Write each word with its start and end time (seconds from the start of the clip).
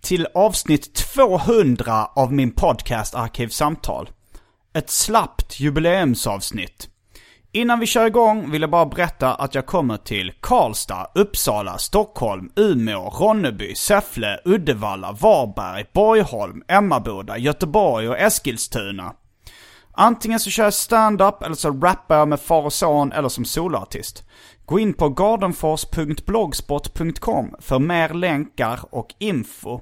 till 0.00 0.26
avsnitt 0.34 0.94
200 0.94 2.06
av 2.16 2.32
min 2.32 2.50
podcast 2.50 3.14
Arkivsamtal. 3.14 4.10
Ett 4.74 4.90
slappt 4.90 5.60
jubileumsavsnitt. 5.60 6.88
Innan 7.52 7.80
vi 7.80 7.86
kör 7.86 8.06
igång 8.06 8.50
vill 8.50 8.60
jag 8.60 8.70
bara 8.70 8.86
berätta 8.86 9.34
att 9.34 9.54
jag 9.54 9.66
kommer 9.66 9.96
till 9.96 10.32
Karlstad, 10.40 11.10
Uppsala, 11.14 11.78
Stockholm, 11.78 12.50
Umeå, 12.56 13.10
Ronneby, 13.10 13.74
Säffle, 13.74 14.40
Uddevalla, 14.44 15.12
Varberg, 15.12 15.84
Borgholm, 15.92 16.62
Emmaboda, 16.68 17.38
Göteborg 17.38 18.08
och 18.08 18.18
Eskilstuna. 18.18 19.12
Antingen 19.92 20.40
så 20.40 20.50
kör 20.50 20.64
jag 20.64 20.74
stand-up 20.74 21.42
eller 21.42 21.54
så 21.54 21.70
rappar 21.70 22.16
jag 22.16 22.28
med 22.28 22.40
far 22.40 22.62
och 22.62 22.72
son 22.72 23.12
eller 23.12 23.28
som 23.28 23.44
soloartist. 23.44 24.24
Gå 24.66 24.78
in 24.78 24.94
på 24.94 25.08
gardenfors.blogspot.com 25.08 27.54
för 27.60 27.78
mer 27.78 28.08
länkar 28.08 28.80
och 28.90 29.14
info. 29.18 29.80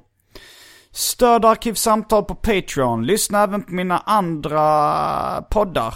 Stöd 0.99 1.45
Arkivsamtal 1.45 2.25
på 2.25 2.35
Patreon. 2.35 3.07
Lyssna 3.07 3.43
även 3.43 3.63
på 3.63 3.73
mina 3.73 3.99
andra 3.99 5.43
poddar. 5.43 5.95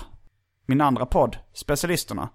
Min 0.67 0.81
andra 0.81 1.06
podd, 1.06 1.36
Specialisterna. 1.55 2.28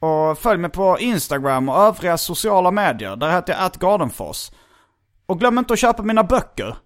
Och 0.00 0.38
följ 0.38 0.60
mig 0.60 0.70
på 0.70 0.98
Instagram 0.98 1.68
och 1.68 1.76
övriga 1.76 2.18
sociala 2.18 2.70
medier. 2.70 3.16
Där 3.16 3.30
heter 3.30 3.52
jag 3.52 3.62
atgardenfors. 3.62 4.50
Och 5.26 5.40
glöm 5.40 5.58
inte 5.58 5.72
att 5.72 5.78
köpa 5.78 6.02
mina 6.02 6.24
böcker. 6.24 6.76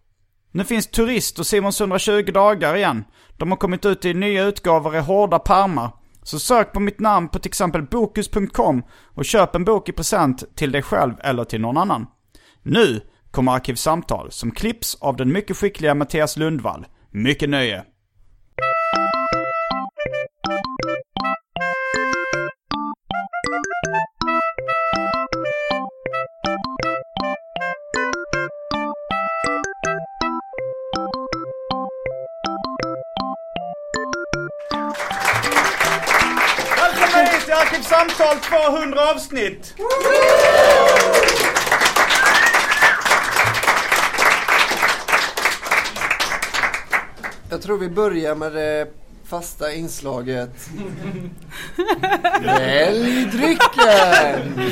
Nu 0.52 0.64
finns 0.64 0.86
Turist 0.86 1.38
och 1.38 1.46
Simons 1.46 1.80
120 1.80 2.32
dagar 2.32 2.76
igen. 2.76 3.04
De 3.36 3.50
har 3.50 3.58
kommit 3.58 3.86
ut 3.86 4.04
i 4.04 4.14
nya 4.14 4.44
utgåvor 4.44 4.96
i 4.96 5.00
hårda 5.00 5.38
pärmar. 5.38 5.90
Så 6.22 6.38
sök 6.38 6.72
på 6.72 6.80
mitt 6.80 7.00
namn 7.00 7.28
på 7.28 7.38
till 7.38 7.50
exempel 7.50 7.82
Bokus.com 7.82 8.82
och 9.14 9.24
köp 9.24 9.54
en 9.54 9.64
bok 9.64 9.88
i 9.88 9.92
present 9.92 10.56
till 10.56 10.72
dig 10.72 10.82
själv 10.82 11.14
eller 11.20 11.44
till 11.44 11.60
någon 11.60 11.76
annan. 11.76 12.06
Nu 12.62 13.00
kommer 13.30 13.52
Arkivsamtal 13.52 14.30
som 14.30 14.50
klipps 14.50 14.94
av 15.00 15.16
den 15.16 15.32
mycket 15.32 15.56
skickliga 15.56 15.94
Mattias 15.94 16.36
Lundvall. 16.36 16.86
Mycket 17.10 17.48
nöje! 17.48 17.84
Välkomna 36.76 37.30
hit 37.30 37.44
till 37.44 37.54
Arkivsamtal 37.54 38.36
200 38.36 39.00
avsnitt! 39.10 39.74
Jag 47.50 47.62
tror 47.62 47.78
vi 47.78 47.88
börjar 47.88 48.34
med 48.34 48.52
det 48.52 48.88
fasta 49.24 49.72
inslaget. 49.72 50.68
Välj 52.42 53.24
drycken! 53.24 54.70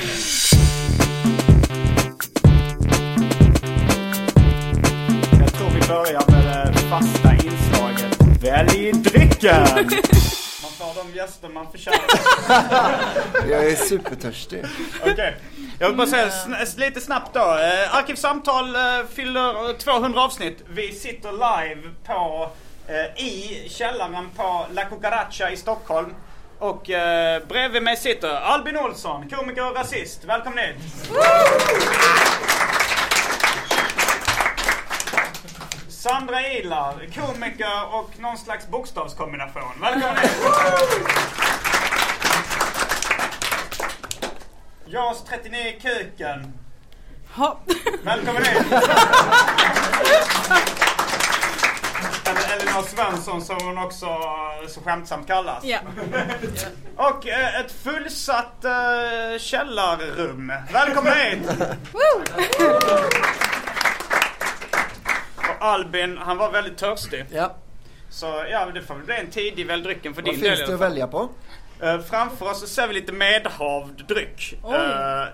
Jag 5.41 5.53
tror 5.53 5.71
vi 5.71 5.89
börjar 5.89 6.31
med 6.31 6.73
det 6.73 6.79
fasta 6.79 7.33
inslaget 7.35 8.43
Välj 8.43 8.93
drycken! 8.93 9.67
Man 10.63 10.71
får 10.79 11.05
de 11.05 11.17
gäster 11.17 11.49
man 11.49 11.67
förtjänar. 11.73 12.01
Jag 13.51 13.67
är 13.67 13.75
supertörstig. 13.77 14.65
Okej. 15.07 15.37
Jag 15.79 15.89
vill 15.89 15.97
bara 15.97 16.07
säga 16.07 16.29
sn- 16.29 16.79
lite 16.81 17.01
snabbt 17.01 17.35
då. 17.35 17.41
Eh, 17.41 17.97
Arkivsamtal 17.97 18.75
eh, 18.77 18.81
fyller 19.15 19.71
eh, 19.71 19.77
200 19.77 20.21
avsnitt. 20.21 20.59
Vi 20.69 20.93
sitter 20.93 21.33
live 21.33 21.83
på 22.07 22.43
eh, 22.43 22.49
i 23.17 23.69
källaren 23.69 24.31
på 24.37 24.67
La 24.73 24.85
Cucaracha 24.85 25.51
i 25.51 25.57
Stockholm. 25.57 26.15
Och 26.59 26.91
eh, 26.91 27.43
bredvid 27.49 27.83
mig 27.83 27.97
sitter 27.97 28.29
Albin 28.29 28.77
Olsson, 28.77 29.29
komiker 29.29 29.71
och 29.71 29.77
rasist. 29.77 30.25
Välkommen 30.25 30.59
hit! 30.59 30.77
Sandra 35.89 36.49
Ilar, 36.49 36.95
komiker 37.15 37.95
och 37.95 38.11
någon 38.19 38.39
slags 38.39 38.69
bokstavskombination. 38.69 39.63
Välkommen 39.81 40.17
hit! 40.17 40.31
JAS 44.87 45.25
39 45.25 45.73
Kuken. 45.83 46.53
Ha. 47.35 47.59
Välkommen 48.05 48.45
hit! 48.45 48.67
Elinor 52.57 52.83
Svensson 52.83 53.43
som 53.43 53.57
hon 53.63 53.79
också 53.79 54.07
så 54.69 54.81
skämtsamt 54.81 55.27
kallas. 55.27 55.65
Ja. 55.65 55.79
Och 56.97 57.29
eh, 57.29 57.61
ett 57.61 57.73
fullsatt 57.73 58.65
eh, 58.65 59.39
källarrum. 59.39 60.53
Välkommen 60.73 61.13
hit! 61.13 61.41
Och 65.39 65.67
Albin, 65.67 66.19
han 66.19 66.37
var 66.37 66.51
väldigt 66.51 66.79
törstig. 66.79 67.25
Ja, 67.31 67.55
Så 68.11 68.45
ja, 68.51 68.67
det 68.75 68.83
får 68.83 68.95
väl 68.95 69.05
bli 69.05 69.17
en 69.17 69.31
tidig 69.31 69.67
väl 69.67 69.83
drycken 69.83 70.15
för 70.15 70.23
vad 70.23 70.33
din 70.33 70.41
del. 70.41 70.57
finns 70.57 70.69
i 70.69 70.71
det 70.71 70.75
att 70.75 70.81
välja 70.81 71.07
på? 71.07 71.29
Eh, 71.81 72.01
framför 72.01 72.51
oss 72.51 72.61
så 72.61 72.67
ser 72.67 72.89
vi 72.89 72.95
lite 72.95 73.13
medhavd 73.13 74.07
dryck. 74.09 74.59
Oj. 74.63 74.77
Uh, 74.77 75.25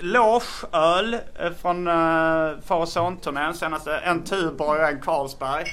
Logeöl 0.00 1.14
eh, 1.14 1.52
från 1.62 1.88
uh, 1.88 2.60
far 2.66 2.76
och 2.76 2.88
son-turnén. 2.88 3.54
Senaste 3.54 3.96
en 3.96 4.24
Tuborg 4.24 4.80
och 4.80 4.88
en 4.88 5.00
Carlsberg. 5.00 5.64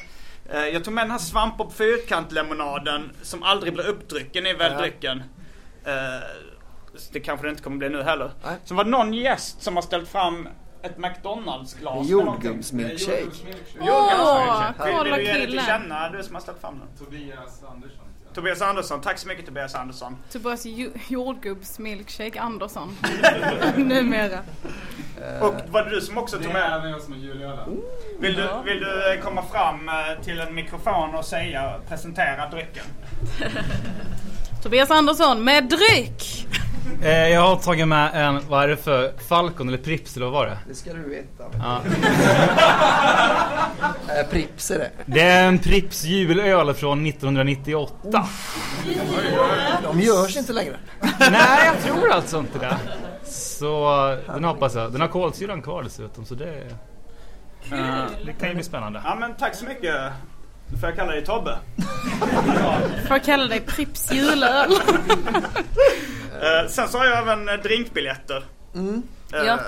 Eh, 0.51 0.67
jag 0.67 0.83
tog 0.83 0.93
med 0.93 1.03
den 1.03 1.11
här 1.11 1.17
svamp 1.17 1.59
och 1.59 1.73
fyrkant-lemonaden 1.73 3.11
som 3.21 3.43
aldrig 3.43 3.73
blir 3.73 3.87
uppdrycken 3.87 4.45
i 4.45 4.53
väldrycken. 4.53 5.17
Uh, 5.17 5.94
det 7.12 7.19
kanske 7.19 7.45
det 7.45 7.50
inte 7.50 7.63
kommer 7.63 7.77
bli 7.77 7.89
nu 7.89 8.03
heller. 8.03 8.31
Nej. 8.45 8.56
Så 8.63 8.75
var 8.75 8.83
det 8.83 8.89
någon 8.89 9.13
gäst 9.13 9.62
som 9.62 9.75
har 9.75 9.81
ställt 9.81 10.09
fram 10.09 10.47
ett 10.81 10.97
McDonalds-glas. 10.97 12.09
Jordgubbsmilkshake. 12.09 13.21
Jordgubbsmilkshake. 13.21 14.85
Vill 14.85 14.95
kolla 14.95 15.18
du 15.18 15.24
ge 15.24 15.33
dig 15.33 15.41
till 15.41 15.50
killen. 15.50 15.65
känna, 15.65 16.09
du 16.09 16.24
som 16.24 16.35
har 16.35 16.41
ställt 16.41 16.62
fram 16.62 16.79
den? 16.79 17.06
Tobias 17.06 17.63
Andersson. 17.63 18.08
Tobias 18.33 18.61
Andersson, 18.61 19.01
tack 19.01 19.17
så 19.17 19.27
mycket 19.27 19.45
Tobias 19.45 19.75
Andersson. 19.75 20.17
Tobias 20.31 20.65
jordgubbsmilkshake 21.07 22.39
Andersson. 22.41 22.97
Numera. 23.75 24.39
Och 25.41 25.53
var 25.69 25.83
det 25.83 25.89
du 25.89 26.01
som 26.01 26.17
också 26.17 26.37
Det 26.37 26.43
tog 26.43 26.51
är 26.55 26.59
med? 26.59 26.73
även 26.79 26.91
jag 26.91 27.01
som 27.01 27.13
har 27.13 27.19
julölen. 27.19 27.81
Vill 28.19 28.35
du, 28.35 28.47
vill 28.65 28.79
du 28.79 29.13
eh, 29.13 29.21
komma 29.21 29.43
fram 29.51 29.89
eh, 29.89 30.23
till 30.23 30.39
en 30.39 30.55
mikrofon 30.55 31.15
och 31.15 31.25
säga, 31.25 31.79
presentera 31.89 32.49
drycken? 32.49 32.85
Tobias 34.63 34.91
Andersson 34.91 35.43
med 35.43 35.63
dryck! 35.69 36.45
Eh, 37.01 37.27
jag 37.30 37.41
har 37.41 37.56
tagit 37.56 37.88
med 37.88 38.12
en, 38.13 38.39
vad 38.50 38.63
är 38.63 38.68
det 38.68 38.77
för 38.77 39.12
Falcon 39.27 39.68
eller 39.68 39.77
Prips 39.77 40.15
eller 40.15 40.25
vad 40.25 40.33
var 40.33 40.45
det? 40.45 40.57
Det 40.68 40.75
ska 40.75 40.94
du 40.94 41.09
veta. 41.09 41.44
Ja. 41.59 41.81
Äh, 44.19 44.27
Prips 44.31 44.71
är 44.71 44.80
det. 44.80 44.91
Det 45.06 45.21
är 45.21 45.47
en 45.47 45.59
Prips 45.59 46.03
julöl 46.03 46.74
från 46.74 47.06
1998. 47.06 48.27
De 49.83 50.00
görs 50.00 50.38
inte 50.38 50.53
längre. 50.53 50.75
Nej, 51.19 51.65
jag 51.65 51.83
tror 51.83 52.12
alltså 52.12 52.39
inte 52.39 52.59
det. 52.59 52.77
Så 53.31 54.18
den 54.27 54.44
hoppas 54.44 54.75
jag. 54.75 54.91
Den 54.91 55.01
har 55.01 55.07
kolsyran 55.07 55.62
kvar 55.62 55.83
dessutom 55.83 56.25
så 56.25 56.36
det... 56.36 56.63
eh, 57.71 58.06
det 58.25 58.33
kan 58.39 58.50
ju 58.50 58.56
bli 58.56 58.63
spännande. 58.63 59.01
Ja 59.06 59.15
men 59.19 59.33
tack 59.36 59.56
så 59.56 59.65
mycket. 59.65 59.95
Då 60.68 60.77
får 60.77 60.89
jag 60.89 60.97
kalla 60.97 61.12
dig 61.12 61.25
Tobbe. 61.25 61.57
Får 63.07 63.15
jag 63.18 63.24
kalla 63.24 63.45
dig 63.47 63.59
Pripps 63.59 64.12
julöl? 64.12 64.71
Eh, 66.41 66.68
sen 66.69 66.88
så 66.89 66.97
har 66.97 67.06
jag 67.06 67.18
även 67.18 67.50
eh, 67.50 67.56
drinkbiljetter. 67.56 68.44
Mm. 68.75 69.03
Eh, 69.33 69.39
Ja. 69.45 69.59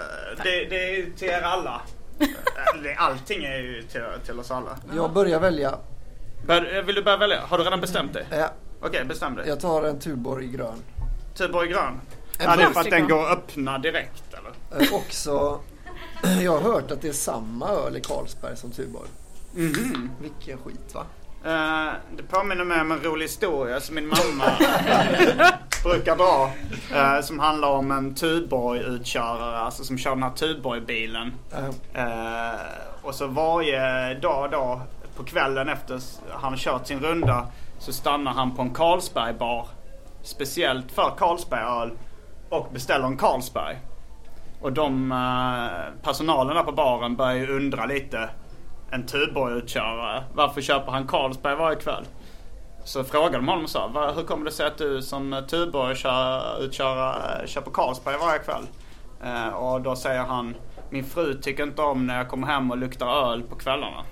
det, 0.44 0.65
det 0.65 0.83
är 0.89 0.95
ju 0.97 1.12
till 1.12 1.27
er 1.27 1.41
alla. 1.41 1.81
Eh, 2.19 3.03
Allting 3.03 3.44
är 3.44 3.57
ju 3.57 3.81
till, 3.83 4.01
till 4.25 4.39
oss 4.39 4.51
alla. 4.51 4.77
Jag 4.95 5.13
börjar 5.13 5.39
välja. 5.39 5.75
Bör, 6.47 6.77
eh, 6.77 6.83
vill 6.83 6.95
du 6.95 7.03
börja 7.03 7.18
välja? 7.18 7.41
Har 7.41 7.57
du 7.57 7.63
redan 7.63 7.81
bestämt 7.81 8.13
dig? 8.13 8.25
Ja, 8.31 8.50
Okej, 8.81 9.06
bestäm 9.06 9.35
dig. 9.35 9.47
jag 9.47 9.59
tar 9.59 9.83
en 9.83 10.00
Tuborg 10.00 10.47
grön. 10.47 10.83
Tuborg 11.35 11.68
grön. 11.69 12.01
Ja, 12.39 12.56
det 12.56 12.63
är 12.63 12.69
för 12.69 12.79
att 12.79 12.89
den 12.89 13.07
går 13.07 13.25
att 13.25 13.38
öppna 13.38 13.77
direkt 13.77 14.23
eller? 14.33 14.83
Eh, 14.88 14.94
också, 14.94 15.59
jag 16.44 16.51
har 16.51 16.73
hört 16.73 16.91
att 16.91 17.01
det 17.01 17.07
är 17.07 17.13
samma 17.13 17.69
öl 17.69 17.97
i 17.97 18.01
Carlsberg 18.01 18.57
som 18.57 18.71
Tuborg. 18.71 19.09
Vilken 20.21 20.57
skit 20.57 20.94
va? 20.95 21.06
Eh, 21.45 21.93
det 22.17 22.23
påminner 22.23 22.63
mig 22.63 22.81
om 22.81 22.91
en 22.91 23.03
rolig 23.03 23.25
historia 23.25 23.79
som 23.79 23.95
min 23.95 24.07
mamma 24.07 24.51
brukar 25.83 26.15
dra. 26.15 26.51
eh, 26.95 27.21
som 27.21 27.39
handlar 27.39 27.67
om 27.69 27.91
en 27.91 28.15
Tuborg-utkörare, 28.15 29.57
alltså 29.57 29.83
som 29.83 29.97
kör 29.97 30.09
den 30.11 30.23
här 30.23 30.29
Tuborg-bilen. 30.29 31.33
Eh, 31.93 32.59
och 33.01 33.15
så 33.15 33.27
varje 33.27 34.13
dag 34.13 34.51
då 34.51 34.81
på 35.17 35.23
kvällen 35.23 35.69
efter 35.69 35.99
han 36.31 36.57
kört 36.57 36.88
sin 36.88 36.99
runda 36.99 37.47
så 37.79 37.94
stannar 37.94 38.31
han 38.33 38.55
på 38.55 38.61
en 38.61 38.73
Carlsberg-bar. 38.73 39.67
Speciellt 40.23 40.91
för 40.91 41.13
Carlsberg-öl 41.17 41.91
och 42.49 42.69
beställer 42.73 43.05
en 43.07 43.17
Carlsberg. 43.17 43.77
Och 44.61 44.73
de 44.73 45.09
personalen 46.03 46.55
där 46.55 46.63
på 46.63 46.71
baren 46.71 47.15
börjar 47.15 47.35
ju 47.35 47.55
undra 47.55 47.85
lite. 47.85 48.29
En 48.93 49.05
Tuborg-utkörare, 49.05 50.23
varför 50.33 50.61
köper 50.61 50.91
han 50.91 51.07
Carlsberg 51.07 51.55
varje 51.55 51.79
kväll? 51.79 52.05
Så 52.83 53.03
frågade 53.03 53.38
de 53.38 53.47
honom 53.47 53.63
och 53.63 53.69
sa, 53.69 54.13
hur 54.15 54.23
kommer 54.23 54.45
det 54.45 54.51
sig 54.51 54.67
att 54.67 54.77
du 54.77 55.01
som 55.01 55.43
Tuborg-utkörare 55.49 57.47
köper 57.47 57.71
Carlsberg 57.71 58.15
varje 58.17 58.39
kväll? 58.39 58.67
Eh, 59.23 59.47
och 59.47 59.81
då 59.81 59.95
säger 59.95 60.23
han, 60.23 60.55
min 60.89 61.03
fru 61.03 61.33
tycker 61.33 61.63
inte 61.63 61.81
om 61.81 62.07
när 62.07 62.17
jag 62.17 62.29
kommer 62.29 62.47
hem 62.47 62.71
och 62.71 62.77
luktar 62.77 63.31
öl 63.31 63.43
på 63.43 63.55
kvällarna. 63.55 64.03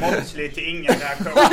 Måttlig 0.00 0.54
till 0.54 0.68
ingen 0.68 0.94
reaktion. 0.94 1.32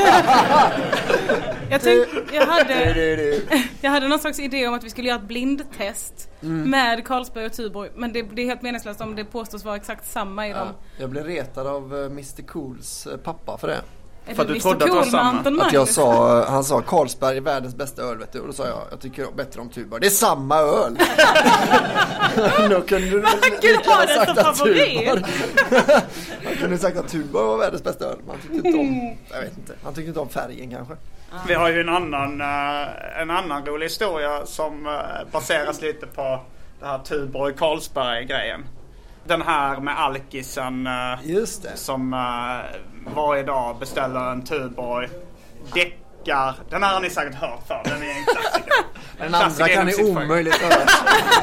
Jag, 1.70 1.82
tänkte, 1.82 2.36
jag, 2.36 2.46
hade, 2.46 3.42
jag 3.82 3.92
hade 3.92 4.08
någon 4.08 4.20
slags 4.20 4.40
idé 4.40 4.68
om 4.68 4.74
att 4.74 4.84
vi 4.84 4.90
skulle 4.90 5.08
göra 5.08 5.20
ett 5.20 5.28
blindtest 5.28 6.30
med 6.40 7.06
Carlsberg 7.06 7.46
och 7.46 7.54
Tuborg. 7.54 7.90
Men 7.96 8.14
det, 8.14 8.22
det 8.22 8.42
är 8.42 8.46
helt 8.46 8.62
meningslöst 8.62 9.02
om 9.02 9.16
det 9.16 9.26
påstås 9.26 9.66
vara 9.66 9.76
exakt 9.76 10.08
samma 10.08 10.48
i 10.48 10.54
dem. 10.54 10.68
Ja, 10.68 10.86
jag 10.98 11.10
blev 11.10 11.26
retad 11.26 11.68
av 11.68 11.96
eh, 11.96 12.06
Mr 12.06 12.42
Cools 12.48 13.08
eh, 13.08 13.18
pappa 13.18 13.58
för 13.58 13.68
det. 13.68 13.82
Är 14.26 14.36
För 14.36 14.42
att 14.42 14.48
du 14.48 14.60
trodde 14.60 14.86
att 14.86 14.92
det 14.92 14.96
var 14.98 15.04
samma. 15.04 15.64
Att 15.64 15.74
jag 15.74 15.88
sa, 15.88 16.46
han 16.46 16.64
sa 16.64 16.82
Carlsberg 16.82 17.38
är 17.38 17.42
världens 17.42 17.76
bästa 17.76 18.02
öl 18.02 18.18
vet 18.18 18.32
du. 18.32 18.40
Och 18.40 18.48
då 18.48 18.54
sa 18.54 18.68
jag, 18.68 18.82
jag 18.92 19.02
tycker 19.02 19.28
bättre 19.36 19.62
om 19.62 19.70
Tuborg. 19.70 20.02
Det 20.02 20.08
är 20.08 20.12
samma 20.12 20.58
öl! 20.58 20.98
då 22.70 22.82
kunde 22.82 23.10
du 23.10 23.22
har 23.22 24.08
det 24.08 24.26
som 24.26 24.56
favorit. 24.56 25.08
Tuborg 25.08 25.24
Han 26.46 26.56
kunde 26.56 26.78
sagt 26.78 26.98
att 26.98 27.08
Tuborg 27.08 27.46
var 27.46 27.58
världens 27.58 27.84
bästa 27.84 28.06
öl. 28.06 28.18
Men 28.26 28.30
han 28.30 28.40
tyckte 28.42 28.68
inte 28.68 28.80
om, 28.80 29.18
jag 29.32 29.42
vet 29.42 29.58
inte, 29.58 29.74
han 29.84 29.94
tyckte 29.94 30.08
inte 30.08 30.20
om 30.20 30.30
färgen 30.30 30.72
kanske. 30.72 30.96
Vi 31.48 31.54
har 31.54 31.70
ju 31.70 31.82
en 31.82 31.90
annan, 31.90 32.42
eh, 32.42 33.22
en 33.22 33.32
annan 33.32 33.66
rolig 33.66 33.86
historia 33.86 34.46
som 34.46 34.88
eh, 34.88 35.32
baseras 35.32 35.82
lite 35.82 36.08
på 36.08 36.42
det 36.80 36.86
här 36.86 36.98
Tuborg 37.00 37.54
Carlsberg 37.54 38.26
grejen. 38.26 38.66
Den 39.24 39.42
här 39.42 39.80
med 39.80 40.00
alkisen 40.00 40.88
eh, 40.88 41.20
Just 41.24 41.64
det. 41.64 41.78
som 41.78 42.14
varje 43.06 43.44
dag 43.44 43.80
beställer 43.80 44.32
en 44.32 44.46
Tuborg. 44.46 45.10
Däckar. 45.74 46.56
Den 46.70 46.84
här 46.84 46.94
har 46.94 47.02
ni 47.02 47.10
säkert 47.10 47.36
hört 47.36 47.68
för. 47.68 47.82
Den 47.84 48.04
är 48.04 48.10
en 48.10 48.26
klassiker. 48.26 48.74
En 49.20 49.32
Den 49.32 49.36
andra 49.36 49.68
kan 49.68 49.86
ni 49.86 49.96
omöjligt 49.96 50.56
höra 50.56 50.82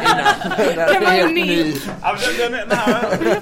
innan. 0.02 0.76
Den 0.76 1.04
var 1.04 1.10
helt 1.10 1.32
ny. 1.32 1.74
Ja, 2.02 2.16
men 2.20 2.52
den, 2.52 2.68
den, 2.68 2.78
här, 2.78 3.18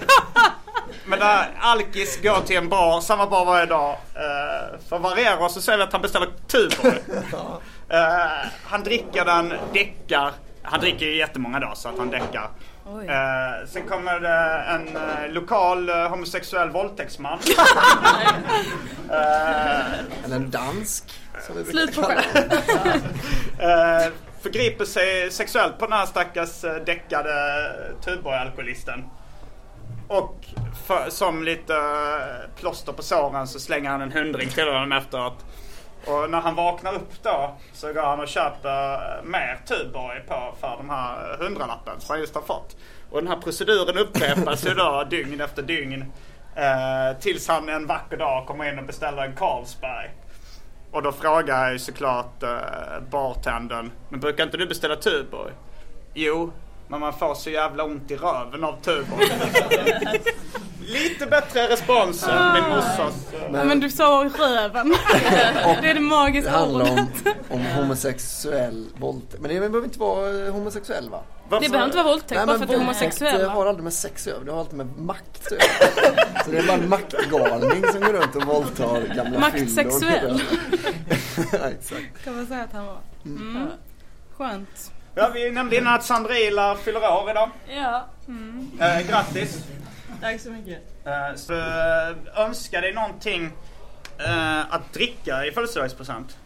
men 1.04 1.18
där 1.18 1.48
Alkis 1.60 2.22
går 2.22 2.40
till 2.40 2.56
en 2.56 2.68
bar, 2.68 3.00
samma 3.00 3.26
bar 3.26 3.44
varje 3.44 3.66
dag. 3.66 3.90
Uh, 3.90 4.78
för 4.88 4.96
att 4.96 5.02
variera 5.02 5.48
så 5.48 5.60
säger 5.60 5.78
vi 5.78 5.84
att 5.84 5.92
han 5.92 6.02
beställer 6.02 6.28
Tuborg. 6.46 6.98
Eh, 7.88 8.48
han 8.64 8.84
dricker 8.84 9.24
den, 9.24 9.54
däckar. 9.72 10.32
Han 10.62 10.80
dricker 10.80 11.06
ju 11.06 11.16
jättemånga 11.16 11.60
dagar 11.60 11.74
så 11.74 11.88
att 11.88 11.98
han 11.98 12.10
däckar. 12.10 12.50
Eh, 12.86 13.66
sen 13.68 13.88
kommer 13.88 14.20
det 14.20 14.64
en 14.68 14.96
eh, 14.96 15.32
lokal 15.32 15.88
eh, 15.88 16.08
homosexuell 16.08 16.70
våldtäktsman. 16.70 17.38
Eh, 19.10 20.24
Eller 20.24 20.36
en 20.36 20.50
dansk. 20.50 21.04
Som 21.46 21.56
vi 21.56 21.62
brukar 21.64 21.78
Slut 21.78 21.96
på 21.96 22.02
kalla 22.02 22.22
skämt. 22.22 23.04
Eh, 23.58 24.12
förgriper 24.42 24.84
sig 24.84 25.30
sexuellt 25.30 25.78
på 25.78 25.86
den 25.86 25.92
här 25.92 26.06
stackars 26.06 26.64
eh, 26.64 26.74
däckade 26.74 27.32
Tuborg-alkoholisten. 28.04 29.04
Och 30.08 30.46
för, 30.86 31.10
som 31.10 31.44
lite 31.44 31.74
eh, 31.74 32.60
plåster 32.60 32.92
på 32.92 33.02
såren 33.02 33.46
så 33.46 33.60
slänger 33.60 33.90
han 33.90 34.00
en 34.02 34.12
hundring 34.12 34.48
till 34.48 34.64
honom 34.68 34.92
efteråt. 34.92 35.44
Och 36.06 36.30
när 36.30 36.40
han 36.40 36.54
vaknar 36.54 36.94
upp 36.94 37.22
då 37.22 37.56
så 37.72 37.92
går 37.92 38.02
han 38.02 38.20
och 38.20 38.28
köper 38.28 38.94
eh, 38.94 39.24
mer 39.24 39.58
Tuborg 39.66 40.20
på 40.20 40.54
för 40.60 40.76
de 40.76 40.90
här 40.90 41.32
eh, 41.32 41.44
hundralappen 41.44 42.00
som 42.00 42.12
han 42.12 42.20
just 42.20 42.34
har 42.34 42.42
fått. 42.42 42.76
Och 43.10 43.18
den 43.18 43.28
här 43.28 43.36
proceduren 43.36 43.98
upprepas 43.98 44.66
ju 44.66 44.74
då 44.74 45.04
dygn 45.10 45.40
efter 45.40 45.62
dygn. 45.62 46.12
Eh, 46.56 47.18
tills 47.20 47.48
han 47.48 47.68
en 47.68 47.86
vacker 47.86 48.16
dag 48.16 48.46
kommer 48.46 48.72
in 48.72 48.78
och 48.78 48.84
beställer 48.84 49.22
en 49.22 49.34
Carlsberg. 49.36 50.10
Och 50.90 51.02
då 51.02 51.12
frågar 51.12 51.64
jag 51.64 51.72
ju 51.72 51.78
såklart 51.78 52.42
eh, 52.42 52.50
bartendern. 53.10 53.90
Men 54.08 54.20
brukar 54.20 54.44
inte 54.44 54.56
du 54.56 54.66
beställa 54.66 54.96
Tuborg? 54.96 55.52
Jo, 56.14 56.52
men 56.88 57.00
man 57.00 57.12
får 57.12 57.34
så 57.34 57.50
jävla 57.50 57.84
ont 57.84 58.10
i 58.10 58.16
röven 58.16 58.64
av 58.64 58.76
Tuborg. 58.82 59.26
Lite 60.80 61.26
bättre 61.26 61.68
respons 61.68 62.22
än 62.28 62.52
min 62.52 62.62
morsas. 62.62 63.32
eh, 63.32 63.40
Ja, 63.52 63.64
men 63.64 63.80
du 63.80 63.90
sa 63.90 64.30
röven. 64.38 64.88
det 65.12 65.26
är 65.28 65.82
det 65.82 65.92
Det 65.94 66.00
magiska 66.00 66.50
handlar 66.50 66.92
ordet. 66.92 67.08
om, 67.48 67.60
om 67.60 67.66
homosexuell 67.66 68.86
våldtäkt. 68.96 69.40
Men 69.42 69.50
det 69.54 69.60
behöver 69.60 69.84
inte 69.84 69.98
vara 69.98 70.46
eh, 70.46 70.52
homosexuell 70.52 71.10
va? 71.10 71.20
varför- 71.48 71.64
Det 71.64 71.70
behöver 71.70 71.86
inte 71.86 71.96
vara 71.96 72.06
våldtäkt 72.08 72.46
bara 72.46 72.56
för 72.56 72.64
att 72.64 72.70
du 72.70 72.74
är 72.74 72.78
homosexuell. 72.78 73.40
eh, 73.40 73.46
va? 73.46 73.52
har 73.54 73.66
aldrig 73.66 73.84
med 73.84 73.92
sex 73.92 74.26
att 74.26 74.32
göra, 74.32 74.44
det 74.44 74.52
har 74.52 74.58
alltid 74.60 74.76
med 74.78 74.98
makt 74.98 75.46
att 75.46 75.52
göra. 75.52 75.62
Så 76.44 76.50
det 76.50 76.58
är 76.58 76.66
bara 76.66 76.76
en 76.76 76.88
maktgalning 76.88 77.84
som 77.92 78.00
går 78.00 78.12
runt 78.12 78.36
och 78.36 78.42
våldtar 78.44 79.14
gamla 79.14 79.38
Maktsexuell. 79.38 80.42
ja, 81.52 81.58
exakt. 81.68 82.24
Kan 82.24 82.36
man 82.36 82.46
säga 82.46 82.62
att 82.64 82.72
han 82.72 82.86
var. 82.86 82.98
Mm. 83.24 83.66
Skönt. 84.36 84.92
Ja, 85.18 85.30
vi 85.34 85.50
nämnde 85.50 85.76
innan 85.76 85.94
att 85.94 86.04
Sandra 86.04 86.38
Ilar 86.38 86.74
fyller 86.74 87.00
år 87.00 87.30
idag. 87.30 87.50
Ja, 87.76 88.06
Eh, 88.80 89.08
grattis! 89.08 89.64
tack 90.20 90.40
så 90.40 90.50
mycket. 90.50 90.78
Eh, 91.06 91.34
så 91.36 91.52
eh, 91.54 92.40
önska 92.44 92.80
dig 92.80 92.92
någonting 92.94 93.50
eh, 94.18 94.74
att 94.74 94.92
dricka 94.92 95.44
i 95.46 95.52
födelsedagspresent. 95.52 96.36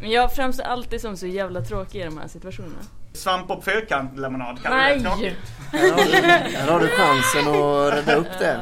Men 0.00 0.10
jag 0.10 0.34
framstår 0.34 0.64
alltid 0.64 1.00
som 1.00 1.16
så 1.16 1.26
jävla 1.26 1.60
tråkig 1.60 2.00
i 2.00 2.04
de 2.04 2.18
här 2.18 2.28
situationerna. 2.28 2.80
Svamp 3.12 3.50
och 3.50 3.64
fyrkant-lemonad, 3.64 4.62
kan 4.62 4.76
Nej! 4.76 4.98
det 4.98 5.04
tråkigt? 5.04 5.36
Du, 5.72 5.78
här 6.56 6.70
har 6.70 6.80
du 6.80 6.88
chansen 6.88 7.48
att 7.54 7.94
rädda 7.94 8.14
upp 8.14 8.38
det. 8.38 8.60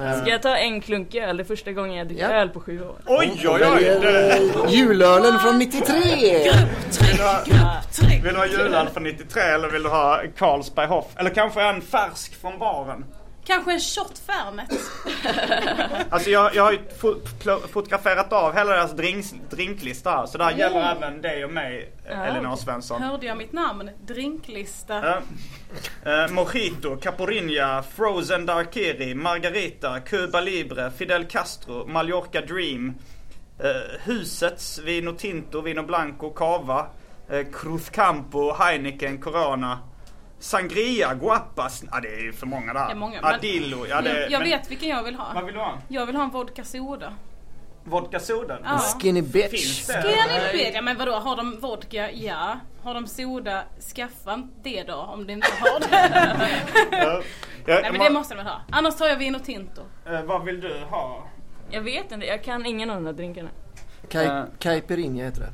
Men, 0.00 0.20
Ska 0.20 0.30
jag 0.30 0.42
ta 0.42 0.56
en 0.56 0.80
klunk 0.80 1.14
öl? 1.14 1.36
Det 1.36 1.42
är 1.42 1.44
första 1.44 1.72
gången 1.72 1.94
jag 1.96 2.06
dricker 2.08 2.22
Ja. 2.30 2.30
öl 2.40 2.48
på 2.48 2.60
sju 2.60 2.82
år. 2.82 2.96
Oj, 3.06 3.48
oj, 3.48 3.62
oj! 3.76 4.52
Julölen 4.68 5.38
från 5.38 5.58
93! 5.58 5.92
vill, 7.00 7.16
du 7.16 7.22
ha, 7.22 7.40
vill 8.22 8.32
du 8.34 8.38
ha 8.38 8.46
julöl 8.46 8.88
från 8.88 9.02
93 9.02 9.42
eller 9.42 9.68
vill 9.70 9.82
du 9.82 9.88
ha 9.88 10.20
Carlsberg 10.38 10.86
Hoff? 10.86 11.04
Eller 11.16 11.30
kanske 11.30 11.62
en 11.62 11.80
färsk 11.80 12.40
från 12.40 12.58
baren? 12.58 13.04
Kanske 13.50 13.72
en 13.72 13.80
shot 13.80 14.18
Fernet. 14.26 14.70
Alltså 16.10 16.30
jag, 16.30 16.54
jag 16.54 16.62
har 16.62 16.72
ju 16.72 16.78
fotograferat 17.72 18.32
av 18.32 18.54
hela 18.56 18.70
deras 18.72 18.92
drinks, 18.92 19.34
drinklista 19.50 20.10
här. 20.10 20.26
Så 20.26 20.38
det 20.38 20.44
här 20.44 20.52
gäller 20.52 20.96
även 20.96 21.20
dig 21.20 21.44
och 21.44 21.50
mig, 21.52 21.92
Ja, 22.04 22.10
Elinor. 22.24 22.56
Svensson. 22.56 23.02
Hörde 23.02 23.26
jag 23.26 23.36
mitt 23.36 23.52
namn? 23.52 23.90
Drinklista. 24.06 25.20
Ja. 26.04 26.12
Eh, 26.12 26.30
Mojito, 26.30 26.96
Caporinha, 26.96 27.82
Frozen 27.96 28.46
Darkiri, 28.46 29.14
Margarita, 29.14 30.00
Cuba 30.00 30.40
Libre, 30.40 30.90
Fidel 30.90 31.24
Castro, 31.26 31.86
Mallorca 31.86 32.40
Dream. 32.40 32.94
eh, 33.58 34.00
husets 34.04 34.78
Vino 34.78 35.12
Tinto, 35.12 35.60
Vino 35.60 35.82
Blanco, 35.82 36.30
Cava. 36.30 36.86
eh, 37.30 37.46
Cruz 37.52 37.88
Campo, 37.90 38.52
Heineken, 38.54 39.18
Corona. 39.18 39.78
Sangria, 40.40 41.14
Guapas. 41.14 41.82
Ja 41.92 42.00
det 42.00 42.08
är 42.08 42.20
ju 42.22 42.32
för 42.32 42.46
många 42.46 42.72
där. 42.72 42.84
Det 42.86 42.90
är 42.92 42.96
många, 42.96 43.20
men- 43.22 43.34
Adillo. 43.34 43.86
Ja, 43.86 44.00
det, 44.00 44.28
jag 44.30 44.40
men- 44.40 44.48
vet 44.48 44.70
vilken 44.70 44.88
jag 44.88 45.02
vill 45.02 45.14
ha. 45.14 45.26
Vad 45.34 45.44
vill 45.44 45.54
du 45.54 45.60
ha? 45.60 45.78
Jag 45.88 46.06
vill 46.06 46.16
ha 46.16 46.24
en 46.24 46.30
vodka 46.30 46.64
soda. 46.64 47.12
Vodka 47.84 48.20
soda? 48.20 48.58
Ja. 48.64 48.78
Skinny 48.78 49.22
bitch. 49.22 49.50
Finns 49.50 49.86
det? 49.86 49.98
Inte 49.98 50.50
be? 50.52 50.70
Ja 50.74 50.82
men 50.82 50.98
vadå, 50.98 51.12
har 51.12 51.36
de 51.36 51.58
vodka? 51.60 52.10
Ja. 52.10 52.58
Har 52.82 52.94
de 52.94 53.06
soda? 53.06 53.62
Skaffa 53.94 54.42
det 54.62 54.82
då 54.82 54.94
om 54.94 55.26
de 55.26 55.32
inte 55.32 55.48
har 55.60 55.80
det. 55.80 56.10
Ja. 57.66 57.82
Nej 57.82 57.92
men 57.92 58.00
det 58.00 58.10
måste 58.10 58.34
de 58.34 58.38
väl 58.38 58.46
ha. 58.46 58.60
Annars 58.70 58.96
tar 58.96 59.06
jag 59.06 59.16
vin 59.16 59.34
och 59.34 59.44
tinto. 59.44 59.82
eh, 60.06 60.22
vad 60.22 60.44
vill 60.44 60.60
du 60.60 60.74
ha? 60.90 61.28
Jag 61.70 61.80
vet 61.80 62.12
inte, 62.12 62.26
jag 62.26 62.44
kan 62.44 62.66
ingen 62.66 62.90
av 62.90 62.96
de 62.96 63.04
där 63.04 63.12
drinkarna. 63.12 63.48
Caipirinha 64.58 65.24
heter 65.24 65.40
det. 65.40 65.52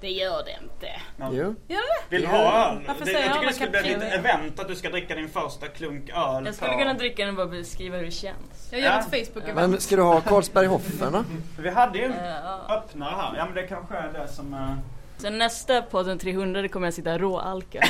Det 0.00 0.08
gör 0.10 0.44
det 0.44 0.56
inte. 0.62 0.86
Ja. 1.16 1.28
Jo. 1.32 1.54
Gör 1.68 1.76
det? 1.78 2.16
Vill 2.16 2.22
du 2.22 2.28
ha 2.28 2.68
öl? 2.70 2.78
Varför 2.86 3.04
Det- 3.04 3.10
säger 3.12 3.26
jag 3.26 3.34
tycker 3.34 3.46
det 3.46 3.52
skulle 3.54 3.70
bli 3.70 3.78
ett 3.78 3.86
litet 3.86 4.14
event 4.14 4.60
att 4.60 4.68
du 4.68 4.74
ska 4.74 4.90
dricka 4.90 5.14
din 5.14 5.28
första 5.28 5.66
klunk 5.68 6.08
öl 6.10 6.46
Jag 6.46 6.54
skulle 6.54 6.72
på- 6.72 6.78
kunna 6.78 6.94
dricka 6.94 7.22
den 7.24 7.28
och 7.30 7.36
bara 7.36 7.46
beskriva 7.46 7.96
hur 7.96 8.04
det 8.04 8.10
känns. 8.10 8.68
Jag 8.70 8.80
gör 8.80 8.88
Ja. 8.90 9.00
ett 9.00 9.10
Facebook-event. 9.34 9.54
Men 9.54 9.80
ska 9.80 9.96
du 9.96 10.02
ha 10.02 10.20
Carlsberg 10.20 10.66
Hoffen 10.66 11.12
då? 11.12 11.24
Vi 11.58 11.70
hade 11.70 11.98
ju 11.98 12.04
en 12.04 12.12
Ja. 12.24 12.74
öppnare 12.76 13.14
här. 13.16 13.34
Ja 13.36 13.44
men 13.44 13.54
det 13.54 13.62
kanske 13.62 13.94
är 13.96 14.12
det 14.12 14.28
som... 14.28 14.54
eh, 14.54 14.74
Sen 15.22 15.38
nästa 15.38 15.82
podden 15.82 16.18
300 16.18 16.62
det 16.62 16.68
kommer 16.68 16.86
jag 16.86 16.94
sitta 16.94 17.18
råalka. 17.18 17.78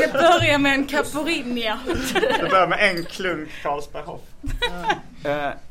Jag 0.00 0.12
börjar 0.12 0.58
med 0.58 0.72
en 0.72 0.86
caporinha. 0.86 1.78
Det 2.40 2.50
börjar 2.50 2.66
med 2.66 2.90
en 2.96 3.04
klunk 3.04 3.48
Carlsberg 3.62 4.02
Hoff. 4.04 4.20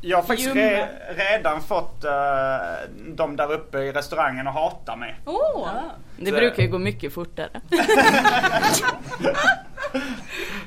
Jag 0.00 0.18
har 0.18 0.22
faktiskt 0.22 0.56
re, 0.56 0.88
redan 1.16 1.62
fått 1.62 2.04
uh, 2.04 2.10
de 3.08 3.36
där 3.36 3.52
uppe 3.52 3.78
i 3.78 3.92
restaurangen 3.92 4.46
att 4.48 4.54
hata 4.54 4.96
mig. 4.96 5.16
Åh! 5.24 5.68
Det 6.16 6.32
brukar 6.32 6.62
ju 6.62 6.68
gå 6.68 6.78
mycket 6.78 7.12
fortare. 7.14 7.60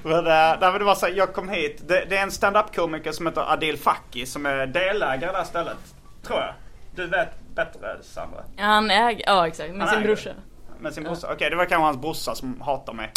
Men, 0.04 0.28
uh, 0.28 0.78
det 0.78 0.84
var 0.84 0.96
så 0.96 1.06
här, 1.06 1.14
jag 1.14 1.34
kom 1.34 1.50
hit. 1.50 1.84
Det, 1.88 2.06
det 2.10 2.18
är 2.18 2.24
en 2.24 2.32
stand-up 2.32 2.76
komiker 2.76 3.12
som 3.12 3.28
heter 3.28 3.54
Adil 3.54 3.78
Fakki 3.78 4.26
som 4.26 4.46
är 4.46 4.68
delägare 4.68 5.38
här 5.38 5.44
stället. 5.44 5.78
Tror 6.24 6.40
jag. 6.40 6.54
Du 6.96 7.08
vet 7.08 7.30
bättre 7.56 7.98
Sandra? 8.02 8.44
Han 8.58 8.92
äger, 8.92 9.24
ja 9.28 9.48
exakt, 9.48 9.72
med 9.72 9.80
Han 9.80 9.90
sin 9.90 9.98
äger. 9.98 10.08
brorsa. 10.08 10.30
Med 10.80 10.94
sin 10.94 11.04
brorsa? 11.04 11.28
Okej, 11.34 11.50
det 11.50 11.56
var 11.56 11.66
kanske 11.66 11.86
hans 11.86 11.98
brorsa 11.98 12.36
som 12.36 12.62
hatar 12.62 12.94
mig. 12.94 13.12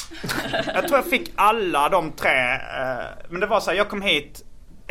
jag 0.75 0.89
tror 0.89 0.99
jag 0.99 1.07
fick 1.07 1.33
alla 1.35 1.89
de 1.89 2.13
tre. 2.13 2.53
eh, 2.53 3.05
men 3.29 3.41
det 3.41 3.47
var 3.47 3.61
så 3.61 3.71
här, 3.71 3.79
jag 3.79 3.89
kom 3.89 4.03
hit 4.03 4.45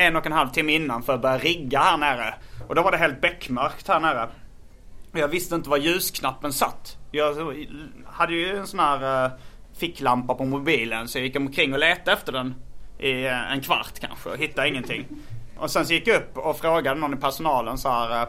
en 0.07 0.15
och 0.15 0.25
en 0.25 0.31
halv 0.31 0.49
timme 0.49 0.73
innan 0.73 1.03
för 1.03 1.13
att 1.13 1.21
börja 1.21 1.37
rigga 1.37 1.79
här 1.79 1.97
nere. 1.97 2.33
Och 2.67 2.75
då 2.75 2.81
var 2.81 2.91
det 2.91 2.97
helt 2.97 3.21
beckmörkt 3.21 3.87
här 3.87 3.99
nere. 3.99 4.29
Jag 5.13 5.27
visste 5.27 5.55
inte 5.55 5.69
var 5.69 5.77
ljusknappen 5.77 6.53
satt. 6.53 6.97
Jag 7.11 7.35
hade 8.07 8.33
ju 8.33 8.57
en 8.57 8.67
sån 8.67 8.79
här 8.79 9.25
eh, 9.25 9.31
ficklampa 9.79 10.33
på 10.35 10.45
mobilen 10.45 11.07
så 11.07 11.17
jag 11.17 11.25
gick 11.25 11.35
omkring 11.35 11.73
och 11.73 11.79
letade 11.79 12.11
efter 12.11 12.31
den 12.31 12.55
i 12.99 13.25
eh, 13.25 13.51
en 13.51 13.61
kvart 13.61 13.99
kanske 13.99 14.29
och 14.29 14.37
hittade 14.37 14.67
ingenting. 14.69 15.05
Och 15.57 15.71
sen 15.71 15.85
så 15.85 15.93
gick 15.93 16.07
jag 16.07 16.15
upp 16.17 16.37
och 16.37 16.57
frågade 16.57 16.99
någon 16.99 17.13
i 17.13 17.17
personalen 17.17 17.77
så 17.77 17.89
här. 17.89 18.27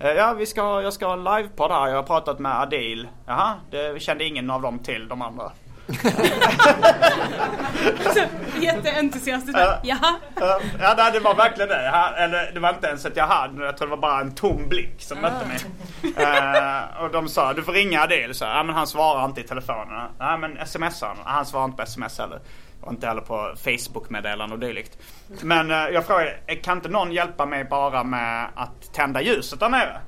Eh, 0.00 0.10
ja, 0.10 0.32
vi 0.38 0.46
ska, 0.46 0.62
ha- 0.62 0.82
jag 0.82 0.92
ska 0.92 1.06
ha 1.06 1.12
en 1.12 1.24
livepodd 1.24 1.70
här. 1.70 1.88
Jag 1.88 1.96
har 1.96 2.02
pratat 2.02 2.38
med 2.38 2.60
Adil. 2.60 3.08
Jaha, 3.26 3.54
det 3.70 4.02
kände 4.02 4.24
ingen 4.24 4.50
av 4.50 4.62
dem 4.62 4.78
till, 4.78 5.08
de 5.08 5.22
andra. 5.22 5.52
Jätteentusiastiskt. 8.60 9.58
Ja. 9.58 9.78
Jaha. 9.82 10.14
Eh, 10.36 10.66
Ja, 10.80 10.94
nej, 10.96 11.12
det 11.12 11.20
var 11.20 11.34
verkligen 11.34 11.68
det. 11.68 11.84
Jag- 11.84 12.22
Eller 12.24 12.50
det 12.54 12.60
var 12.60 12.68
inte 12.70 12.86
ens 12.86 13.06
att 13.06 13.16
jag 13.16 13.26
hade, 13.26 13.64
jag 13.64 13.76
tror 13.76 13.86
det 13.88 13.90
var 13.90 13.96
bara 14.02 14.20
en 14.20 14.34
tom 14.34 14.68
blick 14.68 14.94
som 15.02 15.18
mötte 15.20 15.46
mig. 15.46 15.58
Eh, 16.16 17.02
och 17.04 17.10
de 17.12 17.28
sa, 17.28 17.52
du 17.52 17.62
får 17.62 17.72
ringa 17.72 18.02
Adil. 18.02 18.34
Så, 18.34 18.44
ja, 18.44 18.62
men 18.62 18.74
han 18.74 18.86
svarar 18.86 19.24
inte 19.24 19.40
i 19.40 19.44
telefonen. 19.44 20.08
Nej 20.18 20.38
men 20.38 20.66
smsar 20.66 21.06
han? 21.06 21.16
Han 21.24 21.46
svarar 21.46 21.64
inte 21.64 21.76
på 21.76 21.82
sms 21.82 22.18
heller. 22.18 22.40
Och 22.80 22.92
inte 22.92 23.06
heller 23.06 23.20
på 23.20 23.54
Facebook-meddelanden 23.64 24.52
och 24.52 24.58
dylikt. 24.58 24.98
Men 25.42 25.70
eh, 25.70 25.76
jag 25.76 26.06
frågade, 26.06 26.36
eh, 26.46 26.58
kan 26.62 26.76
inte 26.76 26.88
någon 26.88 27.12
hjälpa 27.12 27.46
mig 27.46 27.64
bara 27.64 28.04
med 28.04 28.46
att 28.54 28.92
tända 28.94 29.22
ljuset 29.22 29.60
där 29.60 29.68
nere? 29.68 30.00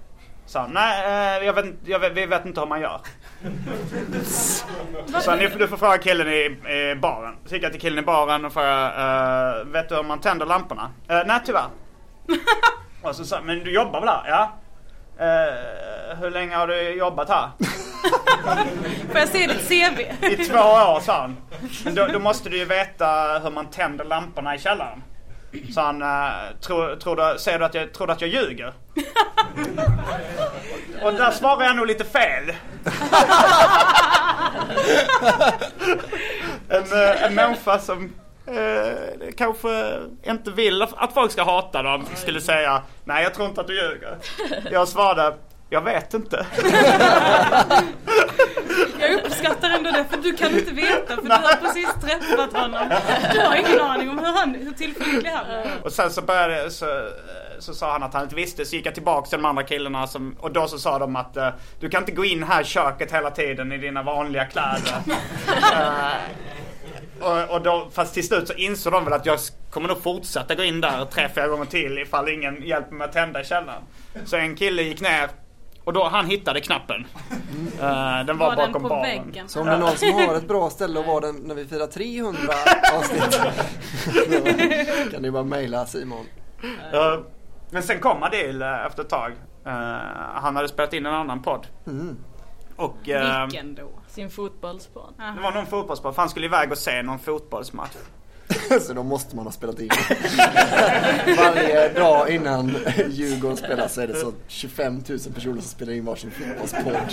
Så 0.46 0.58
han, 0.58 0.70
nej, 0.70 1.44
jag 1.44 1.52
vet, 1.52 1.64
jag 1.84 1.98
vet, 1.98 2.12
vi 2.12 2.26
vet 2.26 2.46
inte 2.46 2.60
hur 2.60 2.66
man 2.68 2.80
gör. 2.80 3.00
Så 5.22 5.36
ni, 5.36 5.48
du 5.48 5.68
får 5.68 5.76
fråga 5.76 5.98
killen 5.98 6.28
i, 6.28 6.56
i 6.72 6.94
baren. 6.94 7.34
Så 7.46 7.54
gick 7.54 7.64
jag 7.64 7.72
till 7.72 7.80
killen 7.80 7.98
i 7.98 8.02
baren 8.02 8.44
och 8.44 8.52
frågade, 8.52 9.60
eh, 9.60 9.66
vet 9.66 9.88
du 9.88 9.98
om 9.98 10.06
man 10.06 10.20
tänder 10.20 10.46
lamporna? 10.46 10.90
Uh, 11.10 11.22
nej 11.26 11.40
tyvärr. 11.44 11.66
och 13.02 13.16
så 13.16 13.24
sa 13.24 13.40
men 13.44 13.58
du 13.64 13.72
jobbar 13.74 14.00
väl 14.00 14.08
här? 14.08 14.22
Ja. 14.28 14.52
"Eh, 15.18 16.16
hur 16.20 16.30
länge 16.30 16.56
har 16.56 16.66
du 16.66 16.90
jobbat 16.90 17.28
här? 17.28 17.48
Får 19.10 19.20
jag 19.20 19.28
se 19.28 19.46
ditt 19.46 19.68
CV? 19.68 20.00
I 20.24 20.36
två 20.44 20.58
år 20.58 21.00
sa 21.00 21.20
han. 21.20 21.36
Men 21.84 21.94
då, 21.94 22.06
då 22.06 22.18
måste 22.18 22.48
du 22.48 22.56
ju 22.58 22.64
veta 22.64 23.40
hur 23.42 23.50
man 23.50 23.66
tänder 23.66 24.04
lamporna 24.04 24.54
i 24.54 24.58
källaren. 24.58 25.02
Så 25.74 25.80
han, 25.80 26.02
uh, 26.02 26.32
tror, 26.60 26.96
tror 26.96 27.16
du, 27.16 27.38
säger 27.38 27.58
du 27.58 27.64
att 27.64 27.74
jag, 27.74 27.92
tror 27.92 28.06
du 28.06 28.12
att 28.12 28.20
jag 28.20 28.30
ljuger? 28.30 28.72
Och 31.02 31.12
där 31.12 31.30
svarar 31.30 31.64
jag 31.64 31.76
nog 31.76 31.86
lite 31.86 32.04
fel. 32.04 32.44
en, 36.68 36.92
eh, 36.92 37.22
en 37.22 37.34
människa 37.34 37.78
som 37.78 38.12
eh, 38.46 38.92
kanske 39.36 40.00
inte 40.22 40.50
vill 40.50 40.82
att 40.82 41.14
folk 41.14 41.32
ska 41.32 41.42
hata 41.42 41.82
dem 41.82 42.06
skulle 42.14 42.40
säga 42.40 42.82
Nej 43.04 43.22
jag 43.22 43.34
tror 43.34 43.48
inte 43.48 43.60
att 43.60 43.66
du 43.66 43.74
ljuger. 43.74 44.16
Jag 44.70 44.88
svarade 44.88 45.34
Jag 45.70 45.84
vet 45.84 46.14
inte. 46.14 46.46
Jag 49.10 49.26
uppskattar 49.26 49.70
ändå 49.70 49.90
det 49.90 50.04
för 50.10 50.16
du 50.16 50.36
kan 50.36 50.58
inte 50.58 50.72
veta 50.72 51.16
för 51.16 51.22
du 51.22 51.30
har 51.30 51.56
precis 51.56 51.88
träffat 52.02 52.52
honom. 52.52 52.88
Du 53.32 53.40
har 53.40 53.56
ingen 53.56 53.80
aning 53.80 54.10
om 54.10 54.18
hur, 54.18 54.26
han, 54.26 54.54
hur 54.54 54.72
tillförlitlig 54.72 55.30
han 55.30 55.46
är. 55.50 55.84
Och 55.84 55.92
sen 55.92 56.10
så 56.10 56.22
började 56.22 56.70
så, 56.70 57.10
så 57.58 57.74
sa 57.74 57.92
han 57.92 58.02
att 58.02 58.14
han 58.14 58.22
inte 58.22 58.34
visste. 58.34 58.64
Så 58.64 58.76
gick 58.76 58.86
jag 58.86 58.94
tillbaka 58.94 59.28
till 59.28 59.38
de 59.38 59.44
andra 59.44 59.62
killarna 59.62 60.06
som, 60.06 60.36
och 60.40 60.52
då 60.52 60.68
så 60.68 60.78
sa 60.78 60.98
de 60.98 61.16
att 61.16 61.36
eh, 61.36 61.48
du 61.80 61.88
kan 61.90 62.02
inte 62.02 62.12
gå 62.12 62.24
in 62.24 62.42
här 62.42 62.60
i 62.60 62.64
köket 62.64 63.12
hela 63.12 63.30
tiden 63.30 63.72
i 63.72 63.78
dina 63.78 64.02
vanliga 64.02 64.44
kläder. 64.44 64.94
Eh, 65.72 66.12
och, 67.20 67.50
och 67.50 67.62
då, 67.62 67.88
fast 67.92 68.14
till 68.14 68.26
slut 68.26 68.48
så 68.48 68.54
insåg 68.54 68.92
de 68.92 69.04
väl 69.04 69.12
att 69.12 69.26
jag 69.26 69.38
kommer 69.70 69.88
nog 69.88 70.02
fortsätta 70.02 70.54
gå 70.54 70.62
in 70.62 70.80
där 70.80 71.04
tre, 71.04 71.28
fyra 71.34 71.48
gånger 71.48 71.64
till 71.64 71.98
ifall 71.98 72.28
ingen 72.28 72.62
hjälper 72.62 72.94
mig 72.94 73.04
att 73.04 73.12
tända 73.12 73.40
i 73.40 73.44
källaren. 73.44 73.82
Så 74.24 74.36
en 74.36 74.56
kille 74.56 74.82
gick 74.82 75.00
ner 75.00 75.28
och 75.90 75.94
då 75.94 76.04
han 76.04 76.26
hittade 76.26 76.60
knappen. 76.60 77.06
Eh, 77.80 78.24
den 78.26 78.38
var, 78.38 78.46
Var 78.46 78.56
den 78.56 78.72
bakom 78.72 78.82
på 78.82 78.88
baren. 78.88 79.02
väggen? 79.02 79.48
Så 79.48 79.60
om 79.60 79.66
det 79.66 79.72
är 79.72 79.78
någon 79.78 79.96
som 79.96 80.12
har 80.12 80.34
ett 80.34 80.48
bra 80.48 80.70
ställe 80.70 81.00
att 81.00 81.06
vara 81.06 81.20
den 81.20 81.36
när 81.36 81.54
vi 81.54 81.66
firar 81.66 81.86
300 81.86 82.40
avsnitt. 82.98 83.40
kan 85.12 85.22
ni 85.22 85.30
bara 85.30 85.44
mejla 85.44 85.86
Simon. 85.86 86.26
Eh, 86.92 87.18
men 87.70 87.82
sen 87.82 88.00
kom 88.00 88.22
Adil 88.22 88.62
eh, 88.62 88.86
efter 88.86 89.02
ett 89.02 89.08
tag. 89.08 89.32
Eh, 89.66 89.72
han 90.34 90.56
hade 90.56 90.68
spelat 90.68 90.92
in 90.92 91.06
en 91.06 91.14
annan 91.14 91.42
podd. 91.42 91.66
Och 92.76 93.08
eh, 93.08 93.44
Vilken 93.46 93.74
då? 93.74 93.88
Sin 94.08 94.30
fotbollspodd. 94.30 95.14
det 95.36 95.42
var 95.42 95.52
någon 95.52 95.66
fotbollspodd. 95.66 96.14
För 96.14 96.22
han 96.22 96.28
skulle 96.28 96.46
iväg 96.46 96.72
och 96.72 96.78
se 96.78 97.02
någon 97.02 97.18
fotbollsmatch. 97.18 97.96
Så 98.80 98.92
då 98.92 99.02
måste 99.02 99.36
man 99.36 99.44
ha 99.44 99.52
spelat 99.52 99.80
in. 99.80 99.90
Varje 101.36 101.88
dag 101.88 102.30
innan 102.30 102.76
Djurgården 103.08 103.56
spelar 103.56 103.88
så 103.88 104.00
är 104.00 104.06
det 104.06 104.14
så 104.14 104.32
25 104.48 104.94
000 104.94 105.18
personer 105.34 105.60
som 105.60 105.62
spelar 105.62 105.92
in 105.92 106.04
varsin 106.04 106.30
fotbollspodd. 106.30 107.12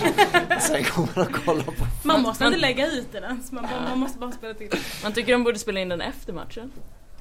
Sen 0.62 0.84
kommer 0.84 1.10
man 1.16 1.26
att 1.28 1.46
kolla 1.46 1.64
på. 1.64 1.88
Man 2.04 2.22
måste 2.22 2.46
inte 2.46 2.58
lägga 2.60 2.88
ut 2.92 3.12
den 3.12 3.24
ens. 3.24 3.52
Man, 3.52 3.64
bara, 3.64 3.90
man 3.90 4.00
måste 4.00 4.20
bara 4.20 4.32
spela 4.32 4.54
till. 4.54 4.70
Man 5.04 5.14
tycker 5.14 5.32
de 5.32 5.44
borde 5.44 5.60
spela 5.60 5.80
in 5.80 5.90
den 5.90 6.02
efter 6.02 6.34
matchen. 6.34 6.72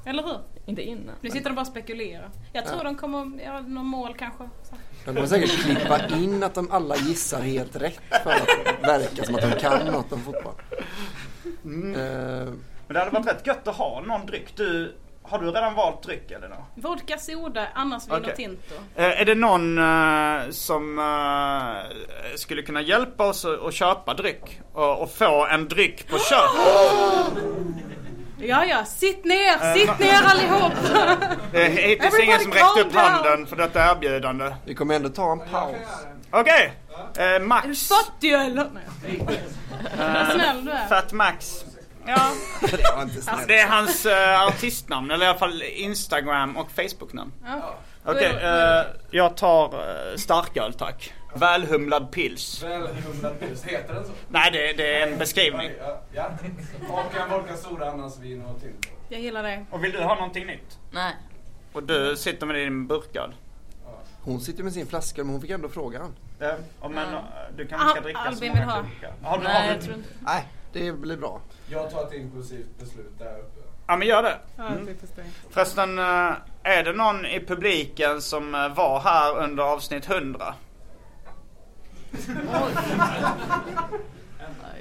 Eller 0.05 0.23
hur? 0.23 0.39
Inte 0.67 0.83
innan. 0.83 1.15
Nu 1.21 1.31
sitter 1.31 1.51
de 1.51 1.55
bara 1.55 1.61
och 1.61 1.67
spekulerar. 1.67 2.31
Jag 2.53 2.67
tror 2.67 2.85
de 2.85 2.95
kommer 2.97 3.43
göra 3.43 3.61
någon 3.61 3.87
mål 3.87 4.15
kanske. 4.19 4.45
Så. 4.63 4.75
De 5.05 5.15
kommer 5.15 5.27
säkert 5.27 5.51
klippa 5.51 6.07
in 6.09 6.43
att 6.43 6.55
de 6.55 6.71
alla 6.71 6.97
gissar 6.97 7.41
helt 7.41 7.77
rätt 7.77 8.01
för 8.23 8.31
att 8.31 8.49
verka 8.83 9.25
som 9.25 9.35
att 9.35 9.41
de 9.41 9.51
kan 9.53 9.87
något 9.87 10.13
om 10.13 10.21
fotboll. 10.21 10.55
Eh, 11.97 12.53
Men 12.87 12.95
det 12.95 12.99
hade 13.01 13.11
varit 13.11 13.27
rätt 13.27 13.47
gött 13.47 13.69
att 13.69 13.77
ha 13.77 14.01
någon 14.01 14.27
dryck. 14.27 14.57
Du, 14.57 14.95
har 15.23 15.39
du 15.39 15.47
redan 15.51 15.75
valt 15.75 16.03
dryck 16.03 16.31
eller 16.31 16.49
nå? 16.49 16.57
Vodka, 16.75 17.19
soda, 17.19 17.67
annars 17.75 18.09
vin 18.09 18.25
och 18.25 18.37
tinto. 18.37 18.75
Eh, 18.97 19.21
är 19.21 19.25
det 19.25 19.35
någon 19.35 19.79
eh, 19.79 20.51
som 20.51 20.99
eh, 20.99 22.37
skulle 22.37 22.63
kunna 22.63 22.81
hjälpa 22.81 23.25
oss 23.29 23.45
att, 23.45 23.65
att 23.65 23.75
köpa 23.75 24.15
dryck? 24.15 24.61
Och, 24.73 25.03
och 25.03 25.11
få 25.11 25.47
en 25.47 25.69
dryck 25.69 26.09
på 26.09 26.19
köp? 26.19 26.51
Ja, 28.39 28.65
ja, 28.65 28.85
sitt 28.85 29.25
ner, 29.25 29.75
sitt 29.75 29.99
ner 29.99 30.23
allihop! 30.25 30.73
Det 31.53 31.63
är 31.65 31.69
hittills 31.69 32.15
Everybody 32.15 32.23
ingen 32.23 32.41
som 32.41 32.53
räckt 32.53 32.79
upp 32.87 32.95
handen 32.95 33.47
för 33.47 33.57
detta 33.57 33.91
erbjudande. 33.91 34.55
vi 34.65 34.75
kommer 34.75 34.95
ändå 34.95 35.09
ta 35.09 35.33
en 35.33 35.39
paus. 35.39 35.77
Okej! 36.31 36.73
Eh, 37.17 37.25
Är 37.25 37.41
du 37.41 37.47
Max. 37.47 37.89
fattig 37.89 38.33
eller? 38.33 38.71
Nej, 38.75 39.21
Vad 39.99 40.27
snäll 40.27 40.65
du 40.65 40.71
är. 40.71 40.87
Fat 40.87 41.13
Max. 41.13 41.65
Ja, 42.07 42.33
Det 42.61 42.95
var 42.97 43.03
inte 43.03 43.23
snällt. 43.23 43.49
det 43.49 43.59
är 43.59 43.67
hans 43.69 44.07
uh, 44.07 44.47
artistnamn, 44.49 45.11
eller 45.11 45.27
i 45.27 45.29
alla 45.29 45.39
fall 45.39 45.63
Instagram 45.63 46.57
och 46.57 46.71
Facebook-namn. 46.71 47.33
Ja. 47.45 47.75
Okej, 48.05 48.39
eh, 48.43 48.83
jag 49.11 49.37
tar 49.37 49.75
uh, 49.75 50.17
starköl 50.17 50.75
tack. 50.75 51.13
Välhumlad 51.35 52.11
pils. 52.13 52.63
Välhumlad 52.63 53.41
pils, 53.41 53.65
heter 53.65 53.95
den 53.95 54.05
så? 54.05 54.11
Nej, 54.29 54.51
det, 54.53 54.73
det 54.73 55.03
är 55.03 55.07
en 55.07 55.19
beskrivning. 55.19 55.71
Ja. 55.81 56.01
ja. 56.13 56.31
En 57.23 57.31
vodka 57.31 57.57
soda, 57.57 57.91
annasvin 57.91 58.43
och 58.45 58.61
till. 58.61 58.73
Jag 59.09 59.21
gillar 59.21 59.43
det. 59.43 59.65
Och 59.71 59.85
vill 59.85 59.93
du 59.93 60.03
ha 60.03 60.15
någonting 60.15 60.47
nytt? 60.47 60.79
Nej. 60.91 61.13
Och 61.73 61.83
du 61.83 62.17
sitter 62.17 62.47
med 62.47 62.57
din 62.57 62.87
burkad. 62.87 63.33
Hon 64.23 64.41
sitter 64.41 64.65
med 64.65 64.73
sin 64.73 64.87
flaska 64.87 65.25
men 65.25 65.33
hon 65.33 65.41
fick 65.41 65.51
ändå 65.51 65.69
fråga 65.69 65.99
han. 65.99 66.15
Ja, 66.39 66.55
och 66.81 66.91
men 66.91 67.15
eh, 67.15 67.21
du 67.57 67.67
kanske 67.67 67.89
ska 67.89 67.99
Al- 67.99 68.03
dricka 68.03 68.19
Albin 68.19 68.53
så 68.53 68.59
vill 68.59 68.63
ha. 68.69 68.85
Har 69.23 69.39
du, 69.39 69.45
Nej, 69.45 69.63
har 69.63 69.69
jag 69.69 69.77
du, 69.81 69.83
tror 69.83 69.97
inte. 69.97 70.09
Nej, 70.21 70.47
det 70.73 70.93
blir 70.93 71.17
bra. 71.17 71.41
Jag 71.69 71.91
tar 71.91 72.03
ett 72.07 72.13
impulsivt 72.15 72.79
beslut 72.79 73.19
där 73.19 73.39
uppe. 73.39 73.61
Ja 73.87 73.97
men 73.97 74.09
gör 74.09 74.23
det. 74.23 74.39
Ja, 74.57 74.67
Mm. 74.67 74.87
det. 74.87 74.93
Förresten, 75.51 75.99
eh, 75.99 76.33
är 76.63 76.83
det 76.85 76.93
någon 76.93 77.27
i 77.27 77.41
publiken 77.47 78.23
som 78.23 78.55
eh, 78.55 78.69
var 78.75 79.01
här 79.01 79.37
under 79.39 79.63
avsnitt 79.65 80.09
100? 80.11 80.55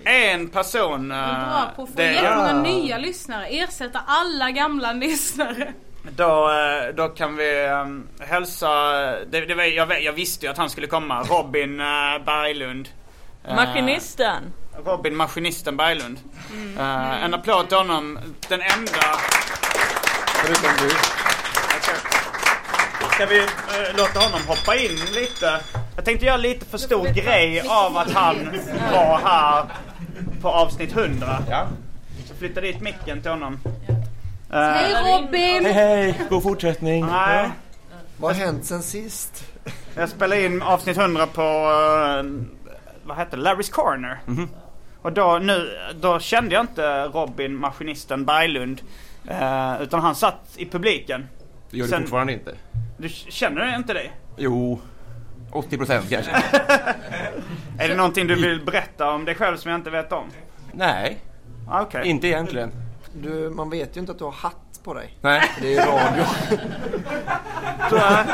En 0.07 0.49
person. 0.49 1.11
eh, 1.11 1.17
Bra 1.17 1.71
på 1.75 1.81
att 1.83 1.89
få 1.89 1.95
det- 1.95 2.13
jättemånga 2.13 2.53
nya 2.61 2.97
lyssnare. 2.97 3.45
Ersätta 3.47 3.99
alla 4.07 4.51
gamla 4.51 4.93
lyssnare. 4.93 5.73
Då, 6.15 6.49
då 6.95 7.07
kan 7.09 7.35
vi 7.35 7.67
um, 7.67 8.07
hälsa, 8.19 8.69
det, 9.25 9.45
det 9.45 9.55
var, 9.55 9.63
jag, 9.63 10.03
jag 10.03 10.13
visste 10.13 10.45
ju 10.45 10.51
att 10.51 10.57
han 10.57 10.69
skulle 10.69 10.87
komma, 10.87 11.21
Robin 11.23 11.79
uh, 11.79 11.85
Berglund. 12.25 12.89
Maskinisten. 13.55 14.43
Robin 14.85 15.15
Maskinisten 15.15 15.77
Berglund. 15.77 16.19
Eh, 16.77 17.23
en 17.23 17.33
applåd 17.33 17.67
till 17.67 17.77
honom, 17.77 18.19
den 18.49 18.61
enda... 18.61 19.15
Förutom 20.27 20.69
du. 20.79 20.89
Ska 23.13 23.25
vi 23.25 23.39
eh, 23.39 23.97
låta 23.97 24.19
honom 24.19 24.39
hoppa 24.47 24.75
in 24.75 24.95
lite? 25.13 25.59
Jag 25.95 26.05
tänkte 26.05 26.25
göra 26.25 26.37
lite 26.37 26.65
för 26.65 26.77
stor 26.77 27.05
grej 27.07 27.61
av 27.69 27.97
att 27.97 28.11
han 28.11 28.35
var 28.91 29.19
här 29.23 29.65
på 30.41 30.49
avsnitt 30.49 30.91
100. 30.97 31.37
Ja. 31.49 31.67
Så 32.27 32.35
flytta 32.35 32.61
dit 32.61 32.81
micken 32.81 33.21
till 33.21 33.31
honom. 33.31 33.59
Eh, 34.53 34.59
Hej 34.59 34.93
Robin! 34.93 35.65
Hej 35.65 35.73
hej, 35.73 36.21
god 36.29 36.43
fortsättning. 36.43 37.05
Nej, 37.05 37.49
Vad 38.17 38.35
har 38.35 38.45
hänt 38.45 38.65
sen 38.65 38.83
sist? 38.83 39.43
jag 39.95 40.09
spelade 40.09 40.45
in 40.45 40.61
avsnitt 40.61 40.97
100 40.97 41.27
på, 41.27 41.41
eh, 41.41 42.23
vad 43.03 43.17
hette 43.17 43.35
det, 43.37 43.43
Larry's 43.43 43.71
Corner. 43.71 44.19
Och 45.05 45.13
då, 45.13 45.39
nu, 45.41 45.77
då 46.01 46.19
kände 46.19 46.55
jag 46.55 46.63
inte 46.63 47.03
Robin, 47.05 47.55
maskinisten 47.55 48.25
Berglund. 48.25 48.81
eh, 49.27 49.81
utan 49.81 49.99
han 49.99 50.15
satt 50.15 50.53
i 50.57 50.65
publiken. 50.65 51.27
Det 51.71 51.77
gör 51.77 51.85
du 51.85 51.89
Sen- 51.89 52.01
fortfarande 52.01 52.33
inte. 52.33 52.55
Du 52.97 53.09
känner 53.09 53.75
inte 53.75 53.93
det? 53.93 54.09
Jo, 54.37 54.79
80 55.51 55.77
procent 55.77 56.09
kanske. 56.09 56.31
Är 57.79 57.87
det 57.89 57.95
någonting 57.95 58.27
du 58.27 58.35
vill 58.35 58.65
berätta 58.65 59.11
om 59.11 59.25
dig 59.25 59.35
själv 59.35 59.57
som 59.57 59.71
jag 59.71 59.79
inte 59.79 59.89
vet 59.89 60.11
om? 60.11 60.25
Nej, 60.73 61.17
Ah, 61.69 61.81
Okej. 61.81 62.07
inte 62.07 62.27
egentligen. 62.27 62.71
Du, 63.21 63.49
man 63.49 63.69
vet 63.69 63.95
ju 63.95 63.99
inte 63.99 64.11
att 64.11 64.17
du 64.19 64.23
har 64.25 64.31
hatt 64.31 64.79
på 64.83 64.93
dig. 64.93 65.17
Nej. 65.21 65.41
Det 65.61 65.75
är 65.75 65.85
radio. 65.85 66.25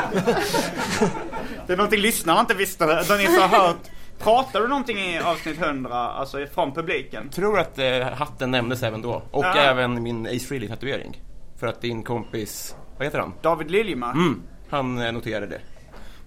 Det 1.66 1.72
är 1.72 1.76
någonting 1.76 2.00
lyssnarna 2.00 2.40
inte 2.40 2.54
visste. 2.54 2.84
Utan 2.84 3.18
ni 3.18 3.24
har 3.40 3.48
hört. 3.48 3.76
Pratar 4.22 4.60
du 4.60 4.68
någonting 4.68 4.98
i 4.98 5.18
avsnitt 5.18 5.60
100, 5.62 5.94
alltså 5.94 6.46
från 6.54 6.74
publiken? 6.74 7.28
Tror 7.30 7.58
att 7.58 7.78
eh, 7.78 8.00
hatten 8.14 8.50
nämndes 8.50 8.82
även 8.82 9.02
då. 9.02 9.22
Och 9.30 9.44
Ja. 9.44 9.54
även 9.54 10.02
min 10.02 10.26
Ace 10.26 10.38
Frehley 10.46 10.68
tatuering. 10.68 11.22
För 11.60 11.66
att 11.66 11.80
din 11.80 12.02
kompis, 12.02 12.76
vad 12.98 13.06
heter 13.06 13.18
han? 13.18 13.34
David 13.42 13.70
Liljemark? 13.70 14.14
Mm, 14.14 14.42
han 14.70 14.98
eh, 14.98 15.12
noterade 15.12 15.46
det. 15.46 15.60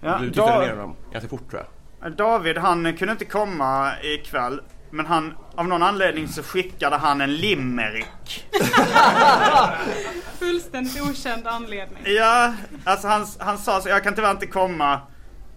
Ja, 0.00 0.18
du 0.20 0.28
tittade 0.30 0.52
Da- 0.52 0.60
ner 0.60 0.70
honom 0.70 0.96
ganska 1.12 1.28
fort 1.28 1.50
tror 1.50 1.62
jag. 2.00 2.12
David 2.16 2.58
han 2.58 2.96
kunde 2.96 3.12
inte 3.12 3.24
komma 3.24 3.92
ikväll. 4.02 4.60
Men 4.90 5.06
han, 5.06 5.34
av 5.54 5.68
någon 5.68 5.82
anledning 5.82 6.28
så 6.28 6.42
skickade 6.42 6.96
han 6.96 7.20
en 7.20 7.34
limerick. 7.36 8.46
Fullständigt 10.38 11.02
okänd 11.02 11.46
anledning. 11.46 11.98
Ja, 12.06 12.52
alltså 12.84 13.08
han, 13.08 13.26
han 13.38 13.58
sa 13.58 13.80
så, 13.80 13.88
jag 13.88 14.02
kan 14.04 14.14
tyvärr 14.14 14.30
inte 14.30 14.46
komma. 14.46 15.00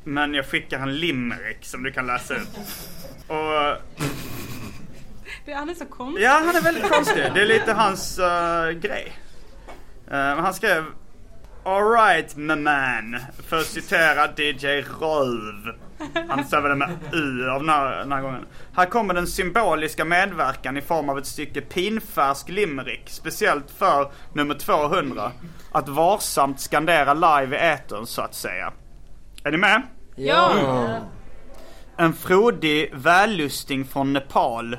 Men 0.04 0.34
jag 0.34 0.46
skickar 0.46 0.80
en 0.80 0.98
limerick 0.98 1.66
som 1.66 1.84
du 1.84 1.92
kan 1.92 2.08
läsa 2.08 2.34
upp. 2.34 2.58
Och 3.28 3.82
Det, 5.46 5.54
han 5.54 5.70
är 5.70 5.74
så 5.74 5.86
konstig. 5.86 6.24
Ja, 6.24 6.42
han 6.46 6.56
är 6.56 6.62
väldigt 6.62 6.90
konstig. 6.92 7.24
Det 7.34 7.42
är 7.42 7.46
lite 7.46 7.74
hans 7.74 8.20
eh, 8.20 8.70
grej. 8.70 9.14
Men 10.06 10.40
han 10.40 10.54
skrev 10.54 10.86
Alright 11.64 12.36
my 12.36 12.56
man. 12.56 13.20
För 13.48 13.58
att 13.58 13.66
citera 13.66 14.28
DJ 14.38 14.82
Röv. 14.82 15.76
Han 16.28 16.44
stavade 16.44 16.76
med 16.76 16.90
U 17.14 17.50
av 17.50 17.60
den 17.60 17.70
här, 17.70 17.98
den 17.98 18.12
här 18.12 18.22
gången. 18.22 18.46
Här 18.76 18.86
kommer 18.86 19.14
den 19.14 19.28
symboliska 19.28 20.06
medverkan 20.06 20.78
i 20.78 20.82
form 20.82 21.10
av 21.10 21.18
ett 21.18 21.26
stycke 21.26 21.62
pinfärsk 21.62 22.50
limerick. 22.50 23.10
Speciellt 23.10 23.72
för 23.72 24.12
nummer 24.34 24.56
200. 24.56 25.32
Att 25.72 25.90
varsamt 25.90 26.60
skandera 26.60 27.14
live 27.14 27.58
i 27.58 27.60
etern 27.60 28.06
så 28.06 28.22
att 28.22 28.36
säga. 28.36 28.74
Är 29.50 29.52
ni 29.52 29.58
med? 29.58 29.82
Ja. 30.16 31.00
En 31.98 32.14
frodig 32.14 32.92
vällusting 32.94 33.86
från 33.86 34.14
Nepal 34.14 34.78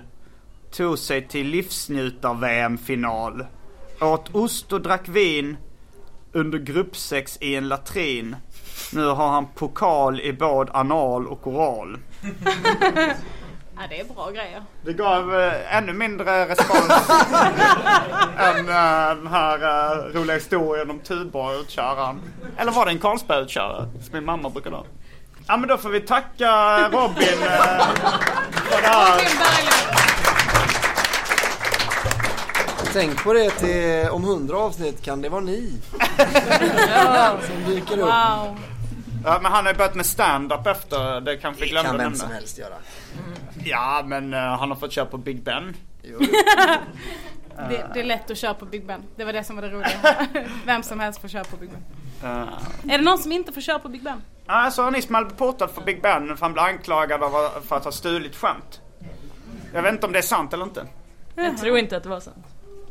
tog 0.70 0.98
sig 0.98 1.28
till 1.28 1.46
livsnjutar-VM-final. 1.46 3.46
Åt 4.00 4.34
ost 4.34 4.72
och 4.72 4.80
drack 4.80 5.08
vin 5.08 5.56
under 6.32 6.58
gruppsex 6.58 7.38
i 7.40 7.54
en 7.54 7.68
latrin. 7.68 8.36
Nu 8.92 9.06
har 9.06 9.28
han 9.28 9.46
pokal 9.54 10.20
i 10.20 10.32
både 10.32 10.72
anal 10.72 11.26
och 11.26 11.46
oral. 11.46 11.98
ja, 13.80 13.86
det 13.88 14.00
är 14.00 14.04
bra 14.04 14.30
grejer. 14.30 14.62
Det 14.84 14.92
gav 14.92 15.40
eh, 15.40 15.76
ännu 15.76 15.92
mindre 15.92 16.48
respons 16.48 17.10
än 18.38 18.68
eh, 18.68 19.16
den 19.16 19.26
här 19.26 19.62
eh, 19.62 20.14
roliga 20.14 20.36
historien 20.36 20.90
om 20.90 20.98
Tuborg-utköraren. 20.98 22.20
Eller 22.58 22.72
var 22.72 22.84
det 22.84 22.90
en 22.90 22.98
Carlsberg-utkörare 22.98 23.88
som 24.02 24.12
min 24.12 24.24
mamma 24.24 24.50
brukade 24.50 24.76
ha? 24.76 24.84
Ja 25.46 25.56
men 25.56 25.68
då 25.68 25.76
får 25.76 25.88
vi 25.88 26.00
tacka 26.00 26.78
Robin 26.88 27.42
eh, 27.42 27.86
för 28.52 28.82
det 28.82 28.88
här. 28.88 29.12
Robin 29.12 29.38
Berglund. 29.38 29.96
Tänk 32.92 33.24
på 33.24 33.32
det 33.32 33.50
till 33.50 34.10
om 34.10 34.24
hundra 34.24 34.58
avsnitt 34.58 35.02
kan 35.02 35.22
det 35.22 35.28
vara 35.28 35.40
ni. 35.40 35.80
Som 37.46 37.74
dyker 37.74 37.98
upp. 37.98 38.04
Wow. 38.04 38.58
Ja, 39.24 39.38
men 39.42 39.52
han 39.52 39.64
har 39.64 39.72
ju 39.72 39.78
börjat 39.78 39.94
med 39.94 40.06
stand-up 40.06 40.66
efter, 40.66 41.20
det 41.20 41.36
kanske 41.36 41.60
vi 41.60 41.66
Det 41.66 41.70
glömde 41.70 41.88
kan 41.88 41.96
vem 41.98 42.04
nämna. 42.04 42.18
som 42.18 42.30
helst 42.30 42.58
göra. 42.58 42.74
Ja 43.64 44.02
men 44.06 44.34
eh, 44.34 44.40
han 44.40 44.68
har 44.70 44.76
fått 44.76 44.92
köra 44.92 45.06
på 45.06 45.18
Big 45.18 45.42
Ben. 45.42 45.76
Det, 47.68 47.86
det 47.94 48.00
är 48.00 48.04
lätt 48.04 48.30
att 48.30 48.38
köra 48.38 48.54
på 48.54 48.64
Big 48.64 48.86
Ben. 48.86 49.02
Det 49.16 49.24
var 49.24 49.32
det 49.32 49.44
som 49.44 49.56
var 49.56 49.62
det 49.62 49.68
roliga. 49.68 50.26
Vem 50.66 50.82
som 50.82 51.00
helst 51.00 51.20
får 51.20 51.28
köra 51.28 51.44
på 51.44 51.56
Big 51.56 51.70
Ben. 51.70 51.82
Uh, 52.30 52.48
Är 52.94 52.98
det 52.98 53.04
någon 53.04 53.18
som 53.18 53.32
inte 53.32 53.52
får 53.52 53.60
köra 53.60 53.78
på 53.78 53.88
Big 53.88 54.02
Ben? 54.02 54.22
alltså 54.46 54.82
han 54.82 54.94
är 54.94 54.98
Ismail 54.98 55.24
blev 55.24 55.36
portad 55.36 55.70
för 55.70 55.82
Big 55.82 56.02
Ben 56.02 56.36
för 56.36 56.46
han 56.46 56.52
blev 56.52 56.64
anklagad 56.64 57.22
av, 57.22 57.36
att- 57.36 57.64
för 57.64 57.76
att 57.76 57.84
ha 57.84 57.92
stulit 57.92 58.36
skämt. 58.36 58.80
Jag 59.74 59.82
vet 59.82 59.92
inte 59.92 60.06
om 60.06 60.12
det 60.12 60.18
är 60.18 60.22
sant 60.22 60.52
eller 60.52 60.64
inte. 60.64 60.86
Jag 61.34 61.58
tror 61.58 61.78
inte 61.78 61.96
att 61.96 62.02
det 62.02 62.08
var 62.08 62.20
sant. 62.20 62.46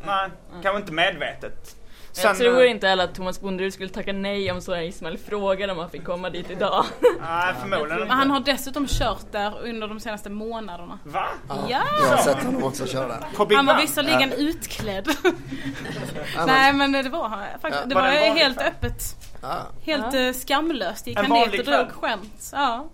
Nej, 0.06 0.30
kanske 0.64 0.78
inte 0.80 0.92
medvetet. 0.94 1.76
Jag 2.24 2.38
tror 2.38 2.64
inte 2.64 2.88
heller 2.88 3.04
att 3.04 3.16
Thomas 3.16 3.42
Bonderud 3.42 3.74
skulle 3.74 3.90
tacka 3.90 4.14
nej 4.14 4.52
om 4.52 4.62
Soran 4.62 4.84
Ismail 4.84 5.18
frågade 5.18 5.72
om 5.74 5.80
han 5.80 5.90
fick 5.90 6.04
komma 6.06 6.30
dit 6.30 6.50
idag. 6.50 6.86
Nej, 7.22 7.54
förmodligen 7.62 7.90
Men 7.90 8.02
inte. 8.02 8.14
han 8.14 8.32
har 8.32 8.40
dessutom 8.40 8.88
kört 8.88 9.32
där 9.32 9.54
under 9.64 9.88
de 9.88 10.00
senaste 10.00 10.30
månaderna. 10.30 11.00
Va? 11.04 11.26
Ja! 11.50 11.82
Jag 12.02 12.10
har 12.10 12.18
sett 12.18 12.44
honom 12.44 12.64
också 12.64 12.88
köra 12.88 13.08
där. 13.08 13.56
Han 13.56 13.66
var 13.66 13.78
visserligen 13.82 14.32
utklädd. 14.34 15.08
Nej 16.48 16.74
men 16.74 16.92
det 16.92 17.10
var 17.10 17.30
han 17.30 17.40
faktiskt. 17.62 17.84
Ja, 17.84 17.90
Det 17.90 17.96
var 17.96 18.02
helt 18.38 18.62
öppet. 18.62 19.02
Ja. 19.42 19.58
Helt 19.84 20.14
Ja. 20.14 20.20
eh, 20.20 20.34
skamlöst 20.34 21.08
gick 21.08 21.20
En 21.20 21.32
han 21.32 21.50
dit 21.50 21.60
och 21.60 21.66
drog 21.66 21.92
skämt. 21.92 22.50
Ja. 22.54 22.86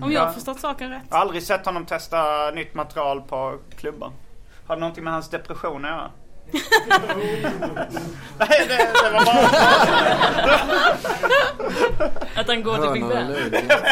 Om 0.00 0.12
Ja. 0.12 0.18
jag 0.20 0.26
har 0.26 0.32
förstått 0.32 0.60
saken 0.60 0.90
rätt. 0.90 1.02
Jag 1.08 1.16
har 1.16 1.20
aldrig 1.22 1.42
sett 1.42 1.66
honom 1.66 1.86
testa 1.86 2.50
nytt 2.50 2.74
material 2.74 3.20
på 3.22 3.58
klubbar. 3.76 4.12
Har 4.66 4.76
det 4.76 4.80
någonting 4.80 5.04
med 5.04 5.12
hans 5.12 5.30
depression 5.30 5.84
att 5.84 5.90
göra? 5.90 6.10
Nej, 8.38 8.66
det, 8.68 8.76
det 8.76 9.10
var 9.12 9.24
bara... 9.24 9.48
Att 12.34 12.48
han 12.48 12.62
går 12.62 12.76
till 12.76 12.90
Big 12.92 13.08
Ben. 13.08 13.34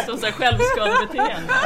Som 0.07 0.19
såhär 0.19 0.33
självskadebeteende. 0.33 1.53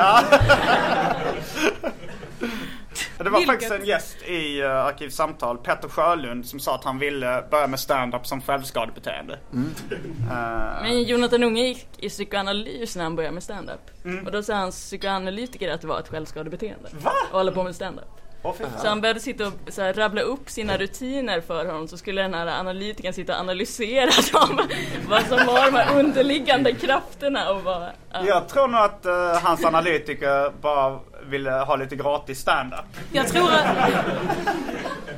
Det 3.18 3.30
var 3.30 3.38
Vilket? 3.38 3.52
faktiskt 3.54 3.72
en 3.72 3.84
gäst 3.84 4.22
i 4.22 4.62
uh, 4.62 4.70
Arkivsamtal, 4.70 5.58
Petter 5.58 5.88
Sjölund, 5.88 6.46
som 6.46 6.60
sa 6.60 6.74
att 6.74 6.84
han 6.84 6.98
ville 6.98 7.44
börja 7.50 7.66
med 7.66 7.80
stand-up 7.80 8.26
som 8.26 8.42
självskadebeteende. 8.42 9.38
Eh, 9.54 10.82
Men 10.82 11.02
Jonathan 11.02 11.42
Unge 11.42 11.62
gick 11.62 11.86
i 11.98 12.08
psykoanalys 12.08 12.96
när 12.96 13.04
han 13.04 13.16
började 13.16 13.34
med 13.34 13.42
stand-up. 13.42 13.90
Mm. 14.04 14.26
Och 14.26 14.32
då 14.32 14.42
sa 14.42 14.54
hans 14.54 14.76
psykoanalytiker 14.76 15.72
att 15.72 15.80
det 15.80 15.86
var 15.86 16.00
ett 16.00 16.08
självskadebeteende. 16.08 16.88
Va? 16.92 17.12
Och 17.30 17.38
hålla 17.38 17.52
på 17.52 17.62
med 17.62 17.74
stand-up. 17.74 18.08
Så 18.52 18.88
han 18.88 19.00
började 19.00 19.20
sitta 19.20 19.46
och 19.46 19.52
så 19.68 19.82
här, 19.82 19.92
rabbla 19.92 20.20
upp 20.20 20.50
sina 20.50 20.76
rutiner 20.76 21.40
för 21.40 21.66
honom 21.66 21.88
så 21.88 21.96
skulle 21.96 22.22
den 22.22 22.34
här 22.34 22.46
analytikern 22.46 23.12
sitta 23.12 23.34
och 23.34 23.40
analysera 23.40 24.10
dem. 24.32 24.68
vad 25.08 25.26
som 25.26 25.46
var 25.46 25.70
de 25.70 25.76
här 25.76 25.98
underliggande 25.98 26.72
krafterna 26.72 27.50
och 27.50 27.62
vad... 27.62 27.82
ja. 28.12 28.26
Jag 28.26 28.48
tror 28.48 28.68
nog 28.68 28.80
att 28.80 29.06
eh, 29.06 29.42
hans 29.42 29.64
analytiker 29.64 30.52
bara 30.60 31.00
ville 31.26 31.50
ha 31.50 31.76
lite 31.76 31.96
gratis 31.96 32.40
standup. 32.40 32.84
Jag 33.12 33.28
tror 33.28 33.52
att, 33.52 34.04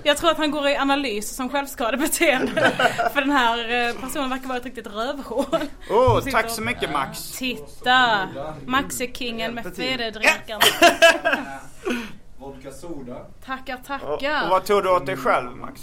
jag 0.03 0.17
tror 0.17 0.31
att 0.31 0.39
han 0.39 0.51
går 0.51 0.69
i 0.69 0.77
analys 0.77 1.37
som 1.37 1.49
självskadebeteende. 1.49 2.71
För 3.15 3.21
den 3.21 3.31
här 3.31 3.89
eh, 3.89 3.95
personen 3.95 4.31
verkar 4.31 4.49
vara 4.49 4.59
ett 4.59 4.65
riktigt 4.65 4.87
rövhål. 4.87 5.61
Oh, 5.91 6.21
tack 6.31 6.51
så 6.51 6.63
mycket 6.63 6.93
Max. 6.93 7.33
Titta! 7.33 8.29
Max 8.67 9.01
är 9.01 9.07
kingen 9.07 9.55
med 9.55 9.77
federdrinkarna. 9.77 10.61
Vodka 12.39 12.71
soda. 12.73 13.17
Tackar, 13.47 13.75
Och, 13.81 13.87
tackar. 13.87 14.45
och 14.45 14.51
vad 14.51 14.65
tog 14.65 14.83
du 14.83 14.91
åt 14.91 15.07
dig 15.07 15.17
själv 15.17 15.57
Max? 15.57 15.81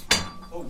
Oh. 0.52 0.66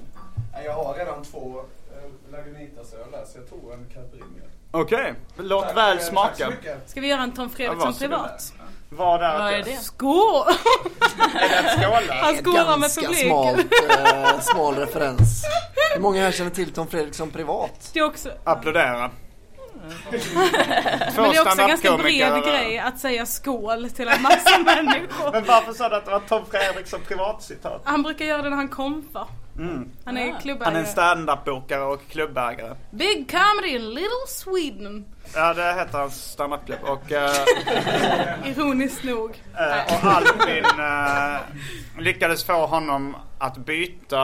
Jag 0.66 0.74
har 0.74 0.94
redan 0.94 1.24
två 1.24 1.60
eh, 1.60 2.32
Lagunitas-öl 2.32 3.12
där 3.12 3.26
så 3.26 3.38
jag 3.38 3.50
tog 3.50 3.72
en 3.72 3.86
Caipirinha. 3.94 4.46
Okej, 4.72 5.14
låt 5.38 5.66
Tack, 5.66 5.78
väl 5.78 5.98
eh, 5.98 6.04
smaka. 6.04 6.28
Tack 6.30 6.38
så 6.46 6.50
mycket. 6.50 6.90
Ska 6.90 7.02
vi 7.02 7.08
göra 7.08 7.22
en 7.24 7.32
Tom 7.32 7.50
Fredriksson 7.50 7.94
privat? 7.94 8.54
Vad 8.90 9.24
är 9.24 9.40
Vad 9.40 9.54
är 9.54 9.58
det? 9.58 9.64
det? 9.64 9.76
Skål! 9.78 10.46
Han 12.10 12.36
skålar 12.36 12.78
med 12.78 12.82
Ganska 12.82 13.02
publiken. 13.02 13.28
smalt, 13.28 13.58
eh, 14.36 14.40
smal 14.40 14.76
referens. 14.76 15.44
Hur 15.96 16.02
många 16.02 16.22
här 16.22 16.32
känner 16.32 16.52
till 16.52 16.74
Tom 16.74 16.88
Fredriksson 16.88 17.32
privat? 17.32 17.90
Det 17.94 18.02
också, 18.02 18.30
Applådera. 18.44 19.12
Men 19.84 21.32
det 21.32 21.38
är 21.38 21.42
också 21.42 21.62
en 21.62 21.68
ganska 21.68 21.98
bred 21.98 22.44
grej 22.44 22.80
att 22.80 23.00
säga 23.00 23.26
skål 23.26 23.90
till 23.90 24.08
en 24.08 24.22
massa 24.22 24.60
människor. 24.66 25.32
Men 25.32 25.46
varför 25.46 25.74
sa 25.74 25.90
du 25.90 25.96
att 25.96 26.06
det 26.06 26.12
var 26.12 26.20
Tom 26.20 26.46
Fredriksson 26.46 27.00
privatcitat? 27.08 27.82
Han 27.84 28.04
brukar 28.04 28.26
göra 28.26 28.42
det 28.42 28.50
när 28.50 28.58
han 28.58 28.68
kompar. 28.70 29.28
Mm. 29.58 29.90
Han 30.06 30.18
är 30.18 30.22
Han 30.22 30.32
är 30.32 30.36
en 30.36 30.42
klubbägare. 30.42 30.86
standup-bokare 30.86 31.82
och 31.84 32.02
klubbägare. 32.10 32.76
Big 32.92 33.32
comedy 33.32 33.76
in 33.76 33.90
little 33.90 34.28
Sweden. 34.28 35.06
Ja, 35.36 35.54
det 35.54 35.74
heter 35.74 35.98
hans 35.98 36.32
standupklubb. 36.32 36.80
Och, 36.84 37.12
eh, 37.12 37.32
Ironiskt 38.46 39.04
nog. 39.04 39.42
eh, 39.58 39.96
och 39.96 40.04
Albin 40.12 40.66
eh, 40.80 41.40
lyckades 42.00 42.44
få 42.44 42.66
honom 42.66 43.16
att 43.40 43.58
byta. 43.58 44.18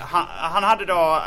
Han, 0.00 0.24
han 0.28 0.62
hade 0.62 0.84
då, 0.84 1.22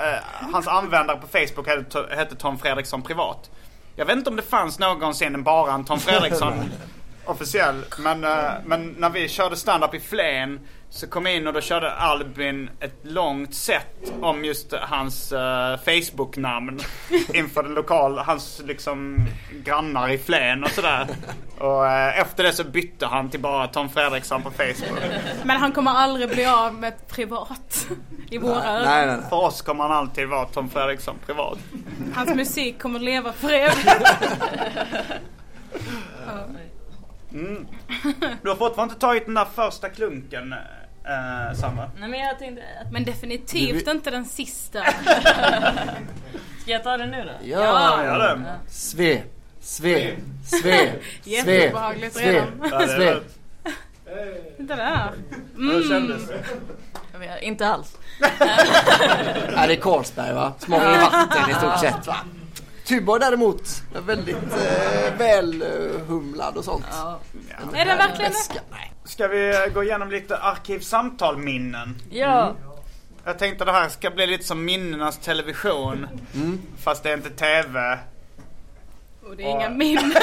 hans 0.53 0.67
användare 0.67 1.17
på 1.17 1.27
Facebook 1.27 1.67
hette, 1.67 2.05
hette 2.15 2.35
Tom 2.35 2.57
Fredriksson 2.57 3.01
privat. 3.01 3.51
Jag 3.95 4.05
vet 4.05 4.17
inte 4.17 4.29
om 4.29 4.35
det 4.35 4.41
fanns 4.41 4.79
någonsin 4.79 5.43
bara 5.43 5.73
en 5.73 5.85
Tom 5.85 5.99
Fredriksson 5.99 6.53
officiell. 7.25 7.85
Men, 7.99 8.19
men 8.65 8.95
när 8.97 9.09
vi 9.09 9.29
körde 9.29 9.55
stand-up 9.55 9.93
i 9.93 9.99
Flen 9.99 10.59
så 10.93 11.07
kom 11.07 11.27
in 11.27 11.47
och 11.47 11.53
då 11.53 11.61
körde 11.61 11.91
Albin 11.91 12.69
ett 12.79 12.99
långt 13.01 13.55
set 13.55 14.13
om 14.21 14.45
just 14.45 14.73
hans 14.73 15.31
eh, 15.31 15.77
Facebook-namn 15.77 16.79
inför 17.33 17.63
den 17.63 17.73
lokala, 17.73 18.23
hans 18.23 18.61
liksom 18.65 19.25
grannar 19.63 20.09
i 20.09 20.17
Flen 20.17 20.63
och 20.63 20.69
sådär. 20.69 21.07
Och 21.59 21.87
eh, 21.87 22.19
efter 22.19 22.43
det 22.43 22.53
så 22.53 22.63
bytte 22.63 23.05
han 23.05 23.29
till 23.29 23.39
bara 23.39 23.67
Tom 23.67 23.89
Fredriksson 23.89 24.41
på 24.41 24.51
Facebook. 24.51 24.99
Men 25.43 25.57
han 25.57 25.71
kommer 25.71 25.91
aldrig 25.91 26.29
bli 26.29 26.45
av 26.45 26.73
med 26.73 27.07
privat. 27.07 27.87
I 28.29 28.37
våra 28.37 28.63
ögon. 28.63 29.23
För 29.29 29.35
oss 29.35 29.61
kommer 29.61 29.83
han 29.83 29.91
alltid 29.91 30.27
vara 30.27 30.45
Tom 30.45 30.69
Fredriksson 30.69 31.15
privat. 31.25 31.57
Hans 32.15 32.29
musik 32.35 32.81
kommer 32.81 32.99
leva 32.99 33.33
för 33.33 33.53
evigt. 33.53 33.87
Mm. 37.33 37.67
Du 38.41 38.49
har 38.49 38.55
fortfarande 38.55 38.93
inte 38.93 39.05
tagit 39.05 39.25
den 39.25 39.35
där 39.35 39.45
första 39.55 39.89
klunken, 39.89 40.55
eh, 41.03 41.53
Sandra. 41.57 41.91
Nej 41.99 42.09
men 42.09 42.19
jag 42.19 42.39
tänkte 42.39 42.63
att... 42.85 42.91
Men 42.91 43.03
definitivt 43.03 43.87
inte 43.87 44.11
den 44.11 44.25
sista. 44.25 44.83
Ska 46.61 46.71
jag 46.71 46.83
ta 46.83 46.97
den 46.97 47.09
nu 47.11 47.23
då? 47.23 47.47
Ja, 47.49 48.03
gör 48.03 48.19
det. 48.19 48.41
Sve, 48.69 49.21
sve, 49.61 50.15
sve, 50.45 50.91
sve, 51.23 51.71
sve, 52.11 52.43
sve. 52.87 53.19
Titta 54.57 54.75
där. 54.75 55.11
Hur 55.57 55.89
kändes 55.89 56.27
det? 56.27 57.41
Inte 57.41 57.67
alls. 57.67 57.97
Ja, 59.55 59.67
det 59.67 59.73
är 59.73 59.81
Carlsberg 59.81 60.33
va? 60.33 60.53
Smakar 60.59 61.01
vatten 61.01 61.49
i 61.49 61.53
stort 61.53 61.79
sett 61.79 62.07
va? 62.07 62.15
Tuborg 62.91 63.19
däremot 63.19 63.83
är 63.95 64.01
väldigt 64.01 64.35
eh, 64.35 65.17
väl 65.17 65.61
eh, 65.61 66.05
humlad 66.07 66.57
och 66.57 66.65
sånt. 66.65 66.85
En 67.61 67.75
Är 67.75 67.85
den 67.85 67.97
verkligen 67.97 68.31
Nej. 68.71 68.93
Ska 69.03 69.27
vi 69.27 69.69
gå 69.73 69.83
igenom 69.83 70.09
lite 70.09 70.37
arkivsamtal-minnen? 70.37 71.95
Ja. 72.09 72.55
Jag 73.23 73.39
tänkte 73.39 73.65
det 73.65 73.71
här 73.71 73.89
ska 73.89 74.09
bli 74.09 74.27
lite 74.27 74.43
som 74.43 74.65
minnenas 74.65 75.17
television. 75.17 76.07
Fast 76.77 77.03
det 77.03 77.09
är 77.09 77.17
inte 77.17 77.29
TV. 77.29 77.99
Och 79.23 79.37
det 79.37 79.43
är 79.43 79.49
inga 79.49 79.69
minnen. 79.69 80.13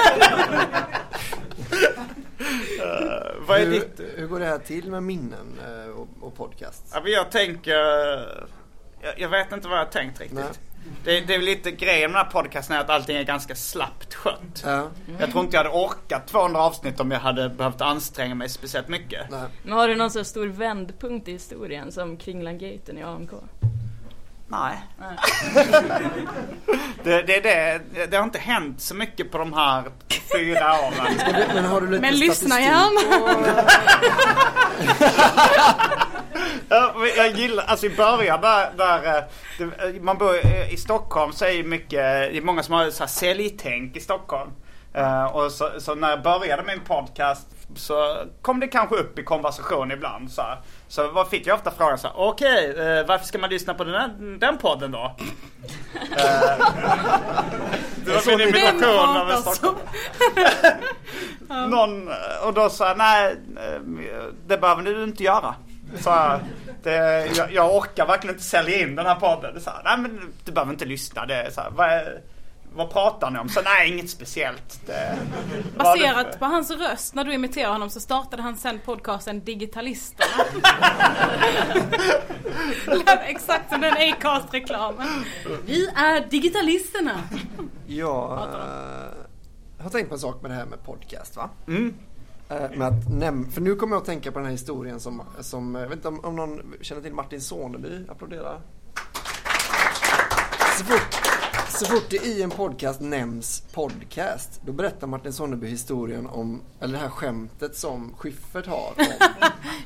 Eh, 2.81 3.35
vad 3.47 3.61
är 3.61 3.65
hur, 3.65 3.73
ditt? 3.73 4.01
hur 4.17 4.27
går 4.27 4.41
det 4.41 4.47
här 4.47 4.59
till 4.59 4.91
med 4.91 5.03
minnen 5.03 5.59
eh, 5.67 5.91
och, 5.91 6.09
och 6.21 6.37
podcast? 6.37 6.85
Ja, 6.93 7.01
jag 7.05 7.31
tänker... 7.31 7.75
Jag, 9.01 9.19
jag 9.19 9.29
vet 9.29 9.53
inte 9.53 9.69
vad 9.69 9.79
jag 9.79 9.85
har 9.85 9.91
tänkt 9.91 10.21
riktigt. 10.21 10.39
Nej. 10.39 10.68
Det, 11.05 11.21
det 11.21 11.35
är 11.35 11.39
väl 11.39 11.47
lite 11.47 11.71
grejen 11.71 12.13
med 12.13 12.21
den 12.21 12.27
här 12.27 12.33
podcasten 12.33 12.77
är 12.77 12.81
att 12.81 12.91
allting 12.91 13.17
är 13.17 13.23
ganska 13.23 13.55
slappt 13.55 14.15
skött. 14.15 14.63
Ja. 14.65 14.91
Jag 15.21 15.31
tror 15.31 15.45
inte 15.45 15.57
jag 15.57 15.65
hade 15.65 15.77
orkat 15.77 16.27
200 16.27 16.61
avsnitt 16.61 17.01
om 17.01 17.11
jag 17.11 17.21
hade 17.21 17.49
behövt 17.49 17.81
anstränga 17.81 18.35
mig 18.35 18.49
speciellt 18.49 18.89
mycket. 18.89 19.31
Nej. 19.31 19.41
Men 19.63 19.73
har 19.73 19.89
du 19.89 19.95
någon 19.95 20.11
så 20.11 20.25
stor 20.25 20.47
vändpunkt 20.47 21.29
i 21.29 21.33
historien 21.33 21.93
som 21.93 22.17
Kringlan-gaten 22.17 22.99
i 22.99 23.03
AMK? 23.03 23.31
Nej. 24.49 24.79
Nej. 24.99 25.17
Det, 27.05 27.23
det, 27.23 27.41
det, 27.41 27.81
det 28.11 28.17
har 28.17 28.25
inte 28.25 28.39
hänt 28.39 28.81
så 28.81 28.95
mycket 28.95 29.33
på 29.33 29.39
de 29.39 29.53
här 29.53 29.85
fyra 30.37 30.73
åren. 30.73 31.19
Men 31.55 31.65
har 31.65 31.81
du 31.81 31.87
lite 31.91 32.01
Men 32.01 32.19
lyssna 32.19 32.61
gärna. 32.61 33.01
Jag 37.17 37.31
gillar, 37.31 37.65
alltså 37.65 37.87
i 37.87 37.91
början 37.97 38.41
där, 38.41 38.71
där 38.77 39.17
eh, 39.19 39.23
det, 39.59 40.01
man 40.03 40.19
bor 40.19 40.37
i- 40.37 40.73
i 40.73 40.77
Stockholm 40.77 41.33
så 41.33 41.45
är 41.45 41.53
det 41.57 41.63
mycket, 41.65 41.91
det 42.01 42.37
är 42.37 42.43
många 42.43 42.63
som 42.63 42.75
har 42.75 42.91
så 42.91 43.03
här 43.03 43.09
säljtänk 43.09 43.97
i 43.97 44.01
Stockholm. 44.01 44.51
Eh, 44.95 45.25
och 45.25 45.53
så, 45.53 45.71
så 45.79 45.95
när 45.95 46.11
jag 46.11 46.23
började 46.23 46.63
min 46.63 46.81
podcast 46.81 47.47
så 47.77 48.17
kom 48.43 48.61
det 48.61 48.69
kanske 48.69 48.97
upp 48.97 49.19
i 49.19 49.23
konversation 49.25 49.91
ibland 49.93 50.31
så 50.33 50.43
här. 50.43 50.59
Så 50.89 51.11
vad 51.11 51.29
fick 51.29 51.47
jag 51.47 51.55
ofta 51.55 51.71
frågan 51.71 51.99
så 51.99 52.07
här, 52.07 52.15
okej, 52.17 52.71
eh, 52.71 53.07
varför 53.07 53.27
ska 53.27 53.39
man 53.39 53.51
lyssna 53.51 53.75
på 53.75 53.85
den, 53.85 53.95
här, 53.95 54.09
den 54.39 54.59
podden 54.59 54.91
då? 54.91 55.17
Eh, 56.17 56.59
det 58.05 58.13
var 58.13 58.37
min 58.37 58.49
imitation 58.49 59.17
av 59.17 59.31
en. 61.49 61.71
Någon, 61.71 62.09
och 62.45 62.55
då 62.55 62.71
sa 62.71 62.89
jag, 62.89 62.99
nej, 62.99 63.37
eh, 63.57 63.81
det 64.47 64.59
behöver 64.59 64.83
du 64.83 65.05
inte 65.05 65.23
göra. 65.23 65.55
Så 66.01 66.09
jag, 66.09 66.41
det, 66.83 67.27
jag, 67.37 67.53
jag 67.53 67.77
orkar 67.77 68.07
verkligen 68.07 68.35
inte 68.35 68.47
sälja 68.47 68.81
in 68.81 68.95
den 68.95 69.07
här 69.07 69.15
podden. 69.15 69.61
Så 69.61 69.71
här, 69.71 69.81
nej 69.85 69.99
men 69.99 70.33
du 70.45 70.53
behöver 70.53 70.73
inte 70.73 70.85
lyssna. 70.85 71.27
Det 71.27 71.35
är 71.35 71.51
så 71.51 71.61
här, 71.61 71.71
vad, 71.71 71.89
är, 71.89 72.21
vad 72.75 72.91
pratar 72.91 73.31
ni 73.31 73.39
om? 73.39 73.49
Så 73.49 73.61
nej, 73.63 73.89
inget 73.93 74.11
speciellt. 74.11 74.81
Det, 74.87 75.19
Baserat 75.77 76.39
på 76.39 76.45
hans 76.45 76.71
röst 76.71 77.15
när 77.15 77.25
du 77.25 77.33
imiterar 77.35 77.73
honom 77.73 77.91
så 77.91 78.01
startade 78.01 78.43
han 78.43 78.57
sen 78.57 78.81
podcasten 78.85 79.45
Digitalisterna. 79.45 80.45
Lät 83.07 83.21
exakt 83.23 83.71
som 83.73 83.81
den 83.81 83.95
Acast-reklamen. 84.13 85.25
Vi 85.67 85.89
är 85.89 86.29
Digitalisterna. 86.31 87.21
Jag 87.87 88.33
eh, 88.33 89.83
har 89.83 89.91
tänkt 89.91 90.09
på 90.09 90.15
en 90.15 90.21
sak 90.21 90.43
med 90.43 90.51
det 90.51 90.55
här 90.55 90.67
med 90.67 90.85
podcast 90.85 91.37
va? 91.37 91.51
Mm. 91.67 91.95
Eh, 92.49 92.71
Med 92.71 92.89
att 92.89 93.05
näm- 93.05 93.51
för 93.51 93.61
nu 93.61 93.75
kommer 93.77 93.97
jag 93.97 94.01
att 94.01 94.07
tänka 94.07 94.33
på 94.33 94.39
den 94.39 94.47
här 94.47 94.53
historien 94.53 95.01
som, 95.01 95.23
som 95.41 95.77
eh, 95.77 95.83
jag 95.83 95.89
vet 95.89 95.97
inte 95.97 96.09
om, 96.09 96.25
om 96.25 96.37
någon 96.37 96.75
känner 96.81 97.03
till 97.03 97.13
Martin 97.15 97.41
Soneby? 97.41 98.05
Applådera. 98.09 98.61
Så 100.79 100.85
fort, 100.85 101.28
så 101.69 101.85
fort 101.87 102.11
det 102.11 102.17
i 102.17 102.43
en 102.43 102.51
podcast 102.51 103.01
nämns 103.01 103.63
podcast, 103.73 104.61
då 104.65 104.73
berättar 104.73 105.07
Martin 105.07 105.33
Soneby 105.33 105.67
historien 105.69 106.27
om, 106.27 106.63
eller 106.81 106.93
det 106.93 106.99
här 106.99 107.09
skämtet 107.09 107.77
som 107.77 108.15
Schyffert 108.19 108.67
har 108.67 108.93
om 108.97 109.05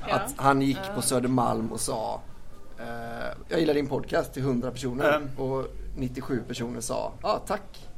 att 0.11 0.35
han 0.37 0.63
gick 0.63 0.79
på 0.95 1.03
Södermalm 1.03 1.73
och 1.73 1.81
sa 1.81 2.21
eh, 2.79 3.37
Jag 3.49 3.61
gillar 3.61 3.75
din 3.75 3.87
podcast 3.87 4.33
till 4.33 4.43
100 4.43 4.71
personer 4.71 5.17
Mm. 5.17 5.39
och 5.51 5.67
97 5.97 6.43
personer 6.49 6.81
sa 6.81 7.13
ja 7.23 7.29
ah, 7.29 7.39
tack. 7.47 7.89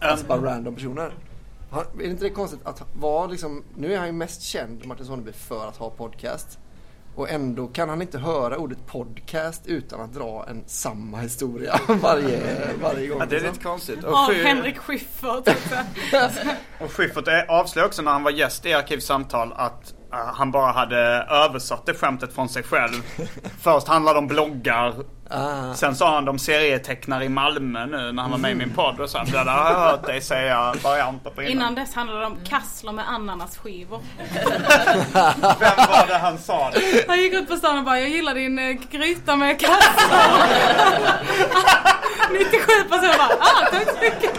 Alltså 0.00 0.26
bara 0.26 0.42
random 0.54 0.74
personer. 0.74 1.14
Han, 1.70 1.84
är 1.94 1.98
det 1.98 2.04
inte 2.04 2.24
det 2.24 2.30
konstigt 2.30 2.60
att 2.64 2.82
vara 2.94 3.26
liksom, 3.26 3.64
nu 3.76 3.94
är 3.94 3.98
han 3.98 4.06
ju 4.06 4.12
mest 4.12 4.42
känd, 4.42 4.86
Martin 4.86 5.06
Sonneby, 5.06 5.32
för 5.32 5.68
att 5.68 5.76
ha 5.76 5.90
podcast. 5.90 6.58
Och 7.16 7.30
ändå 7.30 7.66
kan 7.66 7.88
han 7.88 8.02
inte 8.02 8.18
höra 8.18 8.56
ordet 8.58 8.86
podcast 8.86 9.66
utan 9.66 10.00
att 10.00 10.12
dra 10.14 10.46
en 10.48 10.64
samma 10.66 11.18
historia 11.18 11.80
varje, 11.88 12.40
varje 12.82 13.06
gång. 13.06 13.18
Ja, 13.20 13.26
det 13.26 13.36
är 13.36 13.40
liksom. 13.40 13.52
lite 13.52 13.64
konstigt. 13.64 14.04
Av 14.04 14.12
Schy- 14.30 14.44
Henrik 14.44 14.78
Schyffert 14.78 15.48
också. 15.48 15.74
Och 16.84 16.92
Schyffert 16.92 17.28
är- 17.28 17.50
avslöjade 17.50 17.88
också 17.88 18.02
när 18.02 18.12
han 18.12 18.22
var 18.22 18.30
gäst 18.30 18.66
i 18.66 18.72
Arkivsamtal 18.74 19.52
att 19.56 19.94
eh, 20.12 20.18
han 20.18 20.50
bara 20.50 20.72
hade 20.72 20.98
översatt 21.30 21.86
det 21.86 21.94
skämtet 21.94 22.32
från 22.32 22.48
sig 22.48 22.62
själv. 22.62 23.02
Först 23.60 23.88
handlade 23.88 24.16
det 24.16 24.18
om 24.18 24.26
bloggar. 24.26 24.94
Ah. 25.30 25.74
Sen 25.74 25.96
sa 25.96 26.14
han 26.14 26.24
de 26.24 26.38
serietecknare 26.38 27.24
i 27.24 27.28
Malmö 27.28 27.86
nu 27.86 28.12
när 28.12 28.22
han 28.22 28.30
var 28.30 28.38
med 28.38 28.50
i 28.50 28.54
min 28.54 28.70
podd 28.74 29.00
och 29.00 29.10
sa 29.10 29.20
att 29.20 29.32
jag 29.32 29.38
hade 29.38 29.50
hört 29.50 30.06
dig 30.06 30.20
säga 30.20 30.74
varianter 30.82 31.30
på 31.30 31.42
innan. 31.42 31.52
Innan 31.52 31.74
dess 31.74 31.94
handlade 31.94 32.20
det 32.20 32.26
om 32.26 32.36
kassler 32.48 32.92
med 32.92 33.08
ananasskivor. 33.10 34.00
Vem 35.58 35.76
var 35.88 36.06
det 36.06 36.18
han 36.18 36.38
sa 36.38 36.70
det? 36.70 37.04
Han 37.08 37.18
gick 37.18 37.32
ut 37.34 37.48
på 37.48 37.56
stan 37.56 37.78
och 37.78 37.84
bara, 37.84 38.00
jag 38.00 38.08
gillar 38.08 38.34
din 38.34 38.58
eh, 38.58 38.76
gryta 38.90 39.36
med 39.36 39.60
kassler. 39.60 40.18
97 42.32 42.58
personer 42.90 43.18
bara, 43.18 43.36
ah 43.40 43.66
tack 43.70 43.88
så 43.88 44.00
mycket. 44.00 44.32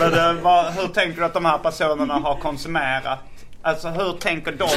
Men, 0.00 0.14
eh, 0.14 0.42
vad, 0.42 0.72
hur 0.72 0.88
tänker 0.88 1.20
du 1.20 1.24
att 1.24 1.34
de 1.34 1.44
här 1.44 1.58
personerna 1.58 2.14
har 2.14 2.36
konsumerat? 2.40 3.18
Alltså 3.62 3.88
hur 3.88 4.12
tänker 4.12 4.52
de 4.52 4.68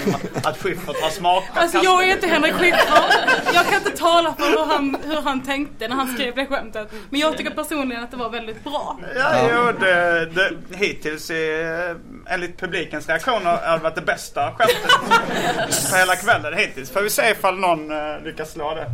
att 0.43 0.57
Schyffert 0.57 1.01
har 1.01 1.09
smakat? 1.09 1.57
Alltså 1.57 1.77
jag 1.77 2.07
är 2.07 2.13
inte 2.13 2.27
Henrik 2.27 2.53
Schyffert. 2.53 3.53
Jag 3.53 3.65
kan 3.65 3.73
inte 3.73 3.97
tala 3.97 4.33
för 4.33 4.43
hur 4.43 4.65
han, 4.65 4.97
hur 5.03 5.21
han 5.21 5.41
tänkte 5.43 5.87
när 5.87 5.95
han 5.95 6.13
skrev 6.13 6.35
det 6.35 6.45
skämtet. 6.45 6.91
Men 7.09 7.19
jag 7.19 7.37
tycker 7.37 7.51
personligen 7.51 8.03
att 8.03 8.11
det 8.11 8.17
var 8.17 8.29
väldigt 8.29 8.63
bra. 8.63 8.99
Ja, 9.15 9.49
jo, 9.51 9.71
det, 9.79 10.25
det, 10.25 10.75
hittills 10.77 11.29
är, 11.29 11.97
enligt 12.27 12.59
publikens 12.59 13.09
reaktioner 13.09 13.57
har 13.67 13.77
det 13.77 13.83
varit 13.83 13.95
det 13.95 14.01
bästa 14.01 14.51
skämtet 14.51 15.91
på 15.91 15.95
hela 15.97 16.15
kvällen 16.15 16.53
hittills. 16.57 16.91
Får 16.91 17.01
vi 17.01 17.09
se 17.09 17.29
ifall 17.29 17.59
någon 17.59 17.91
uh, 17.91 18.23
lyckas 18.23 18.51
slå 18.51 18.75
det. 18.75 18.87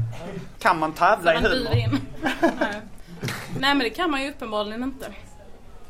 Kan 0.60 0.80
man 0.80 0.94
tävla 0.94 1.34
i 1.34 1.38
humor? 1.38 1.74
in. 1.74 2.00
Nej. 2.42 2.82
Nej 3.60 3.76
men 3.76 3.80
det 3.80 3.90
kan 3.90 4.12
man 4.12 4.24
ju 4.24 4.30
uppenbarligen 4.30 4.84
inte. 4.84 5.14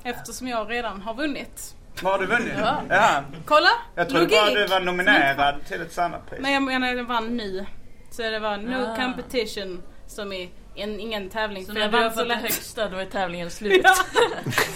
Eftersom 0.03 0.47
jag 0.47 0.71
redan 0.71 1.01
har 1.01 1.13
vunnit. 1.13 1.75
Vad 2.03 2.13
har 2.13 2.19
du 2.19 2.25
vunnit? 2.25 2.53
Ja. 2.59 2.81
Ja. 2.89 3.21
Kolla! 3.45 3.69
Jag 3.95 4.09
trodde 4.09 4.25
bara 4.27 4.41
logik. 4.45 4.57
du 4.57 4.67
var 4.67 4.79
nominerad 4.79 5.55
till 5.67 5.81
ett 5.81 5.91
standardpris. 5.91 6.39
Nej 6.41 6.53
jag 6.53 6.63
menar 6.63 6.87
jag 6.87 7.03
vann 7.03 7.37
nu. 7.37 7.65
Så 8.11 8.21
det 8.21 8.39
var 8.39 8.57
no 8.57 8.91
Ah. 8.91 8.95
competition 8.95 9.81
som 10.07 10.33
är 10.33 10.49
en, 10.75 10.99
ingen 10.99 11.29
tävling. 11.29 11.65
Så 11.65 11.71
för 11.71 11.73
när 11.73 11.81
jag 11.81 11.91
du 11.91 11.97
har 11.97 12.09
så 12.09 12.15
fått 12.19 12.27
det 12.27 12.35
högsta 12.35 12.89
då 12.89 12.97
är 12.97 13.05
tävlingen 13.05 13.51
slut. 13.51 13.81
Ja. 13.83 13.93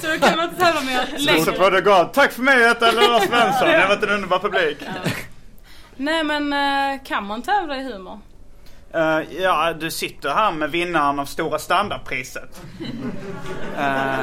Så 0.02 0.08
då 0.08 0.18
kan 0.28 0.38
man 0.38 0.50
inte 0.50 0.66
tävla 0.66 0.82
med 0.82 1.08
Så 1.18 1.26
längre. 1.26 1.52
får 1.54 1.72
det 1.72 1.82
gå. 1.82 2.10
Tack 2.14 2.32
för 2.32 2.42
mig, 2.42 2.60
jag 2.62 2.68
heter 2.68 2.92
Lars 2.92 3.24
Svensson. 3.24 3.70
Jag 3.70 3.82
har 3.82 3.88
varit 3.88 4.04
en 4.04 4.10
underbar 4.10 4.40
publik. 4.40 4.78
Nej 5.96 6.24
men 6.24 6.54
eh, 6.54 7.04
kan 7.04 7.26
man 7.28 7.42
tävla 7.42 7.78
i 7.78 7.84
humor? 7.84 8.20
Eh, 8.94 9.20
ja, 9.42 9.74
du 9.80 9.92
sitter 9.92 10.30
här 10.30 10.52
med 10.52 10.72
vinnaren 10.72 11.20
av 11.20 11.26
Stora 11.26 11.60
standardpriset. 11.60 12.62
Eh, 13.78 14.16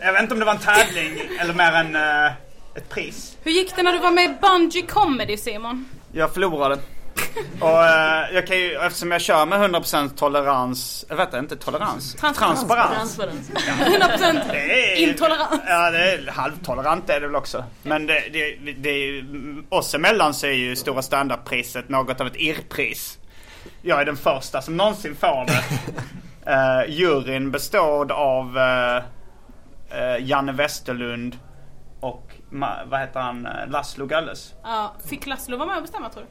jag 0.00 0.12
vet 0.12 0.22
inte 0.22 0.34
om 0.34 0.40
det 0.40 0.46
var 0.46 0.52
en 0.52 0.58
tävling 0.58 1.20
eller 1.40 1.54
mer 1.54 1.72
än 1.72 1.96
eh, 1.96 2.32
ett 2.74 2.88
pris. 2.88 3.36
Hur 3.42 3.50
gick 3.52 3.76
det 3.76 3.82
när 3.82 3.92
du 3.92 3.98
var 3.98 4.10
med 4.10 4.24
i 4.24 4.34
Bungee 4.40 4.82
Comedy 4.86 5.36
Simon? 5.36 5.88
Jag 6.12 6.34
förlorade. 6.34 6.78
Och 7.60 7.84
eh, 7.84 8.34
jag 8.34 8.46
kan 8.46 8.58
ju, 8.58 8.74
eftersom 8.74 9.10
jag 9.10 9.20
kör 9.20 9.46
med 9.46 9.60
100% 9.60 10.16
tolerans, 10.16 11.04
jag 11.08 11.16
vet 11.16 11.34
inte 11.34 11.56
tolerans, 11.56 12.14
Transparens. 12.14 12.66
transparens. 12.66 13.16
Transparens. 13.16 13.50
100% 14.40 14.40
Det 14.52 14.92
är- 14.94 15.08
intolerans. 15.08 15.60
Ja, 15.66 15.90
det 15.90 16.12
är 16.12 16.30
halvtolerant 16.30 17.10
är 17.10 17.20
det 17.20 17.26
väl 17.26 17.36
också. 17.36 17.64
Men 17.82 18.06
det, 18.06 18.20
det, 18.32 18.72
det 18.72 18.90
är 18.90 18.96
ju, 19.06 19.24
oss 19.68 19.94
emellan 19.94 20.34
så 20.34 20.46
är 20.46 20.52
ju 20.52 20.76
Stora 20.76 21.02
standardpriset 21.02 21.88
något 21.88 22.20
av 22.20 22.26
ett 22.26 22.36
irrpris. 22.36 23.18
Jag 23.82 24.00
är 24.00 24.04
den 24.04 24.16
första 24.16 24.62
som 24.62 24.76
någonsin 24.76 25.16
får 25.16 25.46
det. 25.46 25.62
Uh, 26.50 26.90
juryn 26.94 27.50
består 27.50 28.12
av 28.12 28.58
eh, 28.58 28.96
eh, 28.96 29.02
Janne 30.20 30.52
Westerlund 30.52 31.38
och 32.00 32.32
ma- 32.50 32.86
vad 32.90 33.00
heter 33.00 33.20
han, 33.20 33.46
Eh, 33.46 33.52
Laszlo 33.68 34.06
Galles. 34.06 34.54
Ja, 34.62 34.94
fick 35.06 35.26
Laszlo 35.26 35.56
vara 35.56 35.68
med 35.68 35.76
och 35.76 35.82
bestämma 35.82 36.08
tror 36.10 36.22
du? 36.22 36.28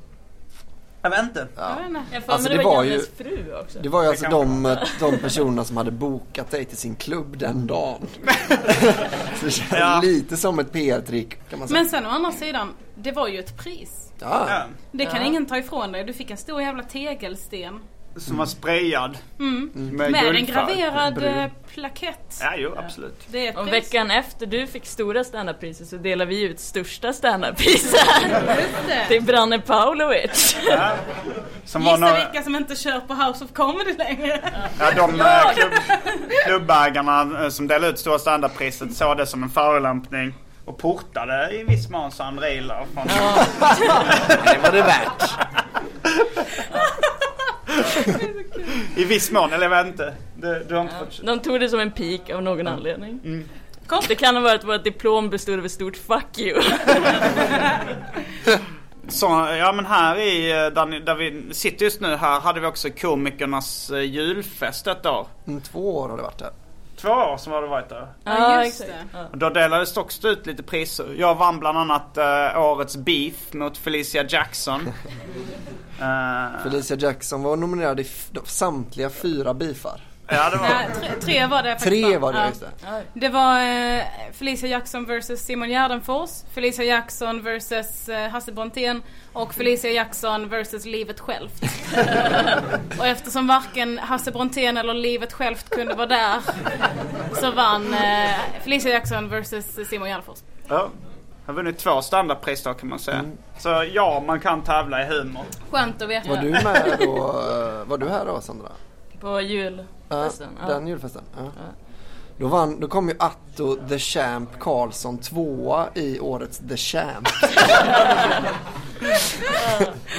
Jag 1.01 1.09
vet 1.09 1.23
inte. 1.23 1.47
Jag 1.57 1.75
vet 1.75 1.85
inte. 1.87 2.01
Jag 2.11 2.23
Alltså, 2.27 2.49
det 2.49 2.57
det 2.57 2.63
var 2.63 2.75
var 2.75 2.83
ju- 2.83 3.01
fru 3.17 3.53
också. 3.63 3.79
Det 3.79 3.89
var 3.89 3.99
ju 4.01 4.05
Det 4.05 4.09
alltså 4.09 4.29
de, 4.29 4.77
de 4.99 5.17
personerna 5.17 5.63
som 5.63 5.77
hade 5.77 5.91
bokat 5.91 6.51
dig 6.51 6.65
till 6.65 6.77
sin 6.77 6.95
klubb 6.95 7.37
den 7.37 7.67
dagen. 7.67 8.07
Så 9.35 9.45
det 9.45 9.51
känns 9.51 9.71
Ja. 9.71 9.99
lite 10.03 10.37
som 10.37 10.59
ett 10.59 10.71
PR-trick 10.71 11.49
kan 11.49 11.59
man 11.59 11.67
säga. 11.67 11.79
Men 11.79 11.89
sen 11.89 12.05
å 12.05 12.09
andra 12.09 12.31
sidan, 12.31 12.73
det 12.95 13.11
var 13.11 13.27
ju 13.27 13.39
ett 13.39 13.57
pris. 13.57 14.13
Ja. 14.19 14.45
Ja, 14.49 14.61
Det 14.91 15.05
kan 15.05 15.15
Ja. 15.21 15.27
ingen 15.27 15.45
ta 15.45 15.57
ifrån 15.57 15.91
dig. 15.91 16.03
Du 16.03 16.13
fick 16.13 16.31
en 16.31 16.37
stor 16.37 16.61
jävla 16.61 16.83
tegelsten. 16.83 17.79
Som 18.17 18.37
var 18.37 18.45
sprayad. 18.45 19.17
Mm. 19.39 19.69
Med, 19.73 20.11
Med 20.11 20.35
en 20.35 20.45
graverad 20.45 21.13
brun. 21.15 21.33
eh, 21.33 21.49
plakett. 21.73 22.37
Ja, 22.41 22.53
jo, 22.57 22.73
absolut. 22.77 23.19
Det 23.27 23.47
är 23.47 23.51
ett 23.51 23.57
Och 23.57 23.63
pris. 23.63 23.73
veckan 23.73 24.11
efter 24.11 24.45
du 24.45 24.67
fick 24.67 24.85
stora 24.85 25.23
standardpriset 25.23 25.87
så 25.87 25.95
delar 25.95 26.25
vi 26.25 26.41
ut 26.41 26.59
största 26.59 27.13
standardpriset. 27.13 27.99
Till 29.07 29.21
Branne 29.23 29.59
Paulovic. 29.59 30.57
Ja. 30.69 30.91
Som 31.65 31.83
var 31.83 31.91
Gissa 31.91 32.05
några, 32.05 32.25
vilka 32.25 32.43
som 32.43 32.55
inte 32.55 32.75
kör 32.75 32.99
på 32.99 33.13
House 33.13 33.45
of 33.45 33.53
Comedy 33.53 33.93
längre. 33.97 34.39
ja, 34.79 34.91
de 34.95 35.21
eh, 35.21 35.53
klubb, 35.55 35.71
klubbägarna 36.45 37.43
eh, 37.43 37.49
som 37.49 37.67
delade 37.67 37.87
ut 37.93 37.99
Stora 37.99 38.19
standardpriset 38.19 38.93
såg 38.95 39.17
det 39.17 39.25
som 39.27 39.43
en 39.43 39.49
förolämpning. 39.49 40.33
Och 40.65 40.77
portade 40.77 41.49
i 41.59 41.63
viss 41.63 41.89
mån 41.89 42.11
Sandra 42.11 42.49
Ilar 42.49 42.85
från... 42.93 43.07
Det 44.45 44.59
var 44.63 44.71
det 44.71 44.81
värt. 44.81 45.29
I 48.95 49.03
viss 49.03 49.31
mån, 49.31 49.53
eller 49.53 49.63
jag 49.69 49.83
vet 49.83 49.87
inte. 49.87 50.13
Du, 50.35 50.65
du 50.69 50.75
har 50.75 50.81
inte 50.81 50.95
fått... 50.99 51.25
De 51.25 51.39
tog 51.39 51.59
det 51.59 51.69
som 51.69 51.79
en 51.79 51.91
pik 51.91 52.29
av 52.29 52.43
någon 52.43 52.67
anledning. 52.67 53.19
Mm. 53.25 53.49
Kom. 53.87 53.99
Det 54.07 54.15
kan 54.15 54.35
ha 54.35 54.41
varit 54.43 54.59
att 54.61 54.67
vårt 54.67 54.83
diplom 54.83 55.29
bestod 55.29 55.59
av 55.59 55.65
ett 55.65 55.71
stort 55.71 55.97
'fuck 55.97 56.37
you' 56.37 56.61
Så, 59.07 59.25
ja 59.59 59.71
men 59.71 59.85
här 59.85 60.15
i, 60.19 60.51
eh, 60.51 60.55
där, 60.55 60.99
där 61.05 61.15
vi 61.15 61.43
sitter 61.53 61.85
just 61.85 62.01
nu 62.01 62.15
här, 62.15 62.39
hade 62.39 62.59
vi 62.59 62.67
också 62.67 62.89
komikernas 62.89 63.89
eh, 63.89 64.01
julfest 64.01 64.87
ett 64.87 65.05
år. 65.05 65.27
Mm, 65.47 65.61
Två 65.61 65.97
år 65.97 66.09
har 66.09 66.17
det 66.17 66.23
varit 66.23 66.37
där. 66.37 66.49
Två 67.01 67.09
år 67.09 67.37
som 67.37 67.53
har 67.53 67.61
det 67.61 67.67
varit 67.67 67.89
där. 67.89 68.07
Ja, 68.23 68.65
just 68.65 68.79
det. 68.79 69.19
Och 69.31 69.37
Då 69.37 69.49
delades 69.49 69.93
det 69.93 69.99
också 69.99 70.27
ut 70.27 70.45
lite 70.45 70.63
priser. 70.63 71.15
Jag 71.17 71.35
vann 71.35 71.59
bland 71.59 71.77
annat 71.77 72.17
eh, 72.17 72.61
årets 72.61 72.97
beef 72.97 73.53
mot 73.53 73.77
Felicia 73.77 74.23
Jackson. 74.23 74.81
Eh, 76.01 76.63
Felicia 76.63 76.97
Jackson 76.97 77.43
var 77.43 77.55
nominerad 77.55 77.99
i 77.99 78.07
samtliga 78.45 79.09
fyra 79.09 79.53
bifar. 79.53 80.01
Ja, 80.29 80.49
det 80.49 80.57
var... 80.57 80.65
Ja, 80.67 80.79
tre, 80.99 81.09
tre 81.21 81.45
var 81.47 81.63
det 81.63 81.69
faktiskt. 81.69 81.89
Tre 82.07 82.17
var 82.17 82.33
det, 82.33 82.39
Ja. 82.39 82.47
just 82.47 82.61
det. 82.61 83.03
Det 83.13 83.29
var 83.29 83.61
eh, 83.61 84.03
Felicia 84.33 84.69
Jackson 84.69 85.05
vs 85.05 85.45
Simon 85.45 85.69
Gärdenfors, 85.69 86.29
Felicia 86.53 86.85
Jackson 86.85 87.41
vs 87.43 88.09
eh, 88.09 88.29
Hasse 88.29 88.51
Brontén 88.51 89.01
och 89.33 89.53
Felicia 89.53 89.91
Jackson 89.91 90.49
vs 90.49 90.85
livet 90.85 91.19
självt. 91.19 91.61
och 92.99 93.05
eftersom 93.07 93.47
varken 93.47 93.97
Hasse 93.99 94.31
Brontén 94.31 94.77
eller 94.77 94.93
livet 94.93 95.33
självt 95.33 95.69
kunde 95.69 95.93
vara 95.93 96.07
där 96.07 96.39
så 97.33 97.51
vann 97.51 97.93
eh, 97.93 98.29
Felicia 98.63 98.91
Jackson 98.91 99.29
vs 99.29 99.53
Simon 99.89 100.07
Gärdenfors. 100.07 100.39
Ja. 100.67 100.89
Jag 101.45 101.53
har 101.53 101.63
vunnit 101.63 101.77
två 101.77 102.01
standardpris 102.01 102.63
då 102.63 102.73
kan 102.73 102.89
man 102.89 102.99
säga. 102.99 103.21
Så 103.57 103.85
ja, 103.93 104.23
man 104.27 104.39
kan 104.39 104.61
tävla 104.63 105.01
i 105.03 105.05
humor. 105.05 105.43
Skönt 105.71 106.01
att 106.01 106.09
veta. 106.09 106.29
Var 106.29 106.37
du 106.37 106.49
med 106.49 106.97
då? 106.99 107.17
eh, 107.17 107.85
Var 107.87 107.97
du 107.97 108.09
här 108.09 108.25
då 108.25 108.41
Sandra? 108.41 108.67
på 109.19 109.41
julfesten. 110.11 110.47
Ja, 110.61 110.67
den 110.67 110.87
julfesten. 110.87 111.23
Ja. 111.37 111.43
Då, 112.37 112.47
vann, 112.47 112.79
då 112.79 112.87
kom 112.87 113.09
ju 113.09 113.15
Atto 113.19 113.75
The 113.89 113.99
Champ 113.99 114.59
Karlsson 114.59 115.17
tvåa 115.17 115.87
i 115.95 116.19
årets 116.19 116.61
The 116.69 116.77
Champ. 116.77 117.27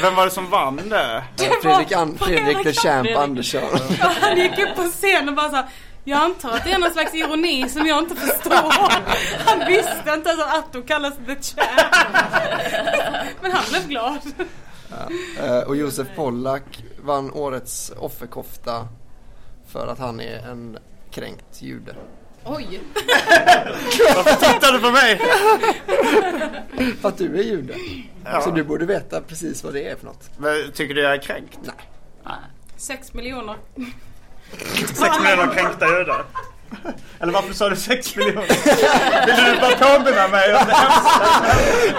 Vem 0.03 0.15
var 0.15 0.25
det 0.25 0.31
som 0.31 0.51
vann 0.51 0.77
det? 0.89 1.25
Fredrik, 1.63 1.93
An- 1.93 2.19
Fredrik 2.19 2.63
The 2.63 2.73
Champ 2.73 3.07
Fredrik. 3.07 3.17
Andersson. 3.17 3.79
Han 4.21 4.37
gick 4.37 4.59
upp 4.59 4.77
på 4.77 4.83
scen 4.83 5.29
och 5.29 5.35
bara 5.35 5.51
så 5.51 5.57
här, 5.57 5.67
jag 6.05 6.19
antar 6.23 6.51
att 6.51 6.65
det 6.65 6.73
är 6.73 6.79
någon 6.79 6.91
slags 6.93 7.15
ironi 7.15 7.69
som 7.69 7.87
jag 7.87 7.99
inte 7.99 8.15
förstår. 8.15 8.73
Han 9.47 9.59
visste 9.69 10.13
inte 10.17 10.29
ens 10.31 10.41
att 10.45 10.55
Atto 10.59 10.83
kallas 10.83 11.15
The 11.27 11.35
Champ. 11.35 11.95
Men 13.43 13.53
han 13.53 13.63
blev 13.71 13.89
glad. 13.89 14.19
Eh, 15.43 15.59
Och 15.59 15.77
Josef 15.77 16.07
Pollack 16.17 16.85
vann 17.05 17.31
årets 17.33 17.93
offerkofta 17.99 18.89
för 19.71 19.87
att 19.87 19.99
han 19.99 20.21
är 20.21 20.49
en 20.51 20.79
kränkt 21.11 21.63
jude. 21.63 21.95
Oj. 22.45 22.81
Varför 24.17 24.53
tittar 24.53 24.73
du 24.73 24.81
på 24.81 24.91
mig? 24.91 25.19
För 27.01 27.09
att 27.09 27.19
du 27.19 27.39
är 27.39 27.43
jude. 27.43 27.75
Ja. 28.25 28.41
Så 28.41 28.51
du 28.51 28.65
borde 28.65 28.87
veta 28.87 29.21
precis 29.21 29.65
vad 29.65 29.73
det 29.75 29.89
är 29.89 29.97
för 29.97 30.07
något. 30.07 30.31
Men 30.39 30.73
Tycker 30.73 30.95
du 30.95 31.01
jag 31.03 31.13
är 31.15 31.23
kränkt? 31.23 31.59
Nej. 31.63 32.35
Sex 32.77 33.15
miljoner. 33.15 33.57
Sex 34.77 35.21
miljoner 35.23 35.55
kränkta 35.55 35.99
judar. 35.99 36.25
Eller 37.21 37.33
varför 37.33 37.55
sa 37.55 37.69
du 37.69 37.77
sex 37.77 38.17
miljoner? 38.17 38.47
Vill 39.27 39.45
du 39.55 39.61
bara 39.61 39.99
påminna 39.99 40.29
mig 40.29 40.55
om 40.55 40.67
det? 40.67 40.77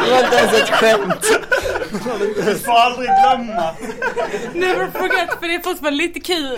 Det 0.05 0.11
var 0.11 0.23
inte 0.23 0.35
ens 0.35 0.53
ett 0.53 0.69
skämt. 0.69 1.25
Vi 2.45 2.55
får 2.55 2.71
aldrig 2.73 3.09
glömma. 3.23 3.75
Never 4.53 4.91
forget, 4.91 5.29
för 5.39 5.47
det 5.47 5.55
är 5.55 5.59
fortfarande 5.59 5.97
lite 5.97 6.19
kul. 6.19 6.57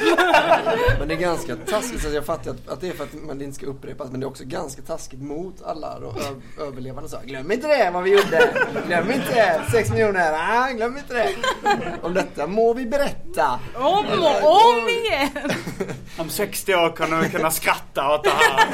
Men 1.00 1.08
det 1.08 1.14
är 1.14 1.18
ganska 1.18 1.56
taskigt, 1.56 2.02
så 2.02 2.10
jag 2.14 2.26
fattar 2.26 2.52
att, 2.52 2.70
att 2.70 2.82
det 2.82 2.88
är 2.88 2.94
för 2.94 3.04
att 3.04 3.14
man 3.14 3.42
inte 3.42 3.56
ska 3.56 3.66
upprepas. 3.66 4.12
Men 4.12 4.20
det 4.20 4.24
är 4.24 4.28
också 4.28 4.44
ganska 4.46 4.82
taskigt 4.82 5.22
mot 5.22 5.56
alla 5.66 6.00
då, 6.00 6.08
ö- 6.08 6.64
överlevande. 6.68 7.10
Så, 7.10 7.18
glöm 7.26 7.52
inte 7.52 7.68
det 7.68 7.90
vad 7.94 8.04
vi 8.04 8.12
gjorde. 8.12 8.50
Glöm 8.88 9.12
inte 9.12 9.34
det. 9.36 9.62
Sex 9.72 9.90
miljoner. 9.90 10.34
Ah, 10.34 10.68
glöm 10.70 10.98
inte 10.98 11.14
det. 11.14 11.30
Om 12.02 12.14
detta 12.14 12.48
må 12.48 12.74
vi 12.74 12.86
berätta. 12.86 13.60
Om 13.76 14.06
och 14.06 14.66
om 14.66 14.90
igen. 14.90 15.30
Om 16.18 16.30
60 16.30 16.76
år 16.76 16.90
kommer 16.90 17.22
vi 17.22 17.30
kunna 17.30 17.52
skratta 17.52 18.14
åt 18.16 18.24
det 18.24 18.30
här. 18.30 18.66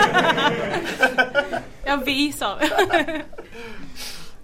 Jag 1.85 2.05
visar. 2.05 2.63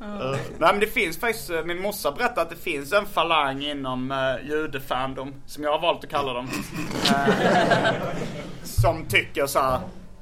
Uh, 0.01 0.31
nej 0.57 0.71
men 0.71 0.79
det 0.79 0.87
finns 0.87 1.19
faktiskt, 1.19 1.49
eh, 1.49 1.63
min 1.63 1.81
morsa 1.81 2.11
berättade 2.11 2.41
att 2.41 2.49
det 2.49 2.55
finns 2.55 2.93
en 2.93 3.05
falang 3.05 3.63
inom 3.63 4.11
uh, 4.11 4.49
judefandom, 4.49 5.33
som 5.45 5.63
jag 5.63 5.71
har 5.71 5.79
valt 5.79 6.03
att 6.03 6.09
kalla 6.09 6.33
dem. 6.33 6.49
Uh, 7.05 7.95
som 8.63 9.05
tycker 9.05 9.47
så 9.47 9.59
här, 9.59 9.79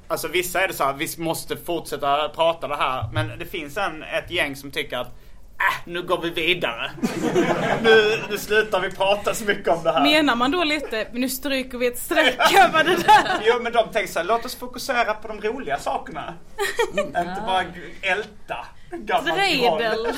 alltså 0.07 0.27
vissa 0.27 0.62
är 0.62 0.67
det 0.67 0.73
så 0.73 0.83
här, 0.83 0.93
vi 0.93 1.07
måste 1.17 1.57
fortsätta 1.57 2.29
prata 2.29 2.67
det 2.67 2.75
här. 2.75 3.09
Men 3.13 3.39
det 3.39 3.45
finns 3.45 3.77
en, 3.77 4.03
ett 4.03 4.31
gäng 4.31 4.55
som 4.55 4.71
tycker 4.71 4.97
att 4.97 5.22
Äh, 5.69 5.73
nu 5.86 6.02
går 6.02 6.21
vi 6.21 6.30
vidare. 6.30 6.91
nu, 7.84 8.23
nu 8.30 8.38
slutar 8.38 8.80
vi 8.80 8.91
prata 8.91 9.34
så 9.34 9.45
mycket 9.45 9.67
om 9.67 9.84
det 9.84 9.91
här. 9.91 10.04
Menar 10.04 10.36
man 10.36 10.52
då 10.52 10.63
lite, 10.63 11.08
nu 11.13 11.30
stryker 11.30 11.78
vi 11.78 11.88
ett 11.88 11.99
streck 11.99 12.54
över 12.65 12.84
det 12.84 12.95
där? 12.95 13.41
Jo 13.41 13.60
men 13.62 13.71
de 13.73 13.89
tänker 13.91 14.13
såhär, 14.13 14.26
låt 14.26 14.45
oss 14.45 14.56
fokusera 14.56 15.13
på 15.13 15.28
de 15.28 15.41
roliga 15.41 15.80
sakerna. 15.80 16.34
Inte 16.97 17.43
bara 17.47 17.63
älta 18.02 18.65
Dreidel. 19.23 20.08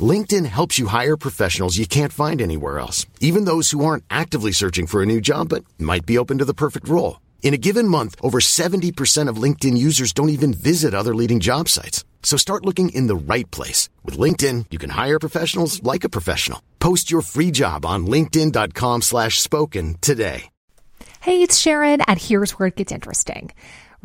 LinkedIn 0.00 0.46
helps 0.46 0.78
you 0.78 0.88
hire 0.88 1.16
professionals 1.16 1.78
you 1.78 1.86
can't 1.86 2.12
find 2.12 2.40
anywhere 2.40 2.78
else, 2.78 3.06
even 3.20 3.46
those 3.46 3.70
who 3.70 3.84
aren't 3.84 4.04
actively 4.10 4.52
searching 4.52 4.86
for 4.86 5.02
a 5.02 5.06
new 5.06 5.20
job 5.20 5.48
but 5.48 5.64
might 5.78 6.04
be 6.04 6.18
open 6.18 6.38
to 6.38 6.44
the 6.44 6.54
perfect 6.54 6.88
role. 6.88 7.20
In 7.42 7.54
a 7.54 7.58
given 7.58 7.88
month, 7.88 8.14
over 8.20 8.40
70% 8.40 9.28
of 9.28 9.42
LinkedIn 9.42 9.78
users 9.78 10.12
don't 10.12 10.28
even 10.28 10.52
visit 10.52 10.94
other 10.94 11.14
leading 11.14 11.40
job 11.40 11.68
sites. 11.68 12.04
So 12.22 12.36
start 12.36 12.66
looking 12.66 12.90
in 12.90 13.06
the 13.06 13.16
right 13.16 13.50
place. 13.50 13.88
With 14.04 14.18
LinkedIn, 14.18 14.66
you 14.70 14.78
can 14.78 14.90
hire 14.90 15.18
professionals 15.18 15.82
like 15.82 16.04
a 16.04 16.10
professional. 16.10 16.60
Post 16.78 17.10
your 17.10 17.22
free 17.22 17.50
job 17.50 17.86
on 17.86 18.06
linkedin.com 18.06 19.02
slash 19.02 19.40
spoken 19.40 19.96
today. 20.00 20.50
Hey, 21.20 21.42
it's 21.42 21.58
Sharon, 21.58 22.00
and 22.02 22.20
here's 22.20 22.52
where 22.52 22.68
it 22.68 22.76
gets 22.76 22.92
interesting. 22.92 23.52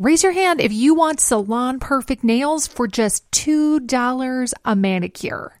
Raise 0.00 0.24
your 0.24 0.32
hand 0.32 0.60
if 0.60 0.72
you 0.72 0.94
want 0.94 1.20
salon 1.20 1.78
perfect 1.78 2.24
nails 2.24 2.66
for 2.66 2.88
just 2.88 3.30
$2 3.30 4.52
a 4.64 4.76
manicure. 4.76 5.60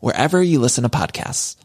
wherever 0.00 0.42
you 0.42 0.58
listen 0.58 0.82
to 0.82 0.90
podcasts. 0.90 1.56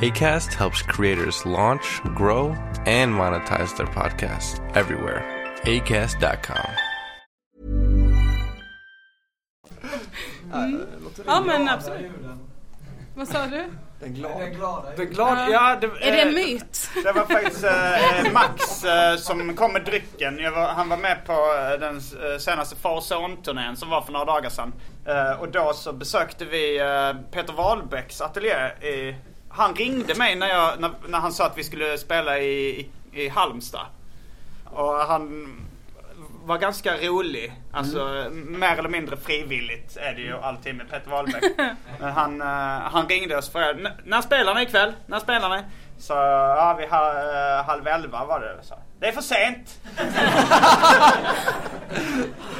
ACAST 0.00 0.54
helps 0.54 0.80
creators 0.82 1.44
launch, 1.44 2.00
grow, 2.14 2.50
and 2.86 3.12
monetize 3.12 3.76
their 3.76 3.88
podcasts 3.88 4.60
everywhere. 4.76 5.24
ACAST.com. 5.64 6.70
Mm. 10.52 10.86
Ja 11.26 11.40
men 11.40 11.68
absolut. 11.68 12.10
Vad 13.14 13.28
sa 13.28 13.46
du? 13.46 13.64
Den 14.00 14.14
glada. 14.14 14.96
Den 14.96 15.06
glada, 15.06 15.48
ja, 15.50 15.76
det, 15.80 15.86
Är 15.86 16.12
det 16.12 16.20
en 16.20 16.28
eh, 16.28 16.34
myt? 16.34 16.90
Det 17.04 17.12
var 17.12 17.24
faktiskt 17.24 17.64
eh, 17.64 18.32
Max 18.32 18.84
eh, 18.84 19.16
som 19.16 19.56
kom 19.56 19.72
med 19.72 19.84
drycken. 19.84 20.38
Jag 20.38 20.52
var, 20.52 20.66
han 20.66 20.88
var 20.88 20.96
med 20.96 21.24
på 21.26 21.36
den 21.80 22.00
senaste 22.40 22.76
Far 22.76 23.00
Son-turnén 23.00 23.76
som 23.76 23.90
var 23.90 24.02
för 24.02 24.12
några 24.12 24.24
dagar 24.24 24.50
sedan. 24.50 24.72
Eh, 25.08 25.40
och 25.40 25.48
då 25.48 25.72
så 25.72 25.92
besökte 25.92 26.44
vi 26.44 26.78
eh, 26.80 27.12
Peter 27.32 27.52
Wahlbecks 27.52 28.20
ateljé. 28.20 28.56
Han 29.48 29.74
ringde 29.74 30.14
mig 30.14 30.34
när, 30.36 30.48
jag, 30.48 30.80
när, 30.80 30.90
när 31.08 31.18
han 31.18 31.32
sa 31.32 31.46
att 31.46 31.58
vi 31.58 31.64
skulle 31.64 31.98
spela 31.98 32.38
i, 32.38 32.80
i, 32.80 32.90
i 33.24 33.28
Halmstad. 33.28 33.86
Och 34.64 34.94
han 34.94 35.54
var 36.44 36.58
ganska 36.58 36.96
rolig. 36.96 37.52
Alltså 37.72 38.26
mer 38.32 38.76
eller 38.78 38.88
mindre 38.88 39.16
frivilligt 39.16 39.96
är 39.96 40.12
det 40.14 40.20
ju 40.20 40.36
alltid 40.36 40.74
med 40.74 40.90
Peter 40.90 41.10
Wahlbeck. 41.10 41.44
Han, 42.00 42.40
eh, 42.40 42.46
han 42.92 43.08
ringde 43.08 43.36
oss 43.36 43.54
"N- 43.54 43.88
när 44.04 44.20
spelar 44.22 44.54
ni 44.54 44.62
ikväll? 44.62 44.92
När 45.06 45.20
spelar 45.20 45.56
ni? 45.56 45.62
Så 45.98 46.12
ja, 46.12 46.76
vi 46.78 46.86
har 46.86 47.62
halv 47.62 47.86
elva 47.86 48.24
var 48.24 48.40
det. 48.40 48.58
Så, 48.62 48.74
det 49.00 49.08
är 49.08 49.12
för 49.12 49.20
sent. 49.20 49.80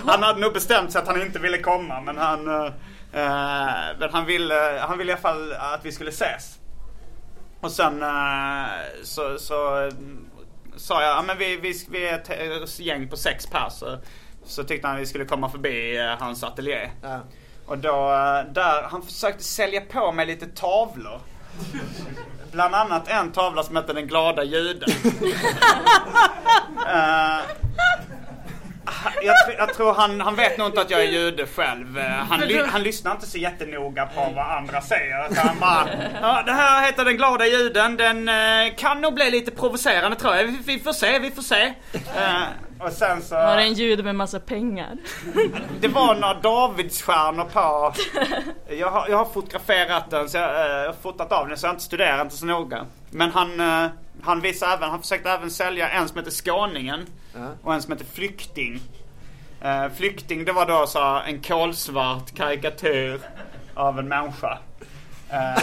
han 0.07 0.23
hade 0.23 0.41
nog 0.41 0.53
bestämt 0.53 0.93
sig 0.93 1.03
att 1.03 1.09
han 1.09 1.23
inte 1.23 1.39
ville 1.39 1.59
komma 1.59 2.01
men 2.01 2.17
han, 2.17 2.49
eh, 2.49 2.67
eh, 3.13 3.71
men 3.99 4.11
han 4.13 4.27
ville, 4.27 4.85
han 4.89 4.99
ville 4.99 5.13
i 5.13 5.15
alla 5.15 5.23
fall 5.23 5.53
att 5.53 5.85
vi 5.85 5.93
skulle 5.93 6.11
ses. 6.11 6.59
Och 7.61 7.73
sen 7.73 8.03
eh, 8.03 8.67
så, 9.03 9.39
så 9.39 9.87
eh, 9.87 9.93
sa 10.77 11.03
jag, 11.03 11.17
ja 11.17 11.23
men 11.23 11.39
vi, 11.39 11.57
vi, 11.57 11.73
vi 11.91 12.09
är 12.09 12.15
ett 12.15 12.31
ett 12.31 12.81
gäng 12.81 13.09
på 13.09 13.17
sex 13.17 13.47
pers. 13.47 13.83
Så, 14.45 14.65
tyckte 14.65 14.87
han 14.87 14.97
att 14.97 15.03
vi 15.03 15.07
skulle 15.07 15.25
komma 15.25 15.51
förbi 15.51 15.97
eh, 15.97 16.19
hans 16.19 16.45
ateljé. 16.45 16.91
Och 17.67 17.79
då, 17.79 17.91
eh, 17.91 18.53
där, 18.53 18.83
han 18.83 19.03
försökte 19.03 19.45
sälja 19.45 19.81
på 19.81 20.13
mig 20.13 20.27
lite 20.27 20.47
tavlor. 20.47 21.21
Bland 22.53 22.75
annat 22.75 23.09
en 23.09 23.33
tavla 23.33 23.63
som 23.63 23.77
heter 23.77 23.95
Den 23.95 24.07
glada 24.07 24.45
juden. 24.45 24.89
Eh, 26.91 27.39
jag, 29.23 29.35
jag 29.59 29.75
tror 29.75 29.95
han, 29.95 30.21
han 30.21 30.37
vet 30.37 30.59
nog 30.59 30.67
inte 30.69 30.81
att 30.81 30.91
jag 30.91 31.01
är 31.01 31.05
jude 31.05 31.47
själv. 31.47 31.99
Eh, 31.99 32.05
Han, 32.05 32.41
ly, 32.41 32.63
han 32.63 32.83
lyssnar 32.83 33.13
inte 33.13 33.27
så 33.27 33.39
jättenoga 33.39 34.07
på 34.07 34.33
vad 34.37 34.47
andra 34.57 34.81
säger. 34.81 35.35
Så 35.35 35.41
han 35.41 35.59
bara, 35.61 35.89
ja, 36.23 36.43
det 36.47 36.53
här 36.53 36.87
heter 36.87 37.05
Den 37.05 37.17
glada 37.17 37.47
juden. 37.47 37.97
Den 37.97 38.29
eh, 38.29 38.75
kan 38.77 39.01
nog 39.01 39.15
bli 39.15 39.31
lite 39.31 39.51
provocerande 39.51 40.17
tror 40.17 40.35
jag. 40.37 40.45
Vi, 40.45 40.59
vi 40.67 40.79
får 40.79 40.93
se, 40.93 41.19
vi 41.19 41.31
får 41.31 41.43
se. 41.43 41.63
Eh, 41.93 42.43
och 42.81 42.93
sen 42.93 43.23
så... 43.23 43.35
Var 43.35 43.57
det 43.57 43.63
en 43.63 43.75
jude 43.75 44.03
med 44.03 44.15
massa 44.15 44.41
pengar? 44.41 44.97
Det 45.81 45.89
var 45.89 46.15
några 46.15 46.35
Davidsstjärnor 46.35 47.45
på. 47.45 47.95
Jag 48.75 48.91
har, 48.91 49.09
jag 49.09 49.17
har 49.17 49.25
fotograferat 49.25 50.11
den, 50.11 50.29
så 50.29 50.37
jag, 50.37 50.51
eh, 50.51 50.77
jag 50.77 50.87
har 50.87 50.93
fotat 51.03 51.33
av 51.33 51.49
den 51.49 51.59
så 51.59 51.67
jag 51.67 51.73
inte 51.73 51.85
studerat 51.85 52.25
inte 52.25 52.37
så 52.37 52.47
noga. 52.47 52.87
Men 53.11 53.31
han, 53.31 53.61
eh, 53.61 53.91
han 54.23 54.41
visade 54.41 54.73
även, 54.73 54.91
han 54.91 55.01
försökte 55.01 55.31
även 55.31 55.51
sälja 55.51 55.89
en 55.89 56.09
som 56.09 56.19
heter 56.19 56.31
Skåningen 56.31 57.07
och 57.63 57.75
en 57.75 57.83
som 57.83 57.93
heter 57.93 58.07
Flykting. 58.13 58.81
Eh, 59.61 59.89
Flykting 59.97 60.45
det 60.45 60.53
var 60.53 60.67
då 60.67 60.87
så 60.87 61.21
en 61.27 61.43
kolsvart 61.43 62.35
karikatyr 62.37 63.21
av 63.75 63.99
en 63.99 64.09
människa. 64.09 64.59
Eh, 65.31 65.63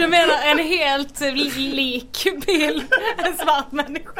Du 0.00 0.06
menar 0.06 0.34
en 0.44 0.58
helt 0.58 1.20
li- 1.20 1.72
lik 1.72 2.26
bild? 2.46 2.84
En 3.18 3.36
svart 3.36 3.72
människa? 3.72 4.10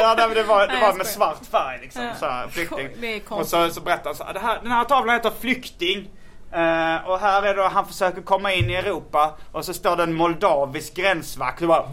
Ja 0.00 0.14
nej, 0.18 0.26
men 0.26 0.36
det 0.36 0.42
var, 0.42 0.66
det 0.66 0.72
Nej, 0.72 0.82
var 0.82 0.94
med 0.94 1.06
svart 1.06 1.46
färg 1.50 1.78
liksom. 1.80 2.02
Ja. 2.02 2.14
Så 2.20 2.26
här, 2.26 2.48
flykting. 2.48 3.22
Och 3.28 3.46
så, 3.46 3.68
så 3.70 3.80
berättade 3.80 4.08
han 4.08 4.14
så 4.14 4.24
här, 4.24 4.58
den 4.62 4.72
här 4.72 4.84
tavlan 4.84 5.14
heter 5.14 5.32
Flykting. 5.40 6.08
Eh, 6.52 7.08
och 7.08 7.18
här 7.20 7.42
är 7.42 7.54
då 7.56 7.62
han 7.62 7.86
försöker 7.86 8.22
komma 8.22 8.52
in 8.52 8.70
i 8.70 8.74
Europa 8.74 9.36
och 9.52 9.64
så 9.64 9.74
står 9.74 9.96
det 9.96 10.02
en 10.02 10.14
moldavisk 10.14 10.94
gränsvakt 10.94 11.62
och 11.62 11.68
bara 11.68 11.82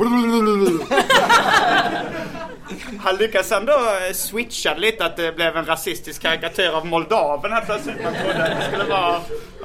Han 3.04 3.16
lyckas 3.16 3.52
ändå 3.52 3.72
eh, 3.74 4.14
switcha 4.14 4.76
lite 4.76 5.06
att 5.06 5.18
det 5.18 5.36
blev 5.36 5.58
en 5.58 5.66
rasistisk 5.66 6.22
karikatyr 6.22 6.70
av 6.70 6.86
Moldaven 6.86 7.52
här 7.52 7.62
plötsligt. 7.66 8.04
Man 8.04 8.14
trodde 8.14 8.44
att 8.44 8.60
det 8.60 8.66
skulle 8.68 8.84
vara, 8.84 9.16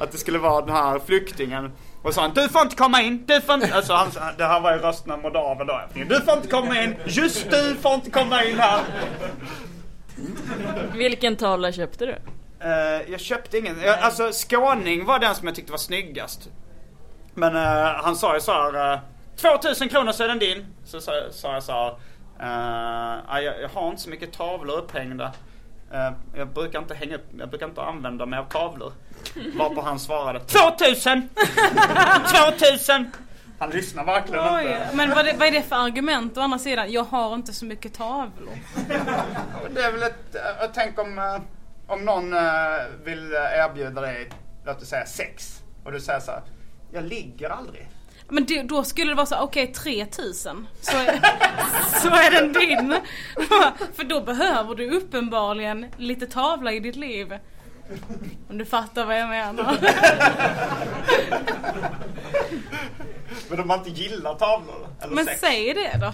att 0.00 0.12
det 0.12 0.18
skulle 0.18 0.38
vara 0.38 0.60
den 0.60 0.74
här 0.74 1.00
flyktingen. 1.06 1.72
Och 2.02 2.14
sa 2.14 2.20
han, 2.22 2.30
du 2.34 2.48
får 2.48 2.62
inte 2.62 2.76
komma 2.76 3.02
in, 3.02 3.26
du 3.26 3.40
får 3.40 3.54
inte... 3.54 3.74
Alltså 3.74 3.92
han, 3.92 4.10
det 4.38 4.44
här 4.44 4.60
var 4.60 4.72
ju 4.72 4.78
rösten 4.78 5.12
av 5.12 5.18
Moldaven 5.18 5.66
då. 5.66 5.80
Du 5.94 6.20
får 6.20 6.34
inte 6.36 6.48
komma 6.48 6.82
in, 6.82 6.96
just 7.06 7.50
du 7.50 7.74
får 7.74 7.94
inte 7.94 8.10
komma 8.10 8.44
in 8.44 8.58
här. 8.58 8.80
Vilken 10.94 11.36
tavla 11.36 11.72
köpte 11.72 12.06
du? 12.06 12.16
Eh, 12.60 13.10
jag 13.10 13.20
köpte 13.20 13.58
ingen. 13.58 13.80
Jag, 13.80 13.98
alltså 13.98 14.32
Skåning 14.32 15.04
var 15.04 15.18
den 15.18 15.34
som 15.34 15.46
jag 15.46 15.56
tyckte 15.56 15.72
var 15.72 15.78
snyggast. 15.78 16.48
Men 17.34 17.56
eh, 17.56 18.02
han 18.02 18.16
sa 18.16 18.34
ju 18.34 18.40
så 18.40 18.52
här. 18.52 18.92
Uh, 18.92 18.98
2000 19.36 19.88
kronor 19.88 20.12
så 20.12 20.24
är 20.24 20.28
den 20.28 20.38
din. 20.38 20.66
Så 20.84 21.00
sa, 21.00 21.12
jag 21.52 21.62
så 21.62 21.72
här. 21.72 21.88
eh, 22.40 23.22
"Nej, 23.28 23.44
jag, 23.44 23.60
jag 23.62 23.68
har 23.68 23.88
inte 23.90 24.02
så 24.02 24.10
mycket 24.10 24.32
tavlor 24.32 24.78
upphängda. 24.78 25.32
Eh, 25.92 26.12
jag 26.34 26.48
brukar 26.48 26.78
inte 26.78 26.94
hänga 26.94 27.16
upp, 27.16 27.26
jag 27.38 27.48
brukar 27.48 27.66
inte 27.66 27.82
använda 27.82 28.26
mig 28.26 28.38
av 28.38 28.44
tavlor. 28.44 28.92
Varpå 29.58 29.80
han 29.80 29.98
svarade 29.98 30.40
2000! 30.40 31.28
2000! 32.58 33.10
Han 33.58 33.70
lyssnar 33.70 34.04
verkligen 34.04 34.54
Oj, 34.54 34.64
inte. 34.64 34.88
men 34.96 35.10
vad, 35.10 35.24
det, 35.24 35.32
vad 35.38 35.48
är 35.48 35.52
det 35.52 35.62
för 35.62 35.76
argument 35.76 36.36
å 36.38 36.40
andra 36.40 36.58
sidan? 36.58 36.92
Jag 36.92 37.04
har 37.04 37.34
inte 37.34 37.52
så 37.52 37.64
mycket 37.64 37.94
tavlor. 37.94 38.52
Det 39.74 39.80
är 39.80 39.92
väl 39.92 40.02
ett, 40.02 40.36
jag 40.60 40.74
tänker 40.74 41.02
om, 41.02 41.18
eh, 41.18 41.40
om 41.86 42.04
någon 42.04 42.32
eh, 42.32 42.40
vill 43.04 43.32
erbjuda 43.32 44.00
dig, 44.00 44.30
låt 44.64 44.82
oss 44.82 44.88
säga 44.88 45.06
sex. 45.06 45.62
Och 45.84 45.92
du 45.92 46.00
säger 46.00 46.20
så 46.20 46.30
här, 46.30 46.42
jag 46.92 47.04
ligger 47.04 47.50
aldrig. 47.50 47.88
Men 48.30 48.44
det, 48.44 48.62
då 48.62 48.84
skulle 48.84 49.10
det 49.10 49.14
vara 49.14 49.26
så, 49.26 49.38
okej 49.38 49.66
3000. 49.72 50.66
Så 50.80 50.96
är, 50.96 51.20
så 52.00 52.08
är 52.08 52.30
den 52.30 52.52
din. 52.52 52.96
För 53.94 54.04
då 54.04 54.20
behöver 54.20 54.74
du 54.74 54.90
uppenbarligen 54.90 55.86
lite 55.96 56.26
tavla 56.26 56.72
i 56.72 56.80
ditt 56.80 56.96
liv. 56.96 57.38
Om 58.50 58.58
du 58.58 58.64
fattar 58.64 59.06
vad 59.06 59.18
jag 59.18 59.28
menar. 59.28 59.76
Men 63.50 63.60
om 63.60 63.68
man 63.68 63.78
inte 63.78 63.90
gillar 64.02 64.34
tavlor 64.34 64.88
eller 65.00 65.14
Men 65.14 65.24
sex. 65.24 65.40
säg 65.40 65.74
det 65.74 65.98
då. 66.00 66.12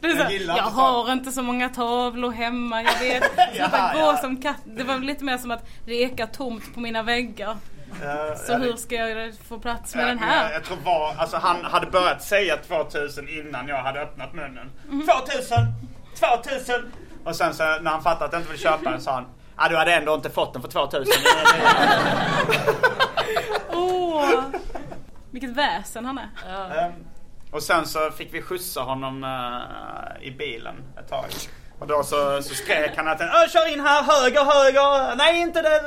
Du 0.00 0.16
Jag 0.16 0.32
gillar 0.32 0.56
jag 0.56 0.66
inte 0.66 0.80
har 0.80 1.12
inte 1.12 1.32
så 1.32 1.42
många 1.42 1.68
tavlor 1.68 2.30
hemma, 2.30 2.82
jag 2.82 2.98
vet. 2.98 3.22
Jaha, 3.54 3.92
gå 3.94 4.00
ja. 4.00 4.16
som 4.16 4.42
katt. 4.42 4.60
Det 4.64 4.84
var 4.84 4.98
lite 4.98 5.24
mer 5.24 5.38
som 5.38 5.50
att 5.50 5.68
det 5.86 5.94
ekar 6.02 6.26
tomt 6.26 6.74
på 6.74 6.80
mina 6.80 7.02
väggar. 7.02 7.56
Eh, 8.02 8.36
Så 8.36 8.54
hur 8.56 8.76
ska 8.76 8.94
jag 8.94 9.34
få 9.48 9.58
plats 9.58 9.94
med 9.94 10.06
den 10.06 10.18
här? 10.18 10.52
Jag, 10.52 10.64
tror 10.64 10.76
var, 10.84 11.14
alltså 11.18 11.36
han 11.36 11.64
hade 11.64 11.86
börjat 11.86 12.22
säga 12.22 12.56
2000 12.56 13.28
innan 13.28 13.68
jag 13.68 13.82
hade 13.82 14.00
öppnat 14.00 14.32
munnen. 14.34 14.70
Mhm. 14.88 15.06
2000! 15.06 15.58
2000! 16.44 16.92
Och 17.24 17.36
sen 17.36 17.54
så 17.54 17.62
när 17.64 17.90
han 17.90 18.02
fattade 18.02 18.24
att 18.24 18.32
jag 18.32 18.40
inte 18.40 18.52
ville 18.52 18.62
köpa 18.62 18.90
den 18.90 19.00
sa 19.00 19.12
han 19.12 19.26
Ja 19.60 19.68
du 19.68 19.76
hade 19.76 19.94
ändå 19.94 20.14
inte 20.14 20.30
fått 20.30 20.52
den 20.52 20.62
för 20.62 20.68
2000. 20.68 21.04
Åh! 23.72 24.40
Vilket 25.30 25.50
väsen 25.50 26.04
han 26.04 26.18
är. 26.18 26.28
Ehm, 26.84 26.92
och 27.50 27.62
sen 27.62 27.86
så 27.86 28.10
fick 28.10 28.34
vi 28.34 28.42
skjutsa 28.42 28.80
honom 28.80 29.24
eh, 29.24 30.26
i 30.26 30.30
bilen 30.30 30.74
ett 30.98 31.08
tag. 31.08 31.26
Och 31.78 31.86
då 31.86 32.02
så, 32.02 32.42
så 32.42 32.54
skrek 32.54 32.92
han 32.96 33.08
att 33.08 33.20
"Ö, 33.20 33.48
kör 33.52 33.72
in 33.72 33.80
här, 33.80 34.02
höger, 34.02 34.44
höger, 34.44 35.16
nej 35.16 35.40
inte 35.40 35.62
det. 35.62 35.80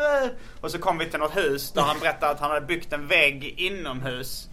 Och 0.61 0.71
så 0.71 0.79
kom 0.79 0.97
vi 0.97 1.09
till 1.09 1.19
något 1.19 1.37
hus 1.37 1.71
där 1.71 1.81
han 1.81 1.99
berättade 1.99 2.31
att 2.31 2.39
han 2.39 2.51
hade 2.51 2.65
byggt 2.65 2.93
en 2.93 3.07
vägg 3.07 3.53
inomhus. 3.57 4.47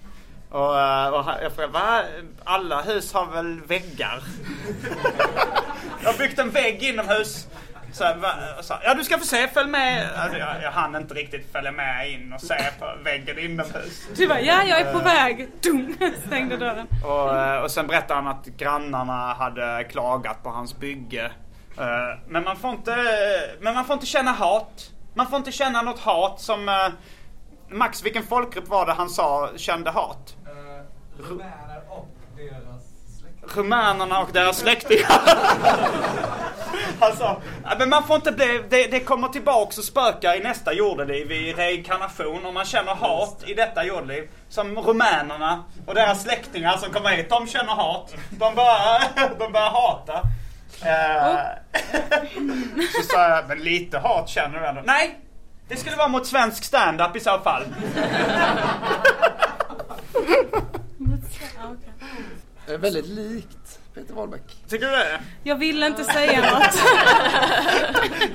Och, 0.51 0.81
eh, 0.81 1.09
och 1.09 1.25
jag 1.43 1.53
frågade, 1.53 1.73
va? 1.73 2.03
Alla 2.45 2.83
hus 2.83 3.13
har 3.13 3.27
väl 3.27 3.61
väggar? 3.61 4.23
jag 6.03 6.13
har 6.13 6.19
byggt 6.19 6.39
en 6.39 6.51
vägg 6.51 6.83
inomhus. 6.83 7.47
Så, 7.93 8.05
jag 8.05 8.15
va- 8.15 8.35
sa, 8.63 8.79
ja 8.85 8.95
du 8.95 9.05
ska 9.05 9.19
få 9.19 9.25
se, 9.25 9.49
följ 9.49 9.69
med. 9.71 10.09
Alltså, 10.17 10.39
jag, 10.39 10.63
jag 10.63 10.71
hann 10.71 10.97
inte 10.97 11.15
riktigt 11.15 11.53
följa 11.53 11.73
med 11.73 12.11
in 12.13 12.33
och 12.33 12.41
se 12.41 12.55
på 12.79 12.93
väggen 13.05 13.39
inomhus. 13.39 14.09
Du 14.17 14.29
bara, 14.29 14.41
ja 14.41 14.63
jag 14.63 14.81
är 14.81 14.93
på 14.93 14.99
väg. 14.99 15.49
Dum, 15.63 15.97
stängde 16.27 16.57
dörren. 16.57 16.87
och, 17.05 17.37
eh, 17.39 17.63
och 17.63 17.71
sen 17.71 17.87
berättade 17.87 18.15
han 18.21 18.27
att 18.27 18.47
grannarna 18.47 19.35
hade 19.35 19.85
klagat 19.85 20.43
på 20.43 20.49
hans 20.51 20.77
bygge. 20.79 21.25
Eh, 21.79 22.19
Men 22.29 22.45
man 22.45 22.57
får 22.57 22.71
inte, 22.71 22.97
men 23.61 23.75
man 23.75 23.85
får 23.85 23.95
inte 23.95 24.07
känna 24.07 24.33
hat. 24.33 24.91
Man 25.15 25.27
får 25.27 25.37
inte 25.37 25.53
känna 25.53 25.83
något 25.83 26.01
hat 26.01 26.41
som... 26.41 26.69
eh, 26.69 26.89
Max, 27.71 28.03
vilken 28.05 28.23
folkgrupp 28.23 28.69
var 28.69 28.87
det 28.87 28.93
han 28.93 29.09
sa 29.09 29.49
kände 29.57 29.91
hat? 29.91 30.37
Släkt. 31.17 31.43
Rumänerna 33.55 34.21
och 34.21 34.29
deras 34.33 34.59
släktingar. 34.59 35.21
"Ja, 37.01 37.41
men 37.79 37.89
man 37.89 38.03
får 38.07 38.17
inte 38.17 38.33
bli, 38.33 38.63
det, 38.71 38.87
det 38.87 39.01
kommer 39.01 39.29
tillbaks 39.29 39.79
och 39.79 39.85
spökar 39.85 40.35
i 40.37 40.41
nästa 40.41 40.73
jordeliv 40.73 41.33
i 41.33 41.53
reinkarnation 41.53 42.47
om 42.47 42.55
man 42.55 42.65
känner 42.65 42.95
hat 42.95 43.43
i 43.47 43.55
detta 43.55 43.85
jordeliv. 43.85 44.29
Som 44.49 44.79
rumänerna 44.79 45.65
och 45.87 45.95
deras 45.95 46.23
släktingar 46.23 46.77
som 46.77 46.93
kommer 46.93 47.11
hit, 47.11 47.31
de 47.31 47.47
känner 47.47 47.73
hat. 47.73 48.15
De 48.31 48.55
börjar, 48.55 49.03
de 49.39 49.53
börjar 49.53 49.71
hata. 49.71 50.23
Eh, 50.85 51.41
så 52.97 53.03
sa 53.03 53.29
jag, 53.29 53.49
men 53.49 53.59
lite 53.59 53.99
hat 53.99 54.29
känner 54.29 54.61
du 54.61 54.67
ändå? 54.67 54.83
Nej! 54.85 55.19
Det 55.69 55.77
skulle 55.77 55.97
vara 55.97 56.09
mot 56.09 56.27
svensk 56.27 56.65
stand-up 56.65 57.17
i 57.17 57.21
så 57.21 57.39
fall. 57.39 57.65
Det 62.69 62.75
är 62.75 62.79
väldigt 62.79 63.07
likt 63.07 63.81
Peter 63.95 64.15
Wahlbeck. 64.15 64.43
Tycker 64.69 64.87
du 64.87 64.93
det? 64.93 65.21
Jag 65.43 65.57
vill 65.57 65.83
inte 65.83 66.05
säga 66.05 66.53
något. 66.53 66.83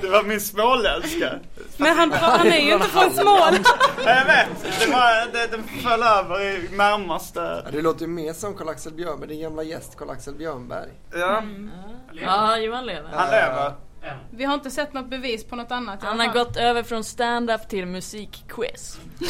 Det 0.00 0.08
var 0.08 0.22
min 0.22 0.40
småländska. 0.40 1.38
Men 1.76 1.96
han, 1.96 2.12
han 2.12 2.46
är 2.46 2.58
ju 2.58 2.72
inte 2.74 2.88
från 2.88 3.10
Småland. 3.10 3.66
Ja, 4.04 4.16
Jag 4.18 4.24
vet. 4.24 4.80
Det 4.80 4.86
var, 4.92 5.32
det, 5.32 5.46
den 5.46 5.64
föll 5.64 6.02
över 6.02 6.40
i 6.40 6.68
närmaste. 6.76 7.62
Ja, 7.64 7.70
det 7.70 7.82
låter 7.82 8.00
ju 8.00 8.06
mer 8.06 8.32
som 8.32 8.54
Karl-Axel 8.54 8.92
Björnberg, 8.92 9.28
din 9.28 9.40
gamla 9.40 9.62
gäst 9.62 9.96
Karl-Axel 9.98 10.34
Björnberg. 10.34 10.90
Ja. 11.12 11.42
Ja, 12.12 12.58
Johan 12.58 12.86
lever. 12.86 13.10
Han 13.12 13.30
lever. 13.30 13.72
Vi 14.30 14.44
har 14.44 14.54
inte 14.54 14.70
sett 14.70 14.92
något 14.92 15.10
bevis 15.10 15.44
på 15.44 15.56
något 15.56 15.70
annat. 15.70 16.02
Han 16.02 16.20
har 16.20 16.32
gått 16.32 16.56
över 16.56 16.82
från 16.82 17.04
stand-up 17.04 17.68
till 17.68 17.86
musikquiz. 17.86 18.98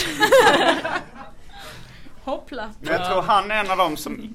Hoppla. 2.25 2.71
Men 2.81 2.93
jag 2.93 3.11
tror 3.11 3.23
han 3.23 3.51
är 3.51 3.61
en 3.65 3.71
av 3.71 3.77
dem 3.77 3.97
som 3.97 4.35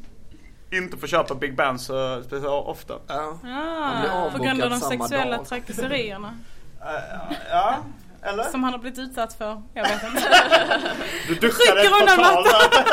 inte 0.72 0.98
får 0.98 1.08
köpa 1.08 1.36
Big 1.36 1.56
Ben 1.56 1.80
så 1.80 2.24
speciellt 2.24 2.48
ofta. 2.48 2.94
Ja. 3.08 3.40
Ah, 3.44 4.30
på 4.32 4.44
grund 4.44 4.62
av 4.62 4.70
de 4.70 4.80
sexuella 4.80 5.46
trakasserierna. 5.46 6.38
Ja, 7.50 7.78
eller? 8.22 8.44
Som 8.44 8.64
han 8.64 8.74
har 8.74 8.80
blivit 8.80 9.00
utsatt 9.00 9.34
för. 9.34 9.62
Jag 9.74 9.84
vet 9.84 10.04
inte. 10.04 10.24
Du 11.28 11.36
duckade 11.36 11.82
ett 11.82 11.92
undan 12.02 12.18
mattan. 12.18 12.84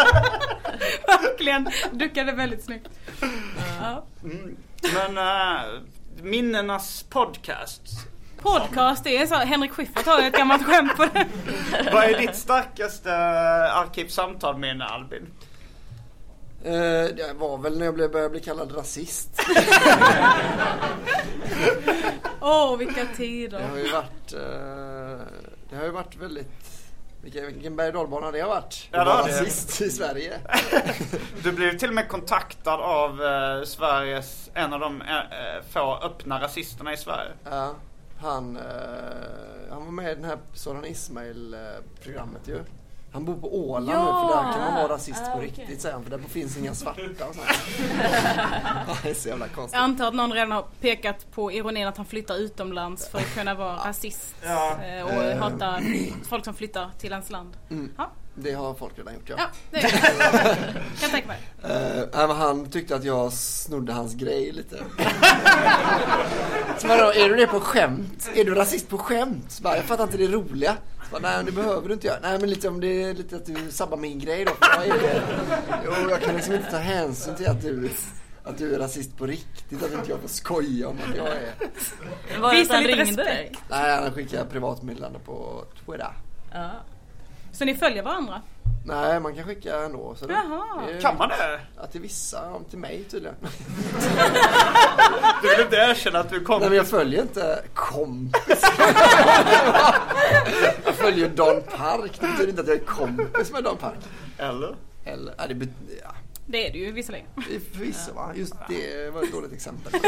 Verkligen. 1.07 1.69
Duckade 1.93 2.33
väldigt 2.33 2.65
snyggt. 2.65 2.89
Ja. 3.81 4.05
Mm. 4.25 4.57
Men 4.95 5.19
äh, 5.19 5.65
minnenas 6.23 7.03
podcast. 7.03 7.83
Podcast, 8.43 9.05
det 9.05 9.17
är 9.17 9.27
så. 9.27 9.35
Henrik 9.35 9.73
Schyffert 9.73 10.07
har 10.07 10.21
ju 10.21 10.27
ett 10.27 10.37
gammalt 10.37 10.67
skämt 10.67 10.97
på 10.97 11.05
det. 11.05 11.27
Vad 11.93 12.05
är 12.05 12.19
ditt 12.19 12.37
starkaste 12.37 13.15
arkivsamtalminne 13.73 14.85
Albin? 14.85 15.27
Eh, 16.67 17.15
det 17.17 17.33
var 17.39 17.59
väl 17.59 17.79
när 17.79 17.85
jag 17.85 17.95
blev, 17.95 18.11
började 18.13 18.31
bli 18.31 18.41
kallad 18.41 18.77
rasist. 18.77 19.41
Åh, 22.41 22.77
vilka 22.77 23.01
Det 23.05 23.17
tider. 23.17 23.61
har 23.69 23.77
ju 23.77 23.93
varit, 23.93 24.33
eh, 24.33 25.27
det 25.71 25.77
har 25.77 25.85
ju 25.85 25.91
varit 25.91 26.17
väldigt, 26.17 26.51
vilken, 27.23 27.47
vilken 27.47 27.77
berg 27.77 27.89
och 27.89 27.95
dalbana 27.95 28.31
det 28.31 28.41
har 28.41 28.49
varit. 28.49 28.89
Ja, 28.93 28.99
det 28.99 29.33
det. 29.33 29.41
rasist 29.41 29.81
i 29.81 29.91
Sverige. 29.91 30.39
Du 31.43 31.53
blev 31.53 31.79
till 31.79 31.89
och 31.89 31.95
med 31.95 32.09
kontaktad 32.09 32.81
av 32.81 33.23
eh, 33.23 33.63
Sveriges, 33.65 34.51
en 34.55 34.73
av 34.73 34.81
de 34.81 35.03
eh, 35.03 35.17
eh, 35.17 35.63
få 35.71 35.97
öppna 36.03 36.41
rasisterna 36.41 36.93
i 36.93 36.97
Sverige. 36.97 37.31
Ja, 37.51 37.75
han, 38.21 38.57
eh, 38.57 38.63
han 39.71 39.85
var 39.85 39.93
med 39.93 40.13
i 40.13 40.15
den 40.15 40.25
här 40.25 40.39
Soran 40.55 40.85
Ismail-programmet 40.85 42.49
ju. 42.49 42.59
Han 43.17 43.25
bor 43.25 43.35
på 43.37 43.59
Åland 43.71 43.89
Ja! 43.91 44.05
nu 44.05 44.29
för 44.29 44.37
där 44.47 44.53
kan 44.53 44.61
man 44.63 44.75
vara 44.83 44.93
rasist 44.95 45.23
Ah, 45.27 45.31
på 45.31 45.39
okej. 45.39 45.47
riktigt 45.57 45.81
säger 45.81 45.95
han 45.95 46.05
för 46.05 46.11
där 46.11 46.19
finns 46.19 46.57
inga 46.57 46.75
svarta 46.75 47.01
och 47.29 47.35
sånt. 47.35 47.47
det 49.03 49.11
är 49.11 49.15
så 49.15 49.29
jävla 49.29 49.49
konstigt. 49.49 49.75
Jag 49.75 49.83
antar 49.83 50.09
att 50.09 50.15
någon 50.15 50.33
redan 50.33 50.53
har 50.53 50.65
pekat 50.81 51.31
på 51.35 51.53
ironin 51.53 51.87
att 51.89 51.97
han 51.97 52.07
flyttar 52.07 52.35
utomlands 52.37 53.09
för 53.09 53.19
att 53.19 53.35
kunna 53.35 53.55
vara 53.55 53.77
rasist. 53.89 54.35
Ja. 54.45 54.77
eh, 54.85 55.05
Och 55.05 55.13
Eh. 55.25 55.39
hata 55.39 55.81
folk 56.29 56.45
som 56.45 56.55
flyttar 56.55 56.91
till 56.99 57.13
hans 57.13 57.31
land. 57.31 57.57
Mm. 57.71 57.93
Ja. 57.99 58.11
Det 58.39 58.53
har 58.53 58.75
folk 58.75 58.99
redan 58.99 59.15
gjort 59.15 59.29
ja. 59.29 59.35
Ja, 59.39 59.45
det 59.71 59.81
kan 61.01 61.11
tänka 61.11 61.29
mig. 61.29 61.39
Men 62.13 62.31
han 62.31 62.71
tyckte 62.71 62.97
att 62.97 63.05
jag 63.05 63.33
snodde 63.33 63.93
hans 63.93 64.15
grej 64.15 64.53
lite. 64.53 64.77
Så 66.79 66.89
vadå, 66.89 67.13
är 67.13 67.29
du 67.29 67.37
det 67.37 67.47
på 67.47 67.61
skämt? 67.61 68.31
Är 68.35 68.45
du 68.45 68.55
rasist 68.55 68.89
på 68.89 68.99
skämt? 68.99 69.59
Bara, 69.63 69.77
jag 69.77 69.85
fattar 69.85 70.05
inte 70.05 70.17
det 70.17 70.27
roliga. 70.27 70.77
Så 71.11 71.19
nej 71.19 71.45
det 71.45 71.53
behöver 71.53 71.89
du 71.89 71.95
inte 71.95 72.07
göra. 72.07 72.19
Nej 72.23 72.39
men 72.41 72.51
lite 72.51 72.69
om 72.69 72.81
det 72.81 73.03
är 73.03 73.15
lite 73.15 73.37
att 73.37 73.47
du 73.47 73.71
sabbar 73.71 73.97
min 73.97 74.19
grej 74.19 74.45
då. 74.45 74.53
För 74.53 74.77
vad 74.79 74.87
är 74.87 75.03
det? 75.03 75.23
Jo, 75.85 76.11
jag 76.11 76.23
kan 76.23 76.35
liksom 76.37 76.55
inte 76.55 76.71
ta 76.71 76.77
hänsyn 76.77 77.35
till 77.35 77.47
att 77.49 77.63
du, 77.63 77.91
att 78.45 78.59
du 78.59 78.75
är 78.75 78.79
rasist 78.79 79.17
på 79.17 79.27
riktigt. 79.27 79.83
Att 79.83 79.93
inte 79.93 80.11
jag 80.11 80.21
får 80.21 80.29
skoja 80.29 80.89
om 80.89 80.97
att 81.11 81.17
jag 81.17 81.27
är. 81.27 81.55
Var 82.41 82.53
det 82.53 82.59
Visa 82.61 82.81
lite 82.81 82.97
respekt. 83.01 83.17
dig? 83.17 83.53
Nej, 83.71 83.97
han 84.03 84.13
skickar 84.13 84.45
privatmeddelande 84.45 85.19
på 85.19 85.65
Twitter. 85.87 86.13
Ja. 86.53 86.71
Så 87.59 87.65
ni 87.65 87.75
följer 87.75 88.03
varandra? 88.03 88.43
Nej, 88.85 89.21
man 89.21 89.35
kan 89.35 89.45
skicka 89.45 89.77
ändå. 89.85 90.15
Så 90.15 90.27
det- 90.27 90.33
Jaha. 90.33 90.83
det 90.87 90.93
är- 90.97 91.01
Kan 91.01 91.17
man 91.17 91.29
det? 91.29 91.61
Ja, 91.77 91.87
till 91.87 92.01
vissa. 92.01 92.41
Till 92.71 92.79
mig 92.79 93.05
tydligen. 93.11 93.37
Du 95.43 95.49
vill 95.49 95.61
inte 95.61 95.77
erkänna 95.77 96.19
att 96.19 96.31
du 96.31 96.41
kom? 96.41 96.61
Nej 96.61 96.69
men 96.69 96.77
jag 96.77 96.87
följer 96.87 97.23
inte 97.23 97.63
kompis. 97.75 98.63
jag 100.85 100.95
följer 100.95 101.29
Don 101.29 101.63
Park. 101.63 102.13
Det 102.21 102.27
betyder 102.27 102.49
inte 102.49 102.61
att 102.61 102.69
jag 102.69 102.77
är 102.77 102.85
kompis 102.85 103.53
med 103.53 103.65
Don 103.65 103.77
Park. 103.77 103.99
Eller? 104.39 104.77
Eller, 105.05 105.35
ja, 105.39 105.47
det 105.47 105.55
bet- 105.55 105.69
ja, 106.03 106.15
Det 106.47 106.67
är 106.69 106.73
det 106.73 106.79
ju 106.79 106.93
visserligen. 106.93 107.27
förvisso 107.73 108.13
va. 108.15 108.33
Just 108.35 108.55
det 108.69 109.11
var 109.15 109.23
ett 109.23 109.33
dåligt 109.33 109.53
exempel. 109.53 109.93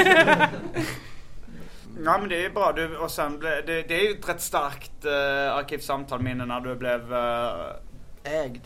Ja 2.05 2.19
men 2.19 2.29
det 2.29 2.45
är 2.45 2.51
bra. 2.51 2.73
Du, 2.73 2.97
och 2.97 3.11
sen 3.11 3.39
ble, 3.39 3.61
det, 3.67 3.83
det 3.83 3.95
är 4.01 4.05
ju 4.05 4.19
ett 4.19 4.29
rätt 4.29 4.41
starkt 4.41 5.05
uh, 5.05 5.53
arkivsamtalminne 5.55 6.47
när 6.47 6.61
du 6.61 6.75
blev... 6.75 7.15
eh, 7.15 8.43
Ägd. 8.43 8.63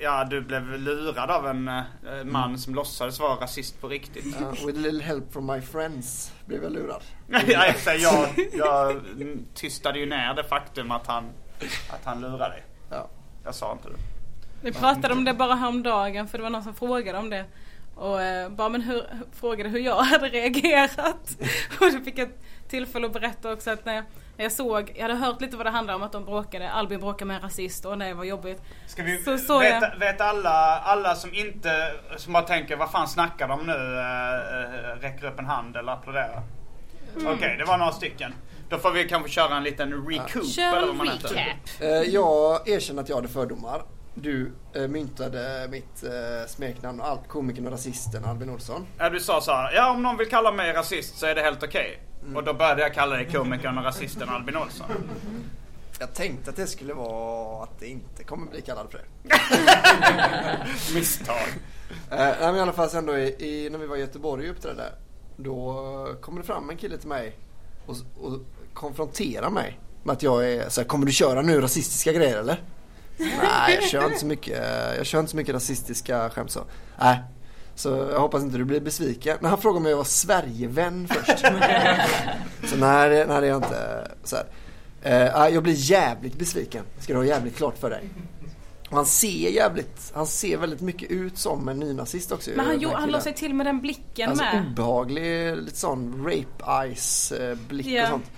Ja, 0.00 0.24
du 0.24 0.40
blev 0.40 0.78
lurad 0.78 1.30
av 1.30 1.46
en 1.46 1.68
eh, 1.68 1.84
man 2.24 2.58
som 2.58 2.74
låtsades 2.74 3.20
vara 3.20 3.40
rasist 3.40 3.80
på 3.80 3.88
riktigt. 3.88 4.36
Ja, 4.40 4.50
with 4.50 4.78
a 4.78 4.82
little 4.82 5.02
help 5.02 5.32
from 5.32 5.46
my 5.46 5.60
friends 5.60 6.32
blev 6.46 6.62
jag 6.62 6.72
lurad. 6.72 7.02
ja, 7.46 7.74
jag, 7.86 8.28
jag 8.52 8.90
mm, 8.90 9.44
tystade 9.54 9.98
ju 9.98 10.06
ner 10.06 10.34
det 10.34 10.44
faktum 10.44 10.90
att 10.90 11.06
han, 11.06 11.24
att 11.90 12.04
han 12.04 12.20
lurade 12.20 12.48
dig. 12.50 12.64
Ja. 12.90 13.08
Jag 13.44 13.54
sa 13.54 13.72
inte 13.72 13.88
det. 13.88 13.96
Vi 14.62 14.72
pratade 14.72 15.14
om 15.14 15.24
det 15.24 15.34
bara 15.34 15.54
häromdagen 15.54 16.28
för 16.28 16.38
det 16.38 16.42
var 16.42 16.50
någon 16.50 16.62
som 16.62 16.74
frågade 16.74 17.18
om 17.18 17.30
det. 17.30 17.44
Och 17.94 18.22
eh, 18.22 18.48
bara 18.50 18.68
men 18.68 18.82
hur, 18.82 19.02
frågade 19.32 19.68
hur 19.70 19.80
jag 19.80 20.02
hade 20.02 20.28
reagerat. 20.28 21.36
Och 21.80 21.92
då 21.92 22.00
fick 22.04 22.18
jag 22.18 22.28
tillfälle 22.68 23.06
att 23.06 23.12
berätta 23.12 23.52
också 23.52 23.70
att 23.70 23.84
när 23.84 23.94
jag, 23.94 24.04
när 24.36 24.44
jag 24.44 24.52
såg, 24.52 24.92
jag 24.96 25.02
hade 25.02 25.14
hört 25.14 25.40
lite 25.40 25.56
vad 25.56 25.66
det 25.66 25.70
handlade 25.70 25.96
om 25.96 26.02
att 26.02 26.12
de 26.12 26.24
bråkade, 26.24 26.70
Albin 26.70 27.00
bråkade 27.00 27.24
med 27.24 27.36
en 27.36 27.42
rasist 27.42 27.84
och 27.84 27.98
nej 27.98 28.14
vad 28.14 28.26
jobbigt. 28.26 28.62
Ska 28.86 29.02
vi, 29.02 29.18
Så 29.22 29.38
såg 29.38 29.60
vet, 29.60 29.82
jag- 29.82 29.98
vet 29.98 30.20
alla, 30.20 30.78
alla 30.78 31.14
som 31.14 31.34
inte, 31.34 31.92
som 32.16 32.32
bara 32.32 32.42
tänker 32.42 32.76
vad 32.76 32.90
fan 32.90 33.08
snackar 33.08 33.48
de 33.48 33.66
nu, 33.66 33.72
äh, 33.98 35.00
räcker 35.00 35.26
upp 35.26 35.38
en 35.38 35.46
hand 35.46 35.76
eller 35.76 35.92
applåderar? 35.92 36.42
Mm. 37.16 37.32
Okej, 37.34 37.56
det 37.58 37.64
var 37.64 37.78
några 37.78 37.92
stycken. 37.92 38.34
Då 38.68 38.78
får 38.78 38.90
vi 38.90 39.08
kanske 39.08 39.28
köra 39.30 39.56
en 39.56 39.62
liten 39.64 40.06
recoup 40.08 40.46
Kör 40.46 40.62
eller 40.68 40.78
en 40.82 40.86
vad 40.86 40.96
man 40.96 41.08
heter. 41.08 41.28
recap. 41.28 41.80
Eh, 41.80 41.88
jag 42.14 42.68
erkänner 42.68 43.02
att 43.02 43.08
jag 43.08 43.16
hade 43.16 43.28
fördomar. 43.28 43.82
Du 44.22 44.52
eh, 44.74 44.88
myntade 44.88 45.68
mitt 45.70 46.04
eh, 46.04 46.48
smeknamn, 46.48 47.00
allt 47.00 47.28
komikern 47.28 47.66
och 47.66 47.72
rasisten 47.72 48.24
Albin 48.24 48.50
Olsson. 48.50 48.86
Ja, 48.98 49.10
du 49.10 49.20
sa 49.20 49.40
så 49.40 49.52
här, 49.52 49.72
ja 49.74 49.90
om 49.90 50.02
någon 50.02 50.16
vill 50.16 50.28
kalla 50.28 50.52
mig 50.52 50.72
rasist 50.72 51.18
så 51.18 51.26
är 51.26 51.34
det 51.34 51.42
helt 51.42 51.62
okej. 51.62 52.02
Mm. 52.22 52.36
Och 52.36 52.44
då 52.44 52.54
började 52.54 52.82
jag 52.82 52.94
kalla 52.94 53.16
dig 53.16 53.28
komikern 53.32 53.78
och 53.78 53.84
rasisten 53.84 54.28
Albin 54.28 54.56
Olsson. 54.56 54.86
Jag 56.00 56.14
tänkte 56.14 56.50
att 56.50 56.56
det 56.56 56.66
skulle 56.66 56.94
vara 56.94 57.64
att 57.64 57.78
det 57.78 57.86
inte 57.86 58.24
kommer 58.24 58.46
bli 58.46 58.60
kallad 58.60 58.86
för 58.90 58.98
det. 58.98 59.34
Misstag. 60.94 61.48
Eh, 62.10 62.18
nej 62.18 62.36
men 62.40 62.56
i 62.56 62.60
alla 62.60 62.72
fall 62.72 62.90
sen 62.90 63.06
då 63.06 63.18
i, 63.18 63.26
i, 63.38 63.70
när 63.70 63.78
vi 63.78 63.86
var 63.86 63.96
i 63.96 64.00
Göteborg 64.00 64.50
och 64.50 64.56
uppträdde. 64.56 64.92
Då 65.36 66.16
kommer 66.20 66.40
det 66.40 66.46
fram 66.46 66.70
en 66.70 66.76
kille 66.76 66.98
till 66.98 67.08
mig 67.08 67.36
och, 67.86 67.96
och 68.20 68.40
konfronterar 68.74 69.50
mig 69.50 69.78
med 70.02 70.12
att 70.12 70.22
jag 70.22 70.52
är 70.52 70.68
så 70.68 70.80
här, 70.80 70.88
kommer 70.88 71.06
du 71.06 71.12
köra 71.12 71.42
nu 71.42 71.60
rasistiska 71.60 72.12
grejer 72.12 72.38
eller? 72.38 72.62
Nej 73.18 73.74
jag 73.74 73.82
kör 73.90 74.04
inte 74.06 74.18
så 74.18 74.26
mycket, 74.26 74.58
jag 74.96 75.06
kör 75.06 75.18
inte 75.18 75.30
så 75.30 75.36
mycket 75.36 75.54
rasistiska 75.54 76.30
skämt 76.30 76.50
så. 76.50 76.60
Nej. 77.00 77.18
Så 77.74 77.88
jag 78.12 78.20
hoppas 78.20 78.42
inte 78.42 78.58
du 78.58 78.64
blir 78.64 78.80
besviken. 78.80 79.36
Men 79.40 79.50
han 79.50 79.60
frågade 79.60 79.84
om 79.84 79.90
jag 79.90 79.96
var 79.96 80.04
Sverigevän 80.04 81.08
först. 81.08 81.38
så 82.70 82.76
nej, 82.76 83.26
nej 83.26 83.40
det 83.40 83.46
är 83.46 83.50
jag 83.50 83.56
inte. 83.56 84.08
Så 84.24 84.36
här. 84.36 84.46
Eh, 85.02 85.54
jag 85.54 85.62
blir 85.62 85.74
jävligt 85.76 86.34
besviken. 86.38 86.84
Ska 87.00 87.12
du 87.12 87.18
ha 87.18 87.24
jävligt 87.26 87.56
klart 87.56 87.78
för 87.78 87.90
dig. 87.90 88.08
Han 88.90 89.06
ser 89.06 89.48
jävligt, 89.50 90.12
han 90.14 90.26
ser 90.26 90.56
väldigt 90.56 90.80
mycket 90.80 91.10
ut 91.10 91.38
som 91.38 91.68
en 91.68 91.78
nynazist 91.78 92.32
också. 92.32 92.50
Men 92.56 92.66
han, 92.66 92.80
jo, 92.80 92.90
han 92.94 93.10
la 93.10 93.20
sig 93.20 93.34
till 93.34 93.54
med 93.54 93.66
den 93.66 93.80
blicken 93.80 94.30
Alltså 94.30 94.44
med. 94.44 94.66
obehaglig, 94.70 95.56
lite 95.56 95.76
sån 95.76 96.24
rape 96.24 96.82
eyes 96.84 97.32
eh, 97.32 97.56
blick 97.68 97.86
Ja. 97.86 98.02
och 98.02 98.08
sånt. 98.08 98.30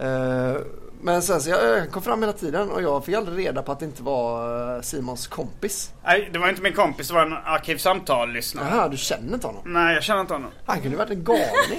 Eh, 0.00 0.56
men 1.02 1.22
sen 1.22 1.40
så 1.40 1.50
jag, 1.50 1.90
kom 1.90 2.02
fram 2.02 2.20
hela 2.22 2.32
tiden 2.32 2.70
och 2.70 2.82
jag 2.82 3.04
fick 3.04 3.14
aldrig 3.14 3.46
reda 3.46 3.62
på 3.62 3.72
att 3.72 3.78
det 3.78 3.84
inte 3.84 4.02
var 4.02 4.76
eh, 4.76 4.80
Simons 4.82 5.26
kompis. 5.26 5.92
Nej, 6.04 6.30
det 6.32 6.38
var 6.38 6.48
inte 6.48 6.62
min 6.62 6.72
kompis, 6.72 7.08
det 7.08 7.14
var 7.14 7.22
en 7.26 7.32
arkivsamtal-lyssnare. 7.32 8.68
Jaha, 8.70 8.88
du 8.88 8.96
känner 8.96 9.34
inte 9.34 9.46
honom? 9.46 9.62
Nej, 9.64 9.94
jag 9.94 10.02
känner 10.02 10.20
inte 10.20 10.32
honom. 10.34 10.50
Han 10.66 10.76
kunde 10.76 10.90
ju 10.90 10.96
varit 10.96 11.10
en 11.10 11.24
galning. 11.24 11.78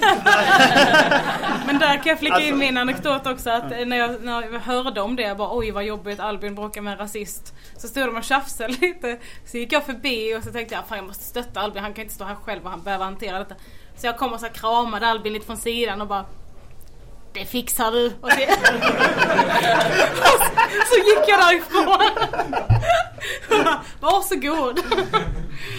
Men 1.66 1.78
där 1.78 1.96
kan 1.96 2.06
jag 2.06 2.18
flika 2.18 2.34
Alltså- 2.34 2.48
in 2.48 2.58
min 2.58 2.76
anekdot 2.78 3.26
också 3.26 3.50
att 3.50 3.70
när 3.70 3.96
jag, 3.96 4.22
när 4.24 4.42
jag 4.52 4.60
hörde 4.60 5.00
om 5.00 5.16
det, 5.16 5.22
jag 5.22 5.36
bara 5.36 5.56
oj 5.56 5.70
vad 5.70 5.84
jobbigt 5.84 6.20
Albin 6.20 6.54
bråkar 6.54 6.80
med 6.82 6.92
en 6.92 6.98
rasist. 6.98 7.54
Så 7.76 7.88
stod 7.88 8.06
de 8.06 8.16
och 8.16 8.24
tjafsade 8.24 8.68
lite. 8.80 9.18
Så 9.46 9.56
gick 9.56 9.72
jag 9.72 9.84
förbi 9.84 10.36
och 10.38 10.42
så 10.44 10.50
tänkte 10.52 10.74
jag 10.74 10.86
fan 10.88 10.98
jag 10.98 11.06
måste 11.06 11.24
stötta 11.24 11.60
Albin, 11.60 11.82
han 11.82 11.94
kan 11.94 12.02
inte 12.02 12.14
stå 12.14 12.24
här 12.24 12.34
själv 12.34 12.64
och 12.64 12.70
han 12.70 12.82
behöver 12.82 13.04
hantera 13.04 13.38
detta. 13.38 13.54
Så 13.96 14.06
jag 14.06 14.18
kom 14.18 14.32
och 14.32 14.40
så 14.40 14.48
kramade 14.48 15.06
Albin 15.06 15.32
lite 15.32 15.46
från 15.46 15.56
sidan 15.56 16.00
och 16.00 16.06
bara 16.06 16.24
det 17.32 17.44
fixar 17.44 17.90
du. 17.92 18.06
Och 18.20 18.30
så, 18.30 18.36
så 20.88 20.96
gick 20.96 21.28
jag 21.28 21.40
därifrån. 21.40 22.00
Varsågod. 24.00 24.80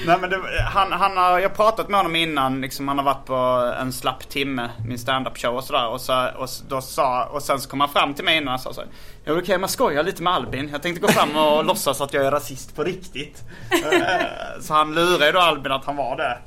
Nej 0.05 0.17
men 0.21 0.29
det, 0.29 0.41
han, 0.73 0.91
han 0.91 1.17
har, 1.17 1.39
jag 1.39 1.49
har 1.49 1.55
pratat 1.55 1.89
med 1.89 1.99
honom 1.99 2.15
innan, 2.15 2.61
liksom, 2.61 2.87
han 2.87 2.97
har 2.97 3.05
varit 3.05 3.25
på 3.25 3.73
en 3.81 3.93
slapp 3.93 4.29
timme, 4.29 4.69
min 4.87 4.99
stand-up 4.99 5.37
show 5.37 5.55
och 5.55 5.63
sådär. 5.63 5.87
Och, 5.87 6.01
så, 6.01 6.27
och, 6.37 6.49
så- 6.49 6.63
då 6.69 6.81
sa, 6.81 7.25
och 7.25 7.43
sen 7.43 7.61
så 7.61 7.69
kom 7.69 7.79
han 7.79 7.89
fram 7.89 8.13
till 8.13 8.25
mig 8.25 8.37
innan 8.37 8.53
och 8.53 8.59
sa 8.59 8.73
så 8.73 8.81
här, 8.81 8.89
Ja 9.25 9.33
okej 9.33 9.57
man 9.57 9.69
skojar 9.69 10.03
lite 10.03 10.23
med 10.23 10.33
Albin. 10.33 10.69
Jag 10.71 10.81
tänkte 10.81 11.01
gå 11.01 11.07
fram 11.07 11.35
och 11.35 11.65
låtsas 11.65 12.01
att 12.01 12.13
jag 12.13 12.25
är 12.25 12.31
rasist 12.31 12.75
på 12.75 12.83
riktigt. 12.83 13.41
Eh, 13.71 14.61
så 14.61 14.73
han 14.73 14.95
lurade 14.95 15.25
ju 15.25 15.31
då 15.31 15.39
Albin 15.39 15.71
att 15.71 15.85
han 15.85 15.95
var 15.95 16.17
det. 16.17 16.37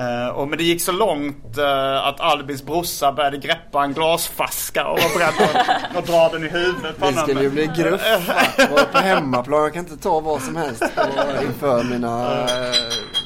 Eh, 0.00 0.28
och, 0.28 0.48
men 0.48 0.58
det 0.58 0.64
gick 0.64 0.82
så 0.82 0.92
långt 0.92 1.58
eh, 1.58 2.06
att 2.06 2.20
Albins 2.20 2.62
brorsa 2.62 3.12
började 3.12 3.36
greppa 3.36 3.84
en 3.84 3.92
glasflaska 3.92 4.86
och 4.86 4.98
var 4.98 5.18
beredd 5.18 5.50
att, 5.50 5.96
att 5.96 6.06
dra 6.06 6.28
den 6.28 6.44
i 6.44 6.48
huvudet 6.48 6.98
på 6.98 7.10
Det 7.10 7.16
skulle 7.16 7.42
ju 7.42 7.50
bli 7.50 7.70
gruff 7.76 8.28
va? 8.28 8.66
Vara 8.70 8.84
på 8.84 8.98
hemmaplan, 8.98 9.62
jag 9.62 9.72
kan 9.72 9.84
inte 9.84 9.96
ta 9.96 10.20
vad 10.20 10.42
som 10.42 10.56
helst 10.56 10.80
på, 10.80 11.44
inför 11.44 11.84
mina, 11.84 12.40
eh, 12.40 12.74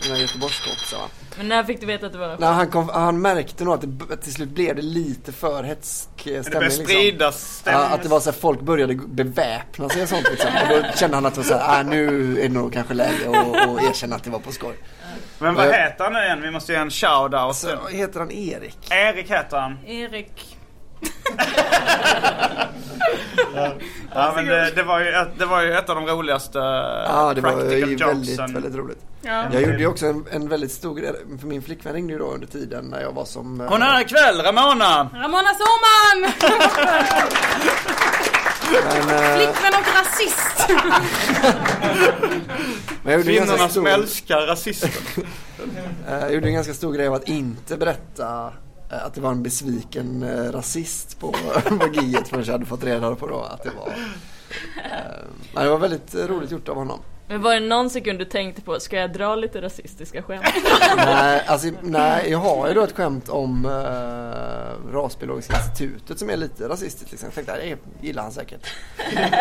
mina 0.05 0.19
Göteborgskompisar. 0.19 1.01
Men 1.37 1.49
när 1.49 1.65
fick 1.65 1.81
du 1.81 1.87
veta 1.87 2.07
att 2.07 2.13
det 2.13 2.19
var 2.19 2.37
Nej, 2.39 2.49
han, 2.49 2.71
kom, 2.71 2.89
han 2.89 3.21
märkte 3.21 3.65
nog 3.65 3.75
att 3.75 3.81
det, 3.81 4.15
att 4.15 4.23
till 4.23 4.33
slut 4.33 4.49
blev 4.49 4.77
det 4.77 4.83
lite 4.83 5.33
för 5.33 5.63
hetsk 5.63 6.09
stämning. 6.21 6.53
började 6.53 6.71
spridas 6.71 7.57
stämning. 7.57 7.83
Ja, 7.83 7.95
att 7.95 8.03
det 8.03 8.09
var 8.09 8.21
så 8.21 8.31
här, 8.31 8.39
folk 8.39 8.61
började 8.61 8.95
beväpna 8.95 9.89
sig 9.89 10.03
och 10.03 10.09
sånt 10.09 10.27
liksom. 10.31 10.51
Och 10.63 10.69
då 10.69 10.97
kände 10.97 11.17
han 11.17 11.27
att 11.27 11.35
det 11.35 11.41
var 11.41 11.45
så 11.45 11.55
här, 11.55 11.81
ah, 11.81 11.83
nu 11.83 12.33
är 12.39 12.43
det 12.43 12.55
nog 12.55 12.73
kanske 12.73 12.95
läge 12.95 13.31
att 13.31 13.69
att 13.69 13.83
erkänna 13.83 14.17
att 14.17 14.25
det 14.25 14.31
var 14.31 14.39
på 14.39 14.53
skoj. 14.53 14.75
Men 15.41 15.55
vad 15.55 15.67
Eh, 15.67 15.73
heter 15.73 16.05
han 16.05 16.13
nu 16.13 16.19
igen? 16.19 16.43
Vi 16.43 16.51
måste 16.51 16.73
ge 16.73 16.79
en 16.79 16.91
shout-out. 16.91 17.53
Så 17.53 17.69
heter 17.91 18.21
han 18.21 18.31
Erik? 18.31 18.79
Erik 18.91 19.31
heter 19.31 19.57
han. 19.61 19.79
Erik. 19.87 20.57
Ja 24.15 24.33
men 24.37 24.47
det, 24.47 24.71
det, 24.77 24.83
var 24.83 25.01
ju 25.01 25.09
ett, 25.09 25.29
det 25.39 25.47
var 25.47 25.63
ju 25.63 25.73
ett 25.75 25.89
av 25.89 25.97
de 25.97 26.07
roligaste 26.07 26.59
Ja, 26.59 27.33
det 27.35 27.41
var 27.41 27.51
ju 27.51 27.97
väldigt, 27.97 28.41
väldigt 28.41 28.75
roligt. 28.75 28.99
Ja. 29.23 29.45
Jag 29.53 29.63
gjorde 29.63 29.79
ju 29.79 29.87
också 29.87 30.07
en, 30.07 30.25
en 30.31 30.49
väldigt 30.49 30.73
stor 30.73 30.95
grej, 30.95 31.13
för 31.41 31.47
min 31.47 31.63
flickvän 31.63 31.93
ringde 31.93 32.13
ju 32.13 32.19
då 32.19 32.25
under 32.25 32.47
tiden 32.47 32.85
när 32.85 33.01
jag 33.01 33.13
var 33.13 33.25
som... 33.25 33.61
eh, 33.61 33.69
Hon 33.69 33.83
är 33.83 33.87
här 33.87 34.01
ikväll, 34.01 34.41
Ramona! 34.43 35.11
Ramona 35.15 35.49
Soman! 35.55 36.33
Men, 38.73 39.09
eh, 39.11 39.37
Flickvän 39.37 39.73
och 39.75 39.95
rasist! 39.95 40.69
men 43.03 43.23
Kvinnorna 43.23 43.57
som 43.59 43.69
stor, 43.69 43.89
älskar 43.89 44.47
rasister. 44.47 44.91
eh, 46.09 46.19
jag 46.21 46.35
gjorde 46.35 46.47
en 46.49 46.55
ganska 46.55 46.75
stor 46.75 46.93
grej 46.93 47.07
av 47.09 47.15
att 47.15 47.29
inte 47.29 47.77
berätta 47.77 48.53
eh, 48.93 49.07
att 49.07 49.15
det 49.15 49.21
var 49.21 49.31
en 49.31 49.43
besviken 49.43 50.25
rasist 50.53 51.21
på, 51.21 51.33
på 51.65 51.89
giget 51.93 52.29
förrän 52.29 52.45
jag 52.45 52.53
hade 52.53 52.67
fått 52.67 52.85
reda 52.85 53.15
på 53.15 53.27
då 53.27 53.41
att 53.41 53.63
det 53.63 53.71
var... 53.71 53.93
Nej, 55.55 55.65
det 55.65 55.71
var 55.71 55.79
väldigt 55.79 56.15
roligt 56.15 56.51
gjort 56.51 56.69
av 56.69 56.77
honom. 56.77 57.01
Men 57.31 57.43
var 57.43 57.55
det 57.55 57.61
någon 57.61 57.91
sekund 57.91 58.19
du 58.19 58.25
tänkte 58.25 58.63
på, 58.63 58.81
ska 58.81 58.97
jag 58.97 59.13
dra 59.13 59.35
lite 59.35 59.63
rasistiska 59.63 60.23
skämt? 60.23 60.45
nej, 60.97 61.45
alltså, 61.47 61.69
nej, 61.83 62.31
jag 62.31 62.39
har 62.39 62.69
ju 62.69 62.75
då 62.75 62.83
ett 62.83 62.97
skämt 62.97 63.29
om 63.29 63.65
eh, 63.65 64.93
Rasbiologiska 64.95 65.57
institutet 65.57 66.19
som 66.19 66.31
är 66.31 66.37
lite 66.37 66.69
rasistiskt. 66.69 67.11
Liksom. 67.11 67.27
Jag 67.35 67.47
tänkte, 67.47 67.77
det 68.01 68.07
gillar 68.07 68.23
han 68.23 68.33
säkert. 68.33 68.67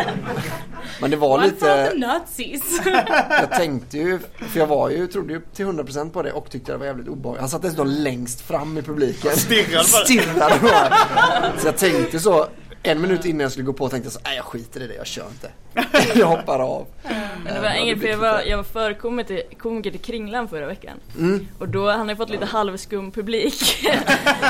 Men 1.02 1.12
det 1.12 1.18
var 1.18 1.38
One 1.38 1.46
lite... 1.46 1.94
Nazis! 1.96 2.82
Jag 3.30 3.52
tänkte 3.52 3.98
ju, 3.98 4.20
för 4.20 4.60
jag 4.60 4.68
var 4.68 4.90
ju, 4.90 5.08
trodde 5.08 5.34
ju 5.34 5.42
till 5.54 5.66
100% 5.66 6.12
på 6.12 6.22
det 6.22 6.32
och 6.32 6.50
tyckte 6.50 6.72
det 6.72 6.78
var 6.78 6.86
jävligt 6.86 7.08
obehagligt. 7.08 7.40
Han 7.40 7.50
satt 7.50 7.62
dessutom 7.62 7.88
längst 7.88 8.42
fram 8.42 8.78
i 8.78 8.82
publiken. 8.82 9.32
Stirrade 9.32 9.72
bara. 9.74 10.06
Stirrade 10.06 10.60
bara. 10.62 10.94
Så 11.58 11.68
jag 11.68 11.78
tänkte 11.78 12.20
så, 12.20 12.48
en 12.84 13.02
minut 13.02 13.26
innan 13.26 13.40
jag 13.40 13.52
skulle 13.52 13.66
gå 13.66 13.74
på 13.74 13.90
tänkte 13.90 14.06
jag 14.06 14.14
så, 14.14 14.20
nej 14.24 14.36
jag 14.36 14.46
skiter 14.46 14.82
i 14.82 14.88
det, 14.88 14.96
jag 14.96 15.08
kör 15.08 15.28
inte. 15.28 15.52
Jag 16.20 16.28
hoppar 16.28 16.60
av. 16.60 16.88
Men 17.44 17.54
det 17.54 17.60
var 17.62 17.74
ingen, 17.82 18.00
för 18.00 18.08
jag 18.08 18.18
var, 18.18 18.42
jag 18.42 18.58
var 18.58 18.64
förkomiker 18.64 19.28
till, 19.28 19.58
komiker 19.58 19.92
till 19.92 20.00
Kringlan 20.00 20.48
förra 20.48 20.68
veckan. 20.68 20.98
Mm. 21.18 21.48
Och 21.60 21.70
då, 21.70 21.90
han 21.90 22.00
har 22.00 22.10
ju 22.10 22.16
fått 22.16 22.30
lite 22.30 22.46
halvskum 22.46 23.12
publik 23.12 23.86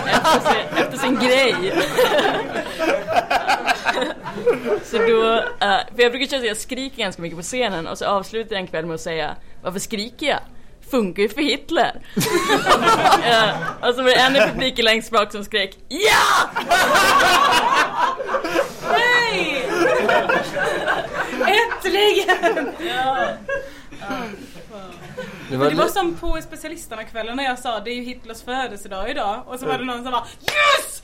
efter, 0.06 0.40
sin, 0.40 0.78
efter 0.78 0.98
sin 0.98 1.16
grej. 1.16 1.74
så 4.84 4.98
då, 4.98 5.34
eh, 5.66 5.80
för 5.96 6.02
jag 6.04 6.12
brukar 6.12 6.28
köra 6.28 6.40
att 6.40 6.48
jag 6.48 6.58
skriker 6.58 6.98
ganska 6.98 7.22
mycket 7.22 7.38
på 7.38 7.44
scenen 7.44 7.88
och 7.88 7.98
så 7.98 8.06
avslutar 8.06 8.56
jag 8.56 8.62
en 8.62 8.68
kväll 8.68 8.86
med 8.86 8.96
att 8.96 9.02
säga 9.02 9.36
Varför 9.62 9.80
skriker 9.80 10.28
jag? 10.28 10.40
Funkar 10.92 11.24
ju 11.24 11.30
för 11.30 11.42
Hitler. 11.42 12.02
ja, 13.30 13.54
och 13.82 13.96
så 13.96 14.04
var 14.04 14.10
det 14.10 14.16
en 14.16 14.36
i 14.36 14.40
publiken 14.40 14.86
längst 14.86 15.12
bak 15.12 15.32
som 15.32 15.44
skrek 15.44 15.78
Ja! 15.88 16.50
Nej! 18.92 19.70
Äntligen! 21.86 22.70
Det 25.50 25.58
Men 25.58 25.70
det 25.70 25.76
var 25.76 25.88
som 25.88 26.16
på 26.16 26.40
specialisterna-kvällen 26.42 27.38
när 27.38 27.44
jag 27.44 27.60
sa 27.60 27.80
det 27.80 27.92
är 27.92 27.96
ju 27.96 28.04
Hitlers 28.04 28.42
födelsedag 28.42 29.10
idag 29.10 29.44
och 29.48 29.60
så 29.60 29.66
var 29.66 29.78
det 29.78 29.86
någon 29.86 30.04
som 30.04 30.12
bara 30.12 30.26
Yes! 30.42 31.02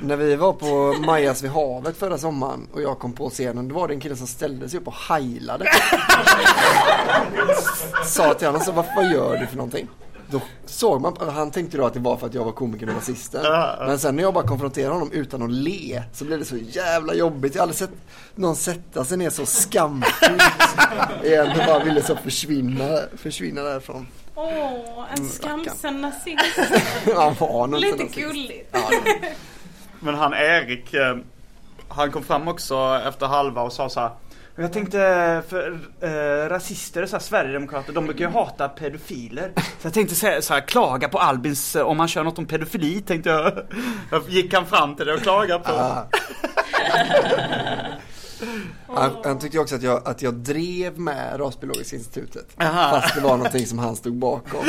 När 0.00 0.16
vi 0.16 0.36
var 0.36 0.52
på 0.52 0.94
Majas 1.06 1.42
vid 1.42 1.50
havet 1.50 1.96
förra 1.96 2.18
sommaren 2.18 2.68
och 2.72 2.82
jag 2.82 2.98
kom 2.98 3.12
på 3.12 3.30
scenen, 3.30 3.68
då 3.68 3.74
var 3.74 3.88
det 3.88 3.94
en 3.94 4.00
kille 4.00 4.16
som 4.16 4.26
ställde 4.26 4.68
sig 4.68 4.80
upp 4.80 4.86
och 4.86 4.94
heilade. 4.94 5.64
Sa 8.04 8.34
till 8.34 8.46
honom, 8.46 8.62
så, 8.62 8.72
vad 8.72 9.12
gör 9.12 9.36
du 9.36 9.46
för 9.46 9.56
någonting? 9.56 9.88
Då 10.30 10.40
såg 10.66 11.00
man, 11.00 11.16
han 11.34 11.50
tänkte 11.50 11.76
då 11.76 11.86
att 11.86 11.94
det 11.94 12.00
var 12.00 12.16
för 12.16 12.26
att 12.26 12.34
jag 12.34 12.44
var 12.44 12.52
komikern 12.52 12.88
och 12.88 12.94
rasisten. 12.94 13.42
Men 13.78 13.98
sen 13.98 14.16
när 14.16 14.22
jag 14.22 14.34
bara 14.34 14.46
konfronterade 14.46 14.92
honom 14.92 15.12
utan 15.12 15.42
att 15.42 15.50
le 15.50 16.02
så 16.12 16.24
blev 16.24 16.38
det 16.38 16.44
så 16.44 16.56
jävla 16.56 17.14
jobbigt. 17.14 17.54
Jag 17.54 17.60
har 17.60 17.62
aldrig 17.62 17.78
sett 17.78 17.90
någon 18.34 18.56
sätta 18.56 19.04
sig 19.04 19.18
ner 19.18 19.30
så 19.30 19.46
skamfyllt 19.46 20.42
och 21.58 21.66
bara 21.66 21.84
ville 21.84 22.02
så 22.02 22.16
försvinna, 22.16 22.98
försvinna 23.16 23.62
därifrån. 23.62 24.06
Åh, 24.34 25.04
en 25.16 25.28
skamsen 25.28 26.00
nazist. 26.00 26.58
Han 27.16 27.34
var 27.38 27.66
nog 27.66 27.80
Lite 27.80 27.96
nazist. 27.96 28.14
gulligt. 28.18 28.76
Men 30.00 30.14
han 30.14 30.32
Erik, 30.34 30.94
eh, 30.94 31.16
han 31.88 32.12
kom 32.12 32.22
fram 32.24 32.48
också 32.48 33.00
efter 33.08 33.26
halva 33.26 33.62
och 33.62 33.72
sa 33.72 33.88
så 33.88 34.00
här. 34.00 34.10
Jag 34.60 34.72
tänkte, 34.72 35.42
för 35.48 35.78
eh, 36.00 36.48
rasister 36.48 37.02
och 37.02 37.08
så 37.08 37.16
här, 37.16 37.22
Sverigedemokrater, 37.22 37.92
de 37.92 38.04
brukar 38.04 38.24
ju 38.24 38.30
hata 38.30 38.68
pedofiler. 38.68 39.52
Så 39.56 39.86
jag 39.86 39.94
tänkte 39.94 40.14
säga 40.14 40.42
så 40.42 40.54
här, 40.54 40.60
klaga 40.60 41.08
på 41.08 41.18
Albins, 41.18 41.76
eh, 41.76 41.82
om 41.82 41.98
han 41.98 42.08
kör 42.08 42.24
något 42.24 42.38
om 42.38 42.46
pedofili 42.46 43.00
tänkte 43.00 43.30
jag. 43.30 43.52
Jag 44.10 44.22
gick 44.28 44.54
han 44.54 44.66
fram 44.66 44.96
till 44.96 45.06
det 45.06 45.14
och 45.14 45.20
klagade 45.20 45.64
på. 45.64 45.72
Ah. 45.72 46.08
Han, 48.86 49.10
han 49.24 49.38
tyckte 49.38 49.58
också 49.58 49.74
att 49.74 49.82
jag, 49.82 50.08
att 50.08 50.22
jag 50.22 50.34
drev 50.34 50.98
med 50.98 51.40
Rasbiologiska 51.40 51.96
institutet. 51.96 52.46
Aha. 52.60 53.00
Fast 53.00 53.14
det 53.14 53.20
var 53.20 53.36
någonting 53.36 53.66
som 53.66 53.78
han 53.78 53.96
stod 53.96 54.16
bakom. 54.16 54.64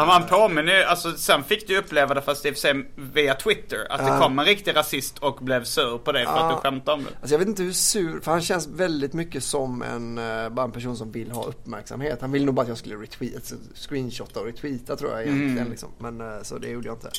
Ja, 0.00 0.06
man 0.06 0.26
påminner 0.28 0.76
ju, 0.78 0.82
alltså 0.84 1.12
sen 1.12 1.44
fick 1.44 1.68
du 1.68 1.78
uppleva 1.78 2.14
det 2.14 2.22
fast 2.22 2.46
i 2.46 2.50
och 2.50 2.54
för 2.54 2.60
sig 2.60 2.84
via 2.96 3.34
Twitter. 3.34 3.86
Att 3.90 3.98
det 4.06 4.18
kom 4.24 4.38
en 4.38 4.44
riktig 4.44 4.76
rasist 4.76 5.18
och 5.18 5.36
blev 5.40 5.64
sur 5.64 5.98
på 5.98 6.12
dig 6.12 6.24
för 6.26 6.36
att 6.36 6.50
du 6.50 6.56
skämtade 6.56 6.92
om 6.98 7.04
det. 7.04 7.10
Alltså 7.20 7.34
jag 7.34 7.38
vet 7.38 7.48
inte 7.48 7.62
hur 7.62 7.72
sur, 7.72 8.20
för 8.20 8.30
han 8.32 8.40
känns 8.42 8.66
väldigt 8.66 9.12
mycket 9.12 9.44
som 9.44 9.82
en, 9.82 10.18
eh, 10.18 10.48
bara 10.48 10.64
en 10.64 10.72
person 10.72 10.96
som 10.96 11.12
vill 11.12 11.30
ha 11.30 11.44
uppmärksamhet. 11.44 12.20
Han 12.20 12.32
ville 12.32 12.46
nog 12.46 12.54
bara 12.54 12.62
att 12.62 12.68
jag 12.68 12.78
skulle 12.78 12.96
retweeta, 12.96 13.36
alltså, 13.36 13.54
screenshotta 13.74 14.40
och 14.40 14.46
retweeta 14.46 14.96
tror 14.96 15.10
jag 15.10 15.22
egentligen 15.22 15.58
Mm. 15.58 15.70
liksom. 15.70 15.88
Men 15.98 16.20
eh, 16.20 16.42
så 16.42 16.58
det 16.58 16.68
gjorde 16.68 16.86
jag 16.86 16.96
inte. 16.96 17.10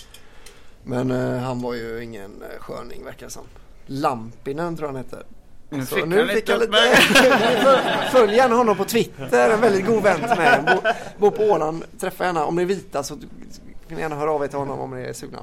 Men 0.83 1.11
eh, 1.11 1.39
han 1.39 1.61
var 1.61 1.73
ju 1.73 2.03
ingen 2.03 2.43
sköning 2.59 3.05
verkar 3.05 3.25
det 3.25 3.31
som. 3.31 3.43
Lampinen 3.85 4.77
tror 4.77 4.89
jag 4.89 4.93
han 4.93 5.03
heter. 5.03 5.23
Nu 5.69 5.85
Så 5.85 5.95
fick 5.95 6.05
nu 6.05 6.19
han 6.19 6.27
fick 6.27 6.49
jag 6.49 6.59
lite... 6.59 6.77
Följ 8.11 8.35
gärna 8.35 8.55
honom 8.55 8.77
på 8.77 8.85
Twitter, 8.85 9.49
en 9.49 9.61
väldigt 9.61 9.85
god 9.85 10.03
vän 10.03 10.19
till 10.19 10.37
mig. 10.37 10.61
Bor, 10.61 10.91
bor 11.17 11.31
på 11.31 11.43
Åland, 11.43 11.83
träffa 11.99 12.25
gärna, 12.25 12.45
om 12.45 12.55
ni 12.55 12.61
är 12.61 12.65
vita 12.65 13.03
så 13.03 13.15
kan 13.15 13.95
ni 13.95 14.01
gärna 14.01 14.15
höra 14.15 14.31
av 14.31 14.43
er 14.43 14.47
till 14.47 14.57
honom 14.57 14.79
om 14.79 14.91
ni 14.95 15.01
är 15.01 15.13
sugna. 15.13 15.39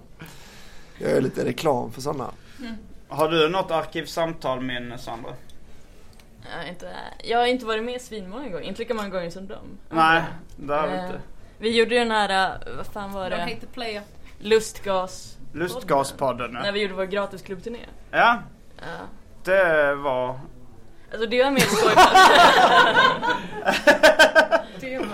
Jag 0.99 1.11
gör 1.11 1.21
lite 1.21 1.45
reklam 1.45 1.93
för 1.93 2.01
sådana. 2.01 2.31
Har 3.09 3.29
du 3.29 3.49
något 3.49 3.71
arkivsamtal 3.71 4.61
min 4.61 4.99
Sandra? 4.99 5.31
Jag 6.59 6.69
inte, 6.69 6.91
jag 7.25 7.39
har 7.39 7.47
inte 7.47 7.67
varit 7.67 7.85
med 7.85 8.01
svinmånga 8.01 8.49
gånger, 8.49 8.61
inte 8.61 8.79
lika 8.79 8.95
många 8.95 9.09
gånger 9.09 9.31
som 9.31 9.47
dem. 9.47 9.79
Nej, 9.91 10.23
det 10.57 10.75
har 10.75 10.89
vi 10.89 10.95
Eh, 10.95 11.05
inte. 11.05 11.21
Vi 11.59 11.79
gjorde 11.79 11.95
ju 11.95 11.99
den 12.01 12.11
här, 12.11 12.55
eh, 12.69 12.77
vad 12.77 12.87
fan 12.87 13.13
var 13.13 13.31
De 13.31 13.37
det? 13.37 13.43
hate. 13.43 14.03
Lustgas. 14.39 15.37
Lustgaspodden 15.53 16.51
När 16.53 16.73
vi 16.73 16.83
gjorde 16.83 16.95
vår 16.95 17.05
gratisklubbturné. 17.05 17.79
Ja, 18.11 18.39
Ja. 18.79 18.85
Det 19.47 19.95
var... 19.95 20.41
Alltså 21.13 21.27
det 21.27 21.43
var 21.45 21.51
mer 21.51 21.61
skoj 21.61 21.95
Det 24.81 24.99
var... 24.99 25.07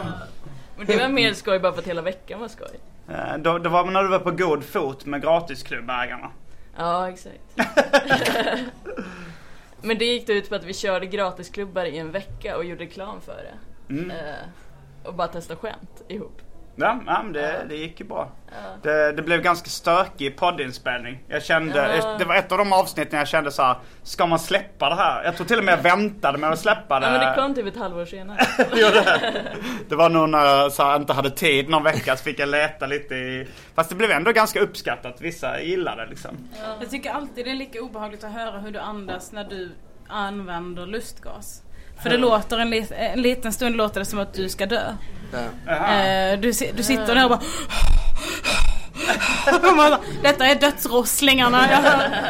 Men 0.76 0.86
det 0.86 0.96
var 0.96 1.08
mer 1.08 1.32
skoj 1.32 1.58
bara 1.58 1.72
för 1.72 1.80
att 1.80 1.86
hela 1.86 2.02
veckan 2.02 2.40
var 2.40 2.48
skoj. 2.48 2.80
eh, 3.08 3.36
då- 3.38 3.58
Det 3.58 3.68
var 3.68 3.84
när 3.84 4.02
du 4.02 4.08
var 4.08 4.18
på 4.18 4.30
god 4.30 4.64
fot 4.64 5.06
med 5.06 5.22
gratisklubbägarna. 5.22 6.30
Ja, 6.76 7.08
exakt. 7.08 7.40
Men 9.82 9.98
det 9.98 10.04
gick 10.04 10.26
då 10.26 10.32
ut 10.32 10.48
på 10.48 10.54
att 10.54 10.64
vi 10.64 10.74
körde 10.74 11.06
gratisklubbar 11.06 11.84
i 11.84 11.98
en 11.98 12.10
vecka 12.10 12.56
och 12.56 12.64
gjorde 12.64 12.84
reklam 12.84 13.20
för 13.20 13.36
det. 13.36 13.54
Mm. 13.94 14.10
Eh, 14.10 14.16
och 15.04 15.14
bara 15.14 15.28
testa 15.28 15.56
skämt 15.56 16.02
ihop. 16.08 16.40
Ja, 16.76 17.00
ja 17.06 17.22
men 17.22 17.32
det, 17.32 17.64
det 17.68 17.76
gick 17.76 18.00
ju 18.00 18.06
bra. 18.06 18.30
Ja. 18.48 18.54
Det, 18.82 19.12
det 19.12 19.22
blev 19.22 19.42
ganska 19.42 19.68
stökig 19.70 20.36
poddinspelning. 20.36 21.18
Jag 21.28 21.42
kände, 21.42 21.96
Ja. 22.02 22.16
det 22.18 22.24
var 22.24 22.34
ett 22.34 22.52
av 22.52 22.58
de 22.58 22.72
avsnitten 22.72 23.18
jag 23.18 23.28
kände 23.28 23.50
så 23.50 23.62
här: 23.62 23.76
ska 24.02 24.26
man 24.26 24.38
släppa 24.38 24.88
det 24.88 24.94
här? 24.94 25.24
Jag 25.24 25.36
tror 25.36 25.46
till 25.46 25.58
och 25.58 25.64
med 25.64 25.72
jag 25.78 25.82
väntade 25.82 26.38
med 26.38 26.50
att 26.50 26.58
släppa 26.58 27.00
det. 27.00 27.06
Ja, 27.06 27.12
men 27.12 27.20
det 27.20 27.34
kom 27.42 27.54
typ 27.54 27.66
ett 27.66 27.76
halvår 27.76 28.04
senare. 28.04 28.38
Jo, 28.74 28.88
det, 28.92 29.32
det 29.88 29.96
var 29.96 30.08
nog 30.10 30.28
när 30.28 30.44
jag 30.44 30.72
så 30.72 30.82
här, 30.82 30.96
inte 30.96 31.12
hade 31.12 31.30
tid 31.30 31.68
någon 31.68 31.82
vecka 31.82 32.16
så 32.16 32.24
fick 32.24 32.38
jag 32.38 32.48
leta 32.48 32.86
lite 32.86 33.14
i... 33.14 33.48
Fast 33.74 33.88
det 33.90 33.96
blev 33.96 34.10
ändå 34.10 34.32
ganska 34.32 34.60
uppskattat. 34.60 35.20
Vissa 35.20 35.60
gillade 35.60 36.04
det 36.04 36.10
liksom. 36.10 36.48
Jag 36.80 36.90
tycker 36.90 37.10
alltid 37.10 37.44
det 37.44 37.50
är 37.50 37.54
lika 37.54 37.82
obehagligt 37.82 38.24
att 38.24 38.32
höra 38.32 38.58
hur 38.60 38.70
du 38.70 38.78
andas 38.78 39.32
när 39.32 39.44
du 39.44 39.70
använder 40.08 40.86
lustgas. 40.86 41.62
För 42.02 42.10
det 42.10 42.16
låter 42.16 42.58
en, 42.58 42.70
lit, 42.70 42.92
en 42.92 43.22
liten 43.22 43.52
stund 43.52 43.76
låter 43.76 44.00
det 44.00 44.06
som 44.06 44.18
att 44.18 44.34
du 44.34 44.48
ska 44.48 44.66
dö. 44.66 44.82
Eh, 45.66 46.40
du, 46.40 46.52
du 46.76 46.82
sitter 46.82 47.14
där 47.14 47.24
och 47.24 47.30
bara 47.30 47.40
Detta 50.22 50.46
är 50.46 50.54
dödsrosslingarna. 50.54 51.68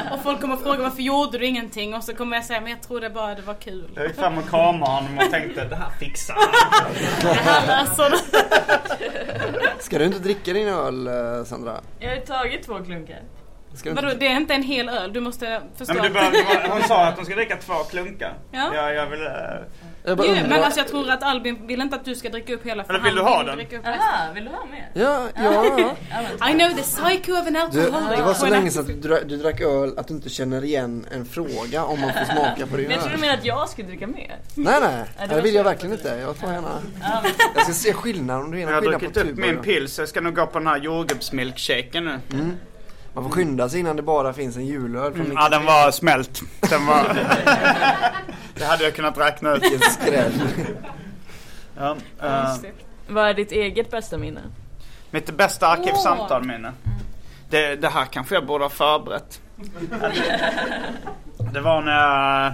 Och 0.12 0.22
folk 0.22 0.40
kommer 0.40 0.56
fråga 0.56 0.82
varför 0.82 1.02
gjorde 1.02 1.38
du 1.38 1.46
ingenting? 1.46 1.94
Och 1.94 2.04
så 2.04 2.14
kommer 2.14 2.36
jag 2.36 2.44
säga 2.44 2.60
men 2.60 2.70
jag 2.70 2.82
trodde 2.82 3.10
bara 3.10 3.34
det 3.34 3.42
var 3.42 3.54
kul. 3.54 3.90
Jag 3.94 4.06
gick 4.06 4.16
fram 4.16 4.38
och 4.38 4.48
kramade 4.48 4.92
honom 4.92 5.18
och 5.18 5.30
tänkte 5.30 5.64
det 5.64 5.76
här 5.76 5.90
fixar 6.00 6.36
Det 7.22 7.28
här 7.28 7.66
löser. 7.66 8.14
Ska 9.78 9.98
du 9.98 10.04
inte 10.04 10.18
dricka 10.18 10.52
din 10.52 10.68
öl 10.68 11.06
eh, 11.06 11.44
Sandra? 11.44 11.80
Jag 11.98 12.10
har 12.10 12.16
tagit 12.16 12.66
två 12.66 12.78
klunkar. 12.84 13.20
Du 13.84 13.90
Vadå, 13.90 14.08
det 14.20 14.26
är 14.26 14.36
inte 14.36 14.54
en 14.54 14.62
hel 14.62 14.88
öl. 14.88 15.12
Du 15.12 15.20
måste 15.20 15.62
förstå. 15.76 15.94
Nej, 15.94 16.02
men 16.02 16.12
du 16.12 16.14
behöver, 16.18 16.38
du 16.38 16.44
bara- 16.68 16.74
hon 16.78 16.82
sa 16.82 17.04
att 17.06 17.16
hon 17.16 17.24
ska 17.24 17.34
dricka 17.34 17.56
två 17.56 17.74
klunkar. 17.74 18.34
Ja. 18.52 18.74
Jag, 18.74 18.94
jag 18.94 19.06
vill... 19.06 19.20
eh, 19.20 19.32
Jag 20.04 20.16
bara 20.16 20.26
Jo, 20.26 20.34
men 20.48 20.62
alltså 20.64 20.80
jag 20.80 20.88
tror 20.88 21.10
att 21.10 21.22
Albin 21.22 21.66
vill 21.66 21.80
inte 21.80 21.96
att 21.96 22.04
du 22.04 22.14
ska 22.14 22.28
dricka 22.28 22.54
upp 22.54 22.66
hela 22.66 22.84
för 22.84 22.94
Eller 22.94 23.04
vill 23.04 23.14
du 23.14 23.20
ha 23.22 23.42
den? 23.42 23.60
Aha, 23.84 24.32
vill 24.34 24.44
du 24.44 24.50
ha 24.50 24.64
mer? 24.66 24.88
Ja, 24.94 25.28
ja, 25.44 25.64
ja. 26.40 26.48
I 26.50 26.52
know 26.52 26.68
the 26.70 26.82
psycho 26.82 27.32
of 27.32 27.46
an 27.46 27.52
Du, 27.52 27.58
alcoholic. 27.60 28.18
det 28.18 28.22
var 28.24 28.34
så 28.34 28.46
länge 28.46 28.70
sedan 28.70 28.80
att 28.82 29.02
du, 29.02 29.24
du 29.24 29.36
drack 29.36 29.60
öl 29.60 29.98
att 29.98 30.08
du 30.08 30.14
inte 30.14 30.28
känner 30.28 30.64
igen 30.64 31.06
en 31.12 31.24
fråga 31.24 31.84
om 31.84 32.00
man 32.00 32.12
får 32.12 32.24
smaka 32.24 32.66
på 32.70 32.76
din 32.76 32.86
Men 32.86 32.90
jag 32.96 33.00
tror 33.04 33.12
du 33.14 33.20
menar 33.20 33.34
att 33.34 33.44
jag 33.44 33.68
skulle 33.68 33.88
dricka 33.88 34.06
mer? 34.06 34.36
Nej, 34.54 34.74
nej. 34.80 35.04
Ja, 35.18 35.26
det 35.26 35.34
det 35.34 35.40
vill 35.40 35.54
jag 35.54 35.64
verkligen 35.64 35.92
inte. 35.96 36.08
Jag 36.08 36.38
tar 36.40 36.52
gärna... 36.52 36.78
Jag 37.54 37.64
ska 37.64 37.72
se 37.72 37.92
skillnaden 37.92 38.44
om 38.44 38.50
det 38.50 38.56
är 38.56 38.60
Jag 38.60 38.68
har 38.68 38.80
skillnad 38.80 39.00
på 39.00 39.06
druckit 39.08 39.30
upp 39.32 39.38
min 39.38 39.56
pils, 39.62 39.94
så 39.94 40.02
jag 40.02 40.08
ska 40.08 40.20
nog 40.20 40.34
gå 40.34 40.46
på 40.46 40.58
den 40.58 40.66
här 40.68 40.76
jordgubbsmilkshaken 40.78 42.04
nu. 42.04 42.20
Mm. 42.32 42.56
Man 43.14 43.24
får 43.24 43.30
skynda 43.30 43.68
sig 43.68 43.80
innan 43.80 43.96
det 43.96 44.02
bara 44.02 44.32
finns 44.32 44.56
en 44.56 44.66
julöl 44.66 45.12
från 45.12 45.24
Mm, 45.26 45.36
ja, 45.40 45.48
den 45.48 45.64
var 45.64 45.90
smält. 45.90 46.40
Den 46.60 46.86
var... 46.86 47.04
det 48.54 48.64
hade 48.64 48.84
jag 48.84 48.94
kunnat 48.94 49.18
räkna 49.18 49.52
ut. 49.54 49.62
Vilken 49.62 49.80
skräll. 49.90 50.32
Ja, 51.78 51.96
eh, 52.22 52.54
Vad 53.08 53.28
är 53.28 53.34
ditt 53.34 53.52
eget 53.52 53.90
bästa 53.90 54.18
minne? 54.18 54.40
mitt 55.10 55.36
bästa 55.36 55.66
arkivsamtalminne. 55.66 56.72
Det, 57.50 57.76
det 57.76 57.88
här 57.88 58.04
kanske 58.04 58.34
jag 58.34 58.46
borde 58.46 58.64
ha 58.64 58.70
förberett. 58.70 59.40
Det 61.52 61.60
var 61.60 61.82
när, 61.82 62.44
jag, 62.44 62.52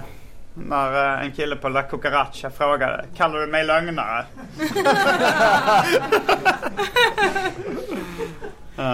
när 0.53 1.17
eh, 1.19 1.25
en 1.25 1.31
kille 1.31 1.55
på 1.55 1.69
La 1.69 1.81
Cucaracha 1.83 2.49
frågade 2.49 3.05
Kallar 3.17 3.39
du 3.39 3.47
mig 3.47 3.63
lögnare? 3.65 4.25
Eh, 8.79 8.85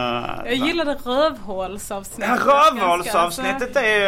Jag 0.45 0.55
gillade 0.55 0.93
rövhålsavsnittet. 0.93 2.45
Rövhålsavsnittet 2.45 3.75
är 3.75 3.81
ju, 3.99 4.05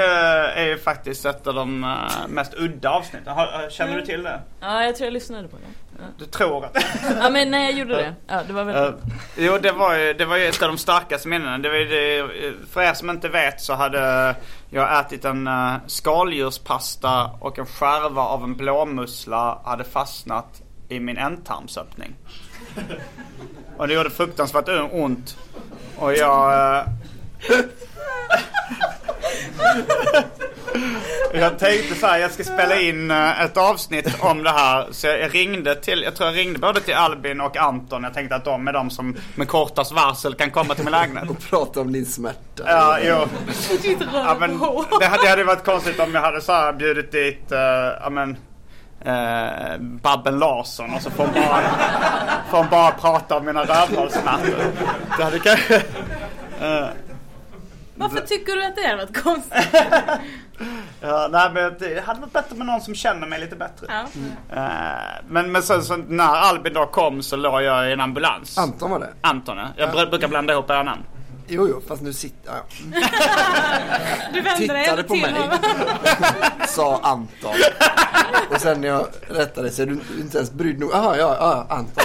är 0.62 0.66
ju 0.66 0.78
faktiskt 0.78 1.26
ett 1.26 1.48
av 1.48 1.54
de 1.54 1.84
eh, 1.84 1.90
mest 2.28 2.54
udda 2.54 2.90
avsnitten. 2.90 3.38
Eh, 3.38 3.70
Känner 3.70 3.96
du 3.98 4.06
till 4.06 4.24
det? 4.24 4.42
Ja, 4.60 4.84
jag 4.84 4.96
tror 4.96 5.06
jag 5.06 5.14
lyssnade 5.14 5.48
på 5.48 5.58
det. 5.58 5.64
Ja. 6.00 6.04
Du 6.18 6.26
tror 6.26 6.66
att 6.66 6.78
Ja 7.22 7.30
men 7.30 7.52
nej 7.52 7.64
jag 7.72 7.80
gjorde 7.80 7.96
det. 7.96 8.14
Ja 8.28 8.42
det 8.48 8.54
var 8.54 8.64
väldigt 8.64 8.96
jo, 9.38 9.58
det 9.58 9.72
var, 9.72 9.96
ju, 9.98 10.14
det 10.14 10.26
var 10.26 10.38
ju 10.38 10.46
ett 10.46 10.62
av 10.62 10.68
de 10.68 10.78
starkaste 10.78 11.28
minnena. 11.28 11.58
Det 11.58 11.70
var 11.70 11.78
det, 11.78 12.28
för 12.72 12.82
er 12.82 12.94
som 12.94 13.10
inte 13.10 13.30
vet 13.30 13.62
så 13.62 13.74
hade 13.74 14.36
jag 14.70 15.00
ätit 15.00 15.26
en 15.26 15.48
uh, 15.48 15.74
skaldjurspasta 15.88 17.30
och 17.40 17.60
en 17.60 17.66
skärva 17.66 18.22
av 18.22 18.44
en 18.44 18.56
blåmussla 18.56 19.60
hade 19.66 19.84
fastnat 19.84 20.62
i 20.90 21.00
min 21.00 21.18
ändtarmsöppning. 21.18 22.16
Och 23.78 23.88
det 23.88 23.94
gjorde 23.94 24.10
fruktansvärt 24.10 24.70
ont. 24.92 25.38
Och 26.00 26.14
jag... 26.14 26.78
eh, 26.78 26.84
Jag 31.34 31.60
tänkte 31.60 31.96
så 31.96 32.08
här, 32.08 32.18
jag 32.20 32.32
ska 32.32 32.44
spela 32.44 32.80
in 32.80 33.12
eh, 33.12 33.42
ett 33.42 33.58
avsnitt 33.58 34.16
om 34.20 34.44
det 34.44 34.50
här. 34.50 34.88
Så 34.92 35.08
jag 35.08 35.36
ringde 35.36 35.76
till, 35.76 36.02
jag 36.02 36.16
tror 36.16 36.30
jag 36.30 36.38
ringde 36.38 36.60
både 36.60 36.82
till 36.82 36.94
Albin 36.94 37.42
och 37.42 37.58
Anton. 37.58 38.04
Jag 38.04 38.14
tänkte 38.14 38.36
att 38.36 38.46
de 38.46 38.68
är 38.68 38.74
de 38.74 38.90
som 38.90 39.16
med 39.36 39.48
kortast 39.48 39.92
varsel 39.92 40.36
kan 40.36 40.52
komma 40.52 40.76
till 40.76 40.84
min 40.84 40.92
lägenhet. 40.92 41.30
Och 41.30 41.40
prata 41.50 41.82
om 41.82 41.92
din 41.94 42.06
smärta. 42.06 42.64
Ja, 42.66 42.98
jo. 43.02 43.16
Ja, 44.14 44.36
men 44.40 44.60
det, 45.00 45.06
hade, 45.06 45.24
det 45.24 45.30
hade 45.30 45.44
varit 45.44 45.66
konstigt 45.66 46.00
om 46.00 46.14
jag 46.14 46.22
hade 46.22 46.42
så 46.42 46.52
här 46.52 46.74
bjudit 46.74 47.12
dit, 47.12 47.52
uh, 47.52 47.58
ja 48.02 48.10
men, 48.12 48.38
uh, 49.06 49.78
Babben 49.80 50.40
Larsson 50.40 50.94
och 50.94 51.02
så 51.02 51.12
får 51.12 51.24
hon 51.26 51.34
bara, 51.34 51.62
får 52.50 52.58
hon 52.58 52.68
bara 52.70 52.92
prata 52.92 53.38
om 53.38 53.46
mina 53.46 53.64
rövhålssmärtor. 53.64 54.56
Det 55.18 55.24
hade 55.24 55.40
kanske... 55.40 55.76
eh, 56.62 56.88
Varför 57.96 58.20
tycker 58.22 58.54
du 58.56 58.66
att 58.66 58.76
det 58.76 58.82
hade 58.88 58.96
varit 59.06 59.24
konstigt? 59.24 59.68
Ja, 61.02 61.28
nej, 61.32 61.50
men 61.54 61.76
det 61.80 62.04
hade 62.06 62.20
varit 62.22 62.34
bättre 62.34 62.56
med 62.56 62.68
någon 62.68 62.82
som 62.82 62.96
känner 62.96 63.28
mig 63.28 63.40
lite 63.40 63.56
bättre. 63.56 63.88
Ja. 63.90 64.02
Eh, 64.56 65.24
men, 65.28 65.52
men 65.52 65.64
sen 65.64 65.84
så 65.84 65.98
när 65.98 66.24
Albin 66.36 66.74
då 66.74 66.86
kom 66.86 67.22
så 67.24 67.36
låg 67.36 67.62
jag 67.62 67.90
i 67.90 67.94
en 67.94 68.02
ambulans. 68.02 68.58
Anton 68.58 68.92
var 68.92 69.00
det? 69.00 69.10
Anton 69.22 69.58
ja. 69.58 69.66
Jag 69.78 69.90
br- 69.90 70.10
brukar 70.10 70.28
blanda 70.28 70.54
ihop 70.54 70.70
era 70.70 70.84
namn. 70.84 71.02
Jo, 71.48 71.68
jo, 71.70 71.82
fast 71.88 72.02
nu 72.02 72.14
sitter 72.14 72.52
jag. 72.54 72.64
Du 74.34 74.42
vänder 74.42 74.44
dig 74.44 74.58
Tittade 74.58 74.80
ändå 74.86 75.04
på 75.04 75.14
till 75.14 75.22
mig. 75.22 75.34
honom. 75.34 75.58
Sa 76.68 77.00
Anton. 77.04 77.54
Och 78.50 78.62
sen 78.62 78.82
när 78.82 78.88
jag 78.88 79.08
rättade 79.28 79.72
så 79.72 79.82
är 79.82 79.86
du 79.86 80.00
inte 80.20 80.38
ens 80.38 80.52
brydd 80.52 80.80
nog. 80.80 80.90
Jaha, 80.94 81.18
ja, 81.18 81.38
ja, 81.40 81.66
Anton. 81.70 82.04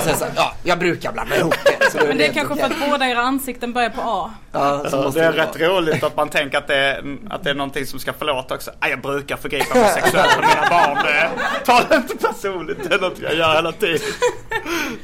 Så 0.00 0.24
ja, 0.36 0.54
jag 0.62 0.78
brukar 0.78 1.12
blanda 1.12 1.36
ihop 1.36 1.54
det. 1.64 1.90
Så 1.90 1.98
Men 2.06 2.18
det 2.18 2.26
är 2.26 2.32
kanske 2.32 2.56
för 2.56 2.64
okej. 2.64 2.76
att 2.84 2.90
båda 2.90 3.06
era 3.06 3.20
ansikten 3.20 3.72
börjar 3.72 3.90
på 3.90 4.00
A. 4.04 4.30
Ja, 4.52 4.84
så 4.90 5.02
måste 5.02 5.20
det 5.20 5.26
är 5.26 5.32
vara. 5.32 5.42
rätt 5.42 5.60
roligt 5.60 6.02
att 6.02 6.16
man 6.16 6.28
tänker 6.28 6.58
att 6.58 6.66
det 6.66 6.76
är, 6.76 7.18
att 7.30 7.44
det 7.44 7.50
är 7.50 7.54
någonting 7.54 7.86
som 7.86 7.98
ska 7.98 8.12
förlåta 8.12 8.54
också. 8.54 8.70
Ah, 8.78 8.88
jag 8.88 9.00
brukar 9.00 9.36
förgripa 9.36 9.74
mig 9.74 9.88
sexuellt 9.94 10.34
på 10.34 10.40
mina 10.40 10.68
barn. 10.70 11.04
Det, 11.04 11.30
ta 11.64 11.80
det 11.88 11.96
inte 11.96 12.16
personligt. 12.16 12.88
Det 12.88 12.94
är 12.94 13.00
något 13.00 13.18
jag 13.18 13.34
gör 13.34 13.54
hela 13.54 13.72
tiden. 13.72 14.00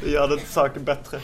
Det 0.05 0.11
gör 0.11 0.28
det 0.28 0.34
inte 0.34 0.49
saken 0.49 0.84
bättre. 0.84 1.16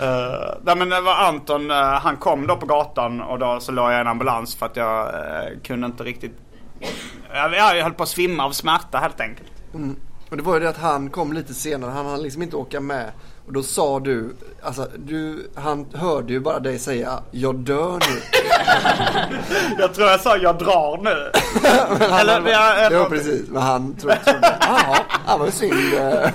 Uh, 0.00 0.54
nej 0.62 0.76
men 0.76 0.88
det 0.88 1.00
var 1.00 1.14
Anton, 1.14 1.70
eh, 1.70 1.76
han 1.76 2.16
kom 2.16 2.46
då 2.46 2.56
på 2.56 2.66
gatan 2.66 3.20
och 3.20 3.38
då 3.38 3.60
så 3.60 3.72
låg 3.72 3.90
jag 3.90 3.98
i 3.98 4.00
en 4.00 4.06
ambulans 4.06 4.56
för 4.56 4.66
att 4.66 4.76
jag 4.76 5.08
eh, 5.08 5.58
kunde 5.64 5.86
inte 5.86 6.04
riktigt... 6.04 6.32
Jag, 7.32 7.54
jag 7.76 7.82
höll 7.82 7.92
på 7.92 8.02
att 8.02 8.08
svimma 8.08 8.44
av 8.44 8.52
smärta 8.52 8.98
helt 8.98 9.20
enkelt. 9.20 9.52
Mm. 9.74 9.96
Och 10.30 10.36
det 10.36 10.42
var 10.42 10.54
ju 10.54 10.60
det 10.60 10.68
att 10.68 10.76
han 10.78 11.10
kom 11.10 11.32
lite 11.32 11.54
senare. 11.54 11.90
Han 11.90 12.06
hann 12.06 12.22
liksom 12.22 12.42
inte 12.42 12.56
åka 12.56 12.80
med. 12.80 13.10
Och 13.46 13.52
då 13.52 13.62
sa 13.62 14.00
du, 14.00 14.36
alltså 14.62 14.88
du, 14.96 15.50
han 15.54 15.86
hörde 15.94 16.32
ju 16.32 16.40
bara 16.40 16.58
dig 16.60 16.78
säga 16.78 17.22
jag 17.30 17.54
dör 17.54 17.92
nu. 17.92 18.20
Jag 19.78 19.94
tror 19.94 20.08
jag 20.08 20.20
sa 20.20 20.36
jag 20.36 20.58
drar 20.58 20.98
nu. 21.02 21.30
Han, 22.10 22.20
Eller, 22.20 22.50
jag- 22.50 22.92
jo 22.92 23.04
precis, 23.08 23.48
men 23.48 23.62
han 23.62 23.94
trodde, 23.96 24.16
trodde 24.16 24.56
jaha, 24.60 24.96
ja 25.26 25.36
vad 25.36 25.52
synd. 25.52 25.94
eh. 25.94 26.28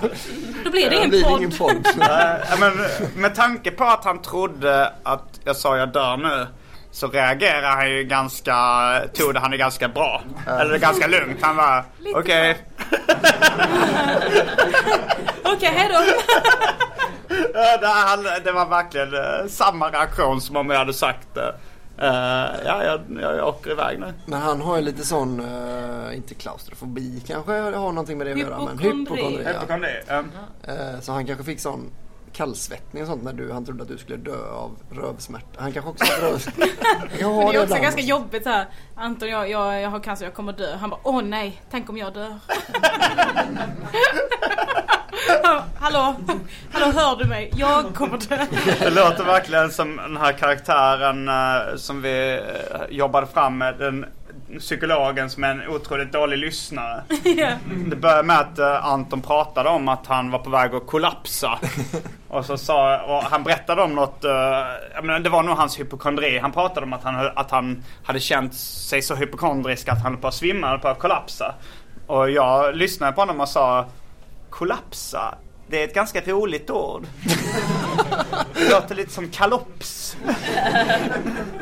Då 0.63 0.69
blir 0.71 0.89
det 0.89 0.95
ingen 0.95 1.09
blir 1.09 1.23
podd. 1.23 1.37
ingen 1.39 1.51
podd. 1.51 1.87
Ja, 1.99 2.37
men 2.59 2.71
med 3.15 3.35
tanke 3.35 3.71
på 3.71 3.83
att 3.83 4.05
han 4.05 4.21
trodde 4.21 4.93
att 5.03 5.39
jag 5.43 5.55
sa 5.55 5.77
jag 5.77 5.91
dör 5.93 6.17
nu. 6.17 6.47
Så 6.95 7.07
reagerade 7.07 7.67
han 7.67 7.89
ju 7.91 8.03
ganska, 8.03 8.53
tog 9.13 9.33
det 9.33 9.39
han 9.39 9.53
är 9.53 9.57
ganska 9.57 9.87
bra. 9.87 10.21
Eller 10.47 10.77
ganska 10.77 11.07
lugnt. 11.07 11.37
Han 11.41 11.55
var 11.55 11.83
okej. 12.15 12.57
Okej, 15.43 15.69
hejdå. 15.69 15.99
Det, 17.81 17.87
han, 17.87 18.23
det 18.43 18.51
var 18.51 18.65
verkligen 18.65 19.13
eh, 19.13 19.47
samma 19.49 19.89
reaktion 19.89 20.41
som 20.41 20.55
om 20.55 20.69
jag 20.69 20.77
hade 20.77 20.93
sagt 20.93 21.27
det. 21.33 21.55
Eh, 21.97 22.65
ja, 22.65 22.83
jag, 22.83 23.01
jag, 23.21 23.35
jag 23.37 23.47
åker 23.47 23.71
iväg 23.71 23.99
nu. 23.99 24.13
Men 24.25 24.41
han 24.41 24.61
har 24.61 24.77
ju 24.77 24.81
lite 24.83 25.03
sån, 25.05 25.39
eh, 25.39 26.15
inte 26.17 26.33
klaustrofobi 26.33 27.23
kanske, 27.27 27.51
har 27.51 27.71
någonting 27.91 28.17
med 28.17 28.27
det 28.27 28.33
att 28.33 28.39
göra. 28.39 28.57
Men 28.65 28.79
Hypokondri. 28.79 29.23
hypokondri. 29.25 29.43
ja. 29.45 29.51
Hypokondri, 29.59 29.89
ja. 30.07 30.23
Eh, 30.67 30.99
Så 31.01 31.11
han 31.11 31.25
kanske 31.25 31.43
fick 31.45 31.59
sån 31.59 31.91
kallsvettning 32.33 33.03
och 33.03 33.09
sånt 33.09 33.23
när 33.23 33.33
du, 33.33 33.51
han 33.51 33.65
trodde 33.65 33.83
att 33.83 33.89
du 33.89 33.97
skulle 33.97 34.17
dö 34.17 34.49
av 34.51 34.71
rövsmärta. 34.91 35.61
Han 35.61 35.71
kanske 35.71 35.91
också 35.91 36.05
har 36.13 36.21
röv... 36.21 36.39
Han 36.53 37.07
kanske 37.07 37.25
har 37.25 37.43
Men 37.43 37.51
det 37.51 37.57
är 37.57 37.59
också 37.59 37.63
ibland. 37.63 37.81
ganska 37.81 38.01
jobbigt 38.01 38.45
här. 38.45 38.65
Anton, 38.95 39.29
jag, 39.29 39.49
jag, 39.49 39.81
jag 39.81 39.89
har 39.89 39.99
cancer, 39.99 40.25
jag 40.25 40.33
kommer 40.33 40.53
dö. 40.53 40.75
Han 40.75 40.89
bara, 40.89 40.99
åh 41.03 41.21
nej, 41.21 41.61
tänk 41.71 41.89
om 41.89 41.97
jag 41.97 42.13
dör. 42.13 42.39
hallå, 45.79 46.15
hallå 46.71 46.85
hör 46.85 47.15
du 47.15 47.25
mig? 47.25 47.51
Jag 47.55 47.95
kommer 47.95 48.17
dö. 48.17 48.45
Det 48.79 48.89
låter 48.89 49.23
verkligen 49.23 49.71
som 49.71 49.95
den 49.95 50.17
här 50.17 50.31
karaktären 50.33 51.27
eh, 51.27 51.75
som 51.75 52.01
vi 52.01 52.33
eh, 52.33 52.81
jobbade 52.89 53.27
fram 53.27 53.57
med. 53.57 53.75
Den 53.79 54.05
psykologen 54.59 55.29
som 55.29 55.43
är 55.43 55.51
en 55.51 55.67
otroligt 55.67 56.11
dålig 56.11 56.37
lyssnare. 56.37 57.03
Ja. 57.23 57.51
Det 57.85 57.95
började 57.95 58.23
med 58.23 58.39
att 58.39 58.59
eh, 58.59 58.85
Anton 58.85 59.21
pratade 59.21 59.69
om 59.69 59.87
att 59.87 60.07
han 60.07 60.31
var 60.31 60.39
på 60.39 60.49
väg 60.49 60.75
att 60.75 60.87
kollapsa. 60.87 61.59
Och 62.27 62.45
så 62.45 62.57
sa, 62.57 63.01
och 63.01 63.23
han 63.23 63.43
berättade 63.43 63.81
om 63.81 63.95
något, 63.95 64.25
uh, 64.25 64.31
jag 64.95 65.03
menar, 65.03 65.19
det 65.19 65.29
var 65.29 65.43
nog 65.43 65.57
hans 65.57 65.79
hypokondri. 65.79 66.39
Han 66.39 66.51
pratade 66.51 66.85
om 66.85 66.93
att 66.93 67.03
han, 67.03 67.31
att 67.35 67.51
han 67.51 67.83
hade 68.03 68.19
känt 68.19 68.53
sig 68.53 69.01
så 69.01 69.15
hypokondrisk 69.15 69.89
att 69.89 70.01
han 70.01 70.11
höll 70.11 70.21
på 70.21 70.27
att 70.27 70.33
svimma, 70.33 70.67
höll 70.67 70.79
på 70.79 70.87
att 70.87 70.99
kollapsa. 70.99 71.55
Och 72.07 72.31
jag 72.31 72.75
lyssnade 72.75 73.13
på 73.13 73.21
honom 73.21 73.41
och 73.41 73.49
sa 73.49 73.85
Kollapsa? 74.49 75.35
Det 75.67 75.81
är 75.81 75.87
ett 75.87 75.93
ganska 75.93 76.21
roligt 76.21 76.69
ord. 76.69 77.03
Det 78.53 78.69
låter 78.69 78.95
lite 78.95 79.11
som 79.11 79.29
kalops. 79.29 80.17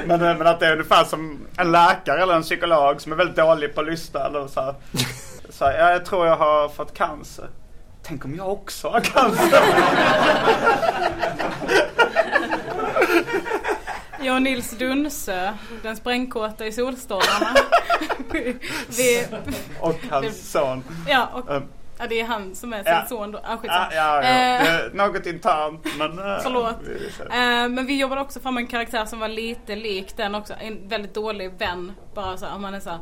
Men, 0.05 0.21
eh, 0.21 0.37
men 0.37 0.47
att 0.47 0.59
det 0.59 0.67
är 0.67 0.71
ungefär 0.71 1.03
som 1.03 1.40
en 1.57 1.71
läkare 1.71 2.21
eller 2.21 2.33
en 2.33 2.41
psykolog 2.41 3.01
som 3.01 3.11
är 3.11 3.15
väldigt 3.15 3.35
dålig 3.37 3.75
på 3.75 3.81
att 3.81 3.87
lyssna. 3.87 4.25
Eller 4.25 4.47
så 4.47 4.61
här. 4.61 4.75
Så 5.49 5.65
här, 5.65 5.77
ja, 5.79 5.91
jag 5.91 6.05
tror 6.05 6.27
jag 6.27 6.35
har 6.37 6.69
fått 6.69 6.93
cancer. 6.93 7.47
Tänk 8.03 8.25
om 8.25 8.35
jag 8.35 8.49
också 8.51 8.89
har 8.89 8.99
cancer. 8.99 9.63
Jag 14.23 14.35
och 14.35 14.41
Nils 14.41 14.71
Dunsö, 14.71 15.53
den 15.83 15.95
sprängkåta 15.95 16.65
i 16.65 16.71
Solstolarna. 16.71 17.55
vi, 18.97 19.27
Och 19.79 19.99
hans 20.09 20.51
son. 20.51 20.83
ja, 21.07 21.29
och 21.33 21.51
Eh, 21.55 21.61
Ja, 22.01 22.07
det 22.07 22.19
är 22.21 22.25
han 22.25 22.55
som 22.55 22.73
är 22.73 22.83
sin 22.83 22.93
Ja. 22.93 23.05
son 23.09 23.31
då. 23.31 23.37
Ah, 23.37 23.57
Ja, 23.63 23.87
ja, 23.91 24.23
ja. 24.23 24.59
Eh, 24.61 24.93
något 24.93 25.25
internt 25.25 25.85
men... 25.97 26.19
eh, 26.19 26.37
Förlåt. 26.43 26.75
vi- 26.87 27.11
Eh, 27.25 27.69
men 27.69 27.85
vi 27.85 27.99
jobbade 27.99 28.21
också 28.21 28.39
fram 28.39 28.57
en 28.57 28.67
karaktär 28.67 29.05
som 29.05 29.19
var 29.19 29.27
lite 29.27 29.75
lik 29.75 30.17
den 30.17 30.35
också. 30.35 30.53
En 30.59 30.87
väldigt 30.89 31.13
dålig 31.13 31.51
vän. 31.59 31.91
Bara 32.15 32.37
så 32.37 32.45
här, 32.45 32.55
om 32.55 32.61
man 32.61 32.73
är 32.73 32.79
så 32.79 32.89
här, 32.89 32.99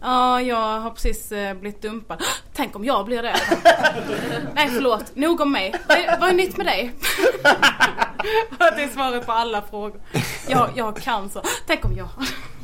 Ja, 0.00 0.40
jag 0.40 0.56
har 0.80 0.90
precis 0.90 1.28
blivit 1.60 1.82
dumpad. 1.82 2.22
Tänk 2.54 2.76
om 2.76 2.84
jag 2.84 3.04
blir 3.06 3.22
det. 3.22 3.34
Nej, 4.54 4.68
förlåt. 4.68 5.16
Nog 5.16 5.40
om 5.40 5.52
mig. 5.52 5.74
Vad 6.20 6.28
är 6.28 6.32
nytt 6.34 6.56
med 6.56 6.66
dig? 6.66 6.92
det 8.58 8.82
är 8.82 8.88
svaret 8.94 9.26
på 9.26 9.32
alla 9.32 9.62
frågor. 9.62 10.00
Jag, 10.48 10.68
jag 10.74 10.84
har 10.84 10.92
cancer. 10.92 11.42
Tänk 11.66 11.84
om 11.84 11.96
jag. 11.96 12.08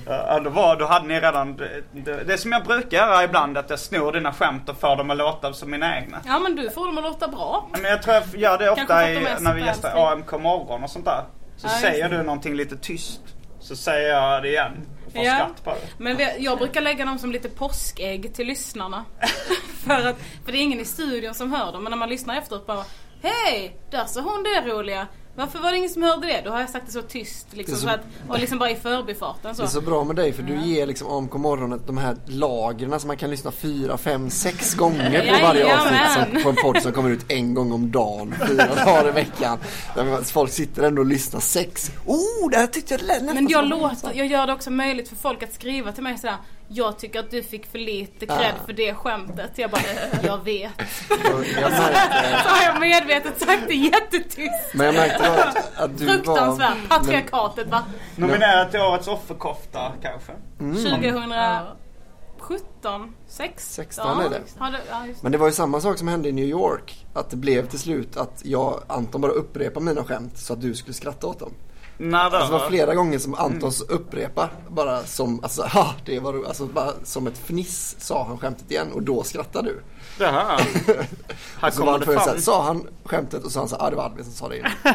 Ja, 0.07 0.41
då, 0.41 0.51
var, 0.51 0.77
då 0.77 0.87
hade 0.87 1.07
ni 1.07 1.21
redan... 1.21 1.57
Det, 1.57 1.83
det, 1.93 2.25
det 2.25 2.39
som 2.39 2.53
jag 2.53 2.65
brukar 2.65 2.97
göra 2.97 3.25
ibland 3.25 3.57
är 3.57 3.61
att 3.61 3.71
jag 3.71 3.79
snor 3.79 4.13
dina 4.13 4.33
skämt 4.33 4.69
och 4.69 4.81
får 4.81 4.97
dem 4.97 5.11
att 5.11 5.17
låta 5.17 5.53
som 5.53 5.71
mina 5.71 5.99
egna. 5.99 6.21
Ja, 6.27 6.39
men 6.39 6.57
du 6.57 6.71
får 6.71 6.87
dem 6.87 6.99
att 6.99 7.05
låta 7.05 7.29
bra. 7.29 7.69
Men 7.73 7.85
jag 7.85 8.03
tror 8.03 8.15
jag 8.17 8.41
gör 8.41 8.59
det 8.59 8.71
ofta 8.71 9.11
i, 9.11 9.27
när 9.41 9.55
vi 9.55 9.61
gästar. 9.65 10.13
AMK 10.13 10.33
morgon 10.33 10.85
och 10.85 10.91
sånt 10.91 11.05
där. 11.05 11.25
Så 11.57 11.67
Ja, 11.67 11.71
säger 11.71 12.09
du 12.09 12.23
någonting 12.23 12.55
lite 12.55 12.77
tyst. 12.77 13.21
Så 13.61 13.77
säger 13.77 14.09
jag 14.09 14.43
det 14.43 14.49
igen. 14.49 14.87
Och 15.07 15.13
får 15.13 15.23
Ja. 15.25 15.35
skratt 15.35 15.65
på 15.65 15.71
det. 15.71 16.05
Men 16.05 16.17
vi, 16.17 16.29
jag 16.39 16.59
brukar 16.59 16.81
lägga 16.81 17.05
dem 17.05 17.19
som 17.19 17.33
lite 17.33 17.49
påskägg 17.49 18.35
till 18.35 18.47
lyssnarna. 18.47 19.05
för, 19.87 20.09
att, 20.09 20.17
för 20.45 20.53
det 20.53 20.59
är 20.59 20.63
ingen 20.63 20.81
i 20.81 20.85
studion 20.85 21.35
som 21.35 21.53
hör 21.53 21.73
dem. 21.73 21.83
Men 21.83 21.91
när 21.91 21.97
man 21.97 22.09
lyssnar 22.09 22.37
efteråt 22.39 22.67
bara 22.67 22.85
Hej! 23.23 23.77
Där 23.91 24.05
sa 24.05 24.21
hon 24.21 24.43
det 24.43 24.71
roliga. 24.73 25.07
Varför 25.35 25.59
var 25.59 25.71
det 25.71 25.77
ingen 25.77 25.91
som 25.91 26.03
hörde 26.03 26.27
det? 26.27 26.41
Då 26.45 26.51
har 26.51 26.61
jag 26.61 26.71
sagt 26.71 26.87
det 26.87 26.93
så 26.93 27.03
tyst 27.03 27.47
liksom. 27.51 27.75
Det 27.75 27.81
så- 27.81 27.87
Så 27.87 27.93
att, 27.95 28.01
och 28.29 28.39
liksom 28.39 28.59
bara 28.59 28.71
i 28.71 28.77
förbifarten 28.77 29.55
så. 29.55 29.63
Det 29.63 29.69
är 29.69 29.71
så 29.71 29.81
bra 29.81 30.05
med 30.05 30.17
dig 30.17 30.33
för 30.33 30.43
du 30.43 30.57
ger 30.61 30.87
liksom 30.87 31.11
AMK 31.11 31.35
morgonen 31.35 31.83
de 31.87 31.99
här 31.99 32.17
lagren 32.27 33.01
som 33.01 33.09
man 33.09 33.17
kan 33.17 33.31
lyssna 33.31 33.51
fyra, 33.51 33.99
fem, 33.99 34.31
sex 34.31 34.75
gånger 34.75 35.35
på 35.41 35.47
varje 35.47 35.75
avsnitt 35.77 36.33
som, 36.35 36.43
på 36.43 36.49
en 36.49 36.57
podd 36.57 36.83
som 36.83 36.93
kommer 36.93 37.11
ut 37.11 37.25
en 37.33 37.55
gång 37.55 37.73
om 37.73 37.91
dagen, 37.91 38.35
fyra 38.49 38.75
dagar 38.85 39.09
i 39.09 39.13
veckan. 39.13 39.59
Där 39.95 40.23
folk 40.33 40.51
sitter 40.51 40.83
ändå 40.83 41.03
och 41.03 41.07
lyssnar 41.07 41.41
sex. 41.41 41.91
Oh, 42.07 42.51
det 42.51 42.57
här 42.57 42.67
tyckte 42.67 42.95
jag 42.95 43.03
lät 43.03 43.23
Men 43.35 43.49
jag 43.49 43.69
låter, 43.69 44.11
jag 44.15 44.27
gör 44.27 44.47
det 44.47 44.53
också 44.53 44.71
möjligt 44.71 45.09
för 45.09 45.17
folk 45.17 45.43
att 45.43 45.53
skriva 45.55 45.93
till 45.93 46.03
mig 46.03 46.19
sådär 46.19 46.37
Jag 46.75 46.99
tycker 46.99 47.21
att 47.21 47.31
du 47.31 47.43
fick 47.43 47.67
för 47.67 47.79
lite 47.79 48.27
cred 48.27 48.55
för 48.67 48.73
det 48.73 48.95
skämtet. 48.95 49.51
Jag 49.55 49.71
bara, 49.71 49.83
jag 50.23 50.45
vet. 50.45 50.73
Jag 51.09 51.19
märkte, 51.71 52.43
Så 52.45 52.49
har 52.49 52.63
jag 52.65 52.81
medvetet 52.81 53.41
sagt 53.41 53.63
det 53.69 53.75
jättetyst. 53.75 54.75
men 54.75 54.87
jag 54.87 54.95
märkte 54.95 55.31
att, 55.31 55.57
att 55.77 55.99
du 55.99 56.07
var... 56.07 56.15
Fruktansvärt. 56.15 56.89
Patriarkatet 56.89 57.69
va? 57.69 57.85
Nominerad 58.17 58.71
till 58.71 58.81
årets 58.81 59.09
offerkofta 59.09 59.93
kanske. 60.03 60.33
Mm. 60.61 60.77
2017? 60.77 63.15
6? 63.29 63.75
16 63.75 64.21
är 64.21 64.29
det. 64.29 64.41
Ja, 64.59 64.71
det 64.71 64.81
ja, 64.91 65.07
just 65.07 65.21
det. 65.21 65.25
Men 65.25 65.33
det 65.33 65.39
var 65.39 65.47
ju 65.47 65.53
samma 65.53 65.81
sak 65.81 65.99
som 65.99 66.09
hände 66.09 66.29
i 66.29 66.33
New 66.33 66.49
York. 66.49 67.07
Att 67.15 67.31
det 67.31 67.37
blev 67.37 67.67
till 67.67 67.79
slut 67.79 68.17
att 68.17 68.41
jag, 68.45 68.83
Anton 68.87 69.21
bara 69.21 69.33
upprepade 69.33 69.87
mina 69.87 70.05
skämt 70.05 70.39
så 70.39 70.53
att 70.53 70.61
du 70.61 70.75
skulle 70.75 70.95
skratta 70.95 71.27
åt 71.27 71.39
dem. 71.39 71.53
Då? 71.99 72.17
Alltså 72.17 72.53
det 72.53 72.59
var 72.59 72.69
flera 72.69 72.95
gånger 72.95 73.19
som 73.19 73.35
Antons 73.35 73.81
upprepar 73.81 74.49
bara 74.69 75.03
som, 75.05 75.41
alltså, 75.43 75.63
ha, 75.63 75.95
det 76.05 76.21
var 76.21 76.45
alltså 76.47 76.67
bara 76.67 76.91
som 77.05 77.27
ett 77.27 77.39
fniss 77.39 77.97
sa 77.99 78.25
han 78.25 78.39
skämtet 78.39 78.71
igen 78.71 78.93
och 78.93 79.03
då 79.03 79.23
skrattade 79.23 79.69
du. 79.69 79.83
Jaha. 80.25 80.59
Här 81.61 81.71
så 81.71 81.79
kommer 81.81 81.93
var 81.93 81.99
det 81.99 82.05
fram. 82.07 82.39
Sa 82.39 82.63
han 82.63 82.87
skämtet 83.05 83.39
och 83.45 83.51
så 83.51 83.51
sa 83.51 83.61
han 83.61 83.69
så 83.69 83.77
här, 83.79 83.87
ah, 83.87 83.91
det 83.91 83.97
var 83.97 84.05
Albin 84.05 84.25
som 84.25 84.33
sa 84.35 84.49
det 84.49 84.57
igen. 84.57 84.71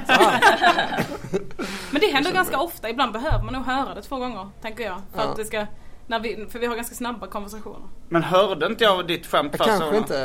Men 1.92 2.02
det 2.02 2.08
händer 2.14 2.32
ganska 2.32 2.60
ofta. 2.60 2.90
Ibland 2.90 3.14
behöver 3.14 3.44
man 3.44 3.54
nog 3.54 3.64
höra 3.66 3.96
det 3.96 4.02
två 4.02 4.16
gånger, 4.18 4.50
tänker 4.62 4.84
jag. 4.84 5.02
För 5.14 5.22
Ja. 5.22 5.30
att 5.30 5.36
det 5.36 5.46
ska, 5.46 5.66
när 6.08 6.20
vi, 6.20 6.46
för 6.52 6.60
vi 6.60 6.66
har 6.66 6.76
ganska 6.76 6.96
snabba 6.96 7.28
konversationer. 7.28 7.88
Men 8.10 8.24
hörde 8.24 8.66
inte 8.66 8.84
jag 8.84 9.08
ditt 9.08 9.26
skämt 9.28 9.56
Jag 9.58 9.68
kanske 9.68 9.98
inte, 9.98 10.16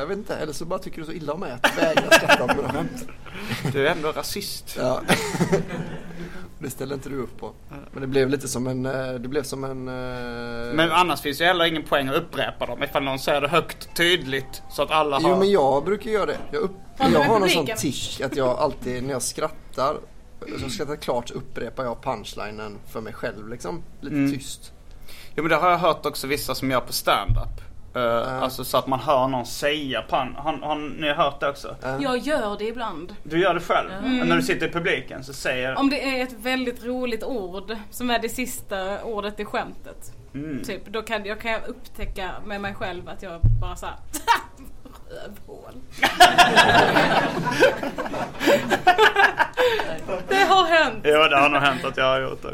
jag 0.00 0.06
vet 0.06 0.18
inte, 0.18 0.36
eller 0.36 0.52
så 0.52 0.64
bara 0.64 0.78
tycker 0.78 1.00
du 1.00 1.06
så 1.06 1.12
illa 1.12 1.32
om 1.32 1.40
mig 1.40 1.52
att 1.52 1.62
du 1.62 1.80
vägrar 1.80 2.10
skratta 2.10 2.44
åt 2.44 2.56
mina 2.56 2.72
skämt. 2.72 3.08
Du 3.72 3.86
är 3.88 3.92
ändå 3.92 4.12
rasist. 4.12 4.74
Ja. 4.78 5.00
Det 6.60 6.70
ställer 6.70 6.94
inte 6.94 7.08
du 7.08 7.16
upp 7.16 7.40
på. 7.40 7.52
Men 7.92 8.00
det 8.00 8.06
blev 8.06 8.28
lite 8.28 8.48
som 8.48 8.66
en, 8.66 8.86
eh, 8.86 9.12
det 9.14 9.28
blev 9.28 9.42
som 9.42 9.64
en... 9.64 9.88
eh, 9.88 10.74
Men 10.74 10.90
annars 10.92 11.20
finns 11.20 11.40
ju 11.40 11.44
heller 11.44 11.64
ingen 11.64 11.82
poäng 11.82 12.08
att 12.08 12.14
upprepa 12.16 12.66
dem 12.66 12.82
ifall 12.82 13.02
någon 13.02 13.18
säger 13.18 13.40
det 13.40 13.48
högt 13.48 13.96
tydligt 13.96 14.62
så 14.70 14.82
att 14.82 14.90
alla 14.90 15.20
har... 15.20 15.30
Jo 15.30 15.36
men 15.38 15.50
jag 15.50 15.84
brukar 15.84 16.10
göra 16.10 16.26
det. 16.26 16.38
Jag, 16.52 16.60
upp, 16.62 16.70
jag 16.98 17.20
har 17.20 17.40
någon 17.40 17.48
sån 17.50 17.66
tisch 17.76 18.20
att 18.24 18.36
jag 18.36 18.48
alltid 18.48 19.02
när 19.02 19.10
jag 19.12 19.22
skrattar, 19.22 19.96
så 20.40 20.62
jag 20.62 20.70
skrattar 20.70 20.96
klart 20.96 21.28
så 21.28 21.34
upprepar 21.34 21.84
jag 21.84 22.02
punchlinen 22.02 22.78
för 22.92 23.00
mig 23.00 23.12
själv 23.12 23.48
liksom. 23.48 23.82
Lite 24.00 24.16
Mm. 24.16 24.32
tyst. 24.32 24.72
Jo 25.36 25.42
men 25.42 25.50
det 25.50 25.56
har 25.56 25.70
jag 25.70 25.78
hört 25.78 26.06
också 26.06 26.26
vissa 26.26 26.54
som 26.54 26.70
gör 26.70 26.80
på 26.80 26.92
stand-up. 26.92 27.60
Uh, 27.96 28.42
Alltså 28.42 28.64
så 28.64 28.78
att 28.78 28.86
man 28.86 29.00
hör 29.00 29.28
någon 29.28 29.46
säga 29.46 30.02
pan. 30.02 30.34
Har, 30.38 30.52
har 30.52 30.76
ni 31.00 31.12
hört 31.12 31.40
det 31.40 31.48
också? 31.48 31.76
Jag 32.00 32.18
gör 32.18 32.58
det 32.58 32.64
ibland. 32.64 33.14
Du 33.22 33.40
gör 33.40 33.54
det 33.54 33.60
själv? 33.60 33.90
Mm. 34.04 34.28
När 34.28 34.36
du 34.36 34.42
sitter 34.42 34.68
i 34.68 34.72
publiken 34.72 35.24
så 35.24 35.32
säger... 35.32 35.78
Om 35.78 35.90
det 35.90 36.18
är 36.20 36.22
ett 36.22 36.32
väldigt 36.32 36.84
roligt 36.84 37.24
ord 37.24 37.76
som 37.90 38.10
är 38.10 38.18
det 38.18 38.28
sista 38.28 39.02
ordet 39.04 39.40
i 39.40 39.44
skämtet. 39.44 40.12
Mm. 40.34 40.62
Typ, 40.64 40.86
då 40.86 41.02
kan 41.02 41.24
jag, 41.24 41.40
kan 41.40 41.50
jag 41.52 41.68
upptäcka 41.68 42.30
med 42.46 42.60
mig 42.60 42.74
själv 42.74 43.08
att 43.08 43.22
jag 43.22 43.40
bara 43.60 43.76
såhär 43.76 43.94
Rövhål. 45.10 45.72
det 50.28 50.44
har 50.44 50.64
hänt. 50.66 51.00
Jo 51.04 51.22
det 51.30 51.36
har 51.36 51.48
nog 51.48 51.62
hänt 51.62 51.84
att 51.84 51.96
jag 51.96 52.04
har 52.04 52.20
gjort 52.20 52.42
det. 52.42 52.52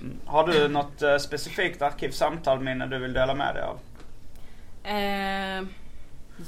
Mm. 0.00 0.16
Har 0.26 0.46
du 0.46 0.68
något 0.68 1.02
eh, 1.02 1.16
specifikt 1.16 1.82
arkivsamtalminne 1.82 2.86
du 2.86 2.98
vill 2.98 3.12
dela 3.12 3.34
med 3.34 3.54
dig 3.54 3.62
av? 3.62 3.78
Eh, 4.84 5.62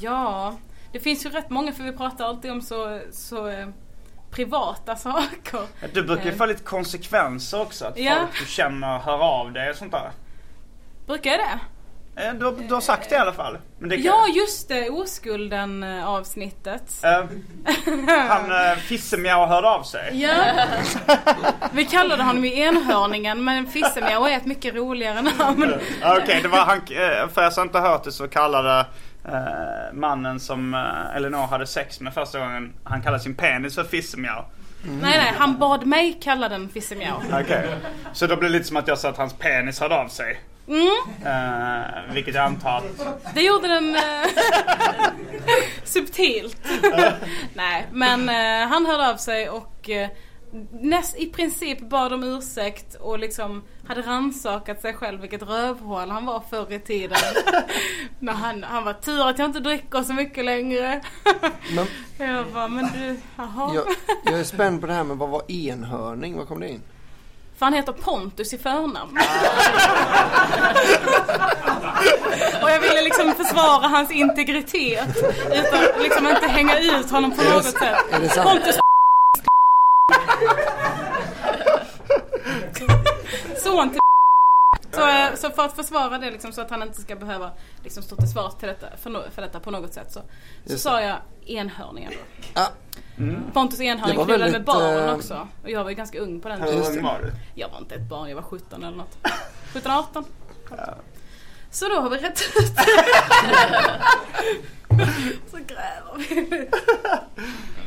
ja, 0.00 0.54
det 0.92 1.00
finns 1.00 1.26
ju 1.26 1.30
rätt 1.30 1.50
många 1.50 1.72
för 1.72 1.84
vi 1.84 1.92
pratar 1.92 2.24
alltid 2.24 2.50
om 2.50 2.60
så, 2.62 3.00
så 3.12 3.48
eh, 3.48 3.68
privata 4.30 4.96
saker. 4.96 5.60
Du 5.92 6.02
brukar 6.02 6.24
ju 6.24 6.30
Eh, 6.30 6.36
få 6.36 6.46
lite 6.46 6.62
konsekvenser 6.62 7.60
också. 7.60 7.84
Att 7.84 7.98
Ja. 7.98 8.14
folk 8.20 8.38
du 8.40 8.46
känner 8.46 8.98
hör 8.98 9.18
av 9.18 9.52
dig 9.52 9.70
och 9.70 9.76
sånt 9.76 9.92
där. 9.92 10.10
Brukar 11.06 11.30
jag 11.30 11.40
det? 11.40 11.60
Eh, 12.16 12.34
Du, 12.34 12.56
du 12.68 12.74
har 12.74 12.80
sagt 12.80 13.08
det 13.10 13.14
i 13.14 13.18
alla 13.18 13.32
fall. 13.32 13.58
Kan- 13.80 14.02
Ja, 14.02 14.26
just 14.36 14.68
det. 14.68 14.90
Oskulden 14.90 15.82
eh, 15.82 16.08
avsnittet. 16.08 17.04
Eh, 17.04 17.24
han 18.28 18.50
uh, 18.52 18.76
Fissemjau 18.78 19.46
hörde 19.46 19.68
av 19.68 19.82
sig. 19.82 20.22
Ja. 20.22 20.34
Vi 21.72 21.84
kallade 21.84 22.22
honom 22.22 22.44
ju 22.44 22.58
enhörningen 22.60 23.44
men 23.44 23.66
Fissemjau 23.66 24.26
är 24.26 24.36
ett 24.36 24.46
mycket 24.46 24.74
roligare 24.74 25.22
namn. 25.22 25.74
Okej, 26.04 26.38
det 26.42 26.48
var 26.48 26.58
han, 26.58 26.80
för 27.34 27.46
er 27.46 27.50
som 27.50 27.62
inte 27.64 27.78
hört 27.78 28.04
det 28.04 28.12
så 28.12 28.28
kallade 28.28 28.86
eh, 29.28 29.92
mannen 29.92 30.40
som 30.40 30.74
eh, 30.74 31.16
Elinor 31.16 31.46
hade 31.46 31.66
sex 31.66 32.00
med 32.00 32.14
första 32.14 32.38
gången, 32.38 32.72
han 32.84 33.02
kallade 33.02 33.22
sin 33.22 33.34
penis 33.34 33.74
för 33.74 33.84
Fissemjau. 33.84 34.42
Nej, 34.86 35.18
nej, 35.18 35.32
han 35.36 35.58
bad 35.58 35.86
mig 35.86 36.18
kalla 36.22 36.48
den 36.48 36.68
Fissemjau. 36.68 37.16
Okej. 37.42 37.68
Så 38.12 38.26
då 38.26 38.36
blev 38.36 38.50
det 38.52 38.58
lite 38.58 38.68
som 38.68 38.76
att 38.76 38.88
jag 38.88 38.98
sa 38.98 39.08
att 39.08 39.16
hans 39.16 39.32
penis 39.32 39.80
hörde 39.80 39.94
av 40.00 40.08
sig. 40.08 40.40
Mm, 40.68 40.88
Eh, 41.24 42.14
vilket 42.14 42.34
jag 42.34 42.44
antar 42.44 42.78
att... 42.78 43.34
det 43.34 43.42
gjorde 43.42 43.68
den 43.68 43.96
eh, 43.96 44.02
subtilt. 45.84 46.56
nej, 47.54 47.86
men 47.92 48.28
eh, 48.28 48.68
han 48.68 48.86
hörde 48.86 49.10
av 49.10 49.16
sig 49.16 49.48
och 49.48 49.90
näst, 50.70 51.16
i 51.18 51.26
princip 51.26 51.80
bad 51.80 52.12
om 52.12 52.24
ursäkt 52.24 52.94
och 52.94 53.18
liksom 53.18 53.62
hade 53.86 54.02
rannsakat 54.02 54.80
sig 54.80 54.94
själv 54.94 55.20
vilket 55.20 55.42
rövhål 55.42 56.10
han 56.10 56.26
var 56.26 56.42
förr 56.50 56.72
i 56.72 56.78
tiden. 56.78 57.18
När 58.18 58.32
han, 58.32 58.62
han 58.62 58.84
var 58.84 58.92
tur 58.92 59.28
att 59.28 59.38
jag 59.38 59.48
inte 59.48 59.60
dricker 59.60 60.02
så 60.02 60.12
mycket 60.12 60.44
längre. 60.44 61.00
Men 62.18 62.28
jag 62.28 62.46
bara, 62.46 62.68
men 62.68 62.88
du, 62.92 63.16
jaha. 63.36 63.74
jag, 63.74 63.84
jag 64.24 64.40
är 64.40 64.44
spänd 64.44 64.80
på 64.80 64.86
det 64.86 64.92
här 64.92 65.04
med 65.04 65.16
vad 65.16 65.28
var 65.28 65.52
enhörning? 65.52 66.36
Vad 66.36 66.48
kom 66.48 66.60
det 66.60 66.68
in? 66.68 66.82
För 67.58 67.66
han 67.66 67.72
heter 67.72 67.92
Pontus 67.92 68.52
i 68.52 68.58
förnamn. 68.58 69.18
Och 72.62 72.70
jag 72.70 72.80
ville 72.80 73.02
liksom 73.02 73.34
försvara 73.34 73.88
hans 73.88 74.10
integritet. 74.10 75.16
Utan 75.52 76.02
liksom 76.02 76.26
inte 76.26 76.46
hänga 76.46 76.78
ut 76.78 77.10
honom 77.10 77.30
på 77.30 77.42
något 77.42 77.64
sätt. 77.64 78.44
Pontus 78.44 78.78
Son 83.62 83.90
till 83.90 84.00
så, 84.94 85.08
eh, 85.08 85.34
så 85.34 85.50
för 85.50 85.64
att 85.64 85.76
försvara 85.76 86.18
det 86.18 86.30
liksom, 86.30 86.52
så 86.52 86.60
att 86.60 86.70
han 86.70 86.82
inte 86.82 87.00
ska 87.00 87.16
behöva 87.16 87.50
liksom, 87.82 88.02
stå 88.02 88.16
till 88.16 88.28
svars 88.30 88.54
till 88.54 88.68
detta, 88.68 88.86
för, 89.02 89.10
no- 89.10 89.30
för 89.30 89.42
detta 89.42 89.60
på 89.60 89.70
något 89.70 89.92
sätt 89.94 90.12
så, 90.12 90.20
så 90.66 90.78
sa 90.78 91.00
jag 91.02 91.16
enhörningen 91.46 92.12
då. 92.12 92.60
Ah. 92.60 92.68
Pontus 93.52 93.78
Det 93.78 93.84
enhörning 93.84 94.24
knullade 94.24 94.52
med 94.52 94.64
barn 94.64 95.08
eh, 95.08 95.14
också. 95.14 95.48
Och 95.62 95.70
jag 95.70 95.82
var 95.84 95.90
ju 95.90 95.96
ganska 95.96 96.18
ung 96.18 96.40
på 96.40 96.48
den 96.48 96.62
Hur 96.62 96.72
ung 96.72 97.02
var 97.02 97.20
du? 97.22 97.32
Jag 97.54 97.68
var 97.68 97.78
inte 97.78 97.94
ett 97.94 98.08
barn, 98.08 98.28
jag 98.28 98.36
var 98.36 98.42
17 98.42 98.84
eller 98.84 98.96
något. 98.96 99.16
17, 99.72 99.92
18. 99.92 100.24
Så 101.70 101.88
då 101.88 102.00
har 102.00 102.10
vi 102.10 102.16
rätt 102.18 102.40
ut 102.56 102.72
Så 105.50 105.56
gräver 105.56 106.16
vi. 106.50 106.68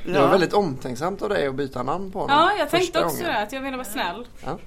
Det 0.05 0.13
Ja. 0.13 0.21
var 0.21 0.27
väldigt 0.29 0.53
omtänksamt 0.53 1.21
av 1.21 1.29
dig 1.29 1.47
att 1.47 1.55
byta 1.55 1.83
namn 1.83 2.11
på 2.11 2.19
honom. 2.19 2.37
Ja, 2.37 2.51
jag 2.59 2.69
tänkte 2.69 3.03
också 3.03 3.17
gången. 3.17 3.33
det, 3.33 3.39
att 3.41 3.51
jag 3.53 3.61
ville 3.61 3.77
vara 3.77 3.87
snäll. 3.87 4.27
Ja. 4.45 4.57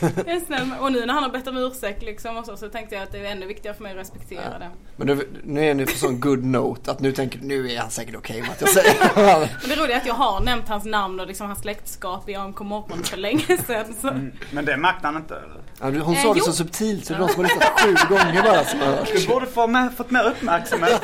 Jag 0.00 0.28
är 0.28 0.40
snäll 0.46 0.70
och 0.80 0.92
nu 0.92 1.06
när 1.06 1.14
han 1.14 1.22
har 1.22 1.30
bett 1.30 1.46
om 1.48 1.56
ursäkt 1.56 2.02
liksom 2.02 2.36
och 2.36 2.44
så, 2.46 2.56
så 2.56 2.68
tänkte 2.68 2.94
jag 2.94 3.04
att 3.04 3.12
det 3.12 3.18
är 3.18 3.24
ännu 3.32 3.46
viktigare 3.46 3.76
för 3.76 3.82
mig 3.82 3.92
att 3.92 3.98
respektera 3.98 4.58
det. 4.58 4.70
Men 4.96 5.06
nu, 5.06 5.28
nu 5.44 5.64
är 5.64 5.74
ni 5.74 5.86
på 5.86 5.92
sån 5.92 6.20
good 6.20 6.44
note 6.44 6.90
att 6.90 7.00
nu 7.00 7.12
tänker 7.12 7.38
nu 7.42 7.72
är 7.72 7.78
han 7.80 7.90
säkert 7.90 8.14
okej 8.16 8.40
med 8.42 8.50
att 8.50 8.60
jag 8.60 8.70
säger 8.70 9.14
det. 9.40 9.50
Men 9.60 9.68
det 9.70 9.76
roliga 9.76 9.96
är 9.96 10.00
att 10.00 10.06
jag 10.06 10.14
har 10.14 10.40
nämnt 10.40 10.68
hans 10.68 10.84
namn 10.84 11.20
och 11.20 11.26
liksom 11.26 11.46
hans 11.46 11.60
släktskap 11.60 12.28
i 12.28 12.34
AMK 12.34 12.60
Morgon 12.60 13.02
för 13.04 13.16
länge 13.16 13.58
sedan. 13.66 13.94
Så. 14.00 14.12
Men 14.50 14.64
det 14.64 14.76
märkte 14.76 15.06
han 15.06 15.16
inte 15.16 15.34
eller? 15.34 15.60
Ja, 15.98 16.02
hon 16.04 16.14
Eh, 16.14 16.22
sa 16.22 16.32
det 16.32 16.38
jo. 16.38 16.44
så 16.44 16.52
subtilt 16.52 17.06
så 17.06 17.12
det 17.12 17.16
är 17.18 17.20
de 17.20 17.28
som 17.28 17.44
har 17.44 17.50
lyssnat 17.50 17.80
sju 17.80 17.94
gånger 18.14 18.42
bara 18.42 18.64
som 18.64 18.80
har 18.80 18.86
hört. 18.86 19.08
Du 19.16 19.26
borde 19.26 19.46
få 19.46 19.66
med, 19.66 19.92
fått 19.96 20.10
mer 20.10 20.24
uppmärksamhet. 20.24 21.02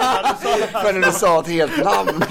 För 0.57 0.93
när 0.93 1.07
du 1.07 1.13
sa 1.13 1.41
ett 1.41 1.49
helt 1.49 1.85
namn. 1.85 2.25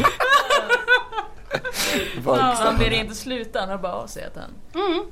Ja, 2.26 2.56
han 2.58 2.78
ber 2.78 2.94
inte 2.94 3.16
sluta, 3.16 3.60
han 3.60 3.70
har 3.70 3.78
bara 3.78 3.94
av 3.94 4.08
sig 4.08 4.24
att 4.24 4.36
han... 4.36 4.84
Mm. 4.86 5.06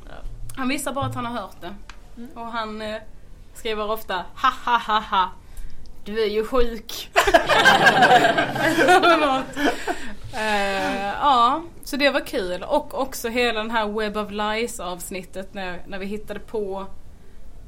Han 0.58 0.68
visar 0.68 0.94
bara 0.94 1.06
att 1.06 1.16
han 1.16 1.26
har 1.26 1.42
hört 1.42 1.62
det. 1.62 1.74
Och 2.34 2.46
han 2.46 2.82
eh, 2.82 2.98
skriver 3.54 3.92
ofta 3.92 4.14
ha 4.14 4.54
ha 4.66 4.78
ha 4.78 5.00
ha. 5.00 5.30
Du 6.06 6.22
är 6.22 6.28
ju 6.28 6.46
sjuk. 6.46 7.10
Eh, 10.34 11.14
ja, 11.22 11.62
så 11.84 11.96
det 11.98 12.10
var 12.10 12.20
kul. 12.20 12.64
Och 12.64 13.02
också 13.02 13.30
hela 13.30 13.60
den 13.60 13.72
här 13.72 13.88
Web 13.88 14.18
of 14.18 14.32
Lies 14.32 14.80
avsnittet 14.80 15.54
när, 15.54 15.82
när 15.88 16.00
vi 16.00 16.06
hittade 16.06 16.40
på 16.40 16.86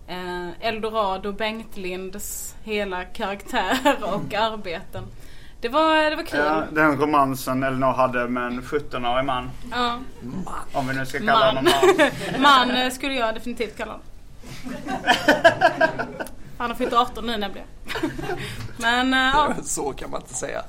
eh, 0.07 0.67
Eldorado 0.67 1.31
Bengtlinds 1.31 2.55
hela 2.63 3.03
karaktär 3.05 3.97
och 4.03 4.33
arbeten. 4.33 5.03
Det 5.61 5.69
var, 5.69 6.09
det 6.09 6.15
var 6.15 6.23
kul. 6.23 6.39
Ja, 6.39 6.63
den 6.71 6.97
romansen 7.01 7.63
Elinor 7.63 7.93
hade 7.93 8.27
med 8.27 8.43
en 8.47 8.61
17-årig 8.61 9.25
man. 9.25 9.49
Ja. 9.71 9.97
Om 10.73 10.87
vi 10.87 10.93
nu 10.93 11.05
ska 11.05 11.19
kalla 11.19 11.47
honom 11.47 11.63
man. 11.63 12.41
Man 12.41 12.71
eh, 12.71 12.91
skulle 12.91 13.13
jag 13.13 13.33
definitivt 13.35 13.77
kalla 13.77 13.91
honom. 13.91 14.05
Han 16.57 16.69
har 16.69 16.77
fyllt 16.77 16.93
18 16.93 17.25
nu 17.25 17.37
nämligen. 17.37 17.67
Men 18.77 19.13
eh, 19.13 19.19
ja, 19.19 19.53
Så 19.63 19.93
kan 19.93 20.09
man 20.11 20.21
inte 20.21 20.33
säga. 20.33 20.61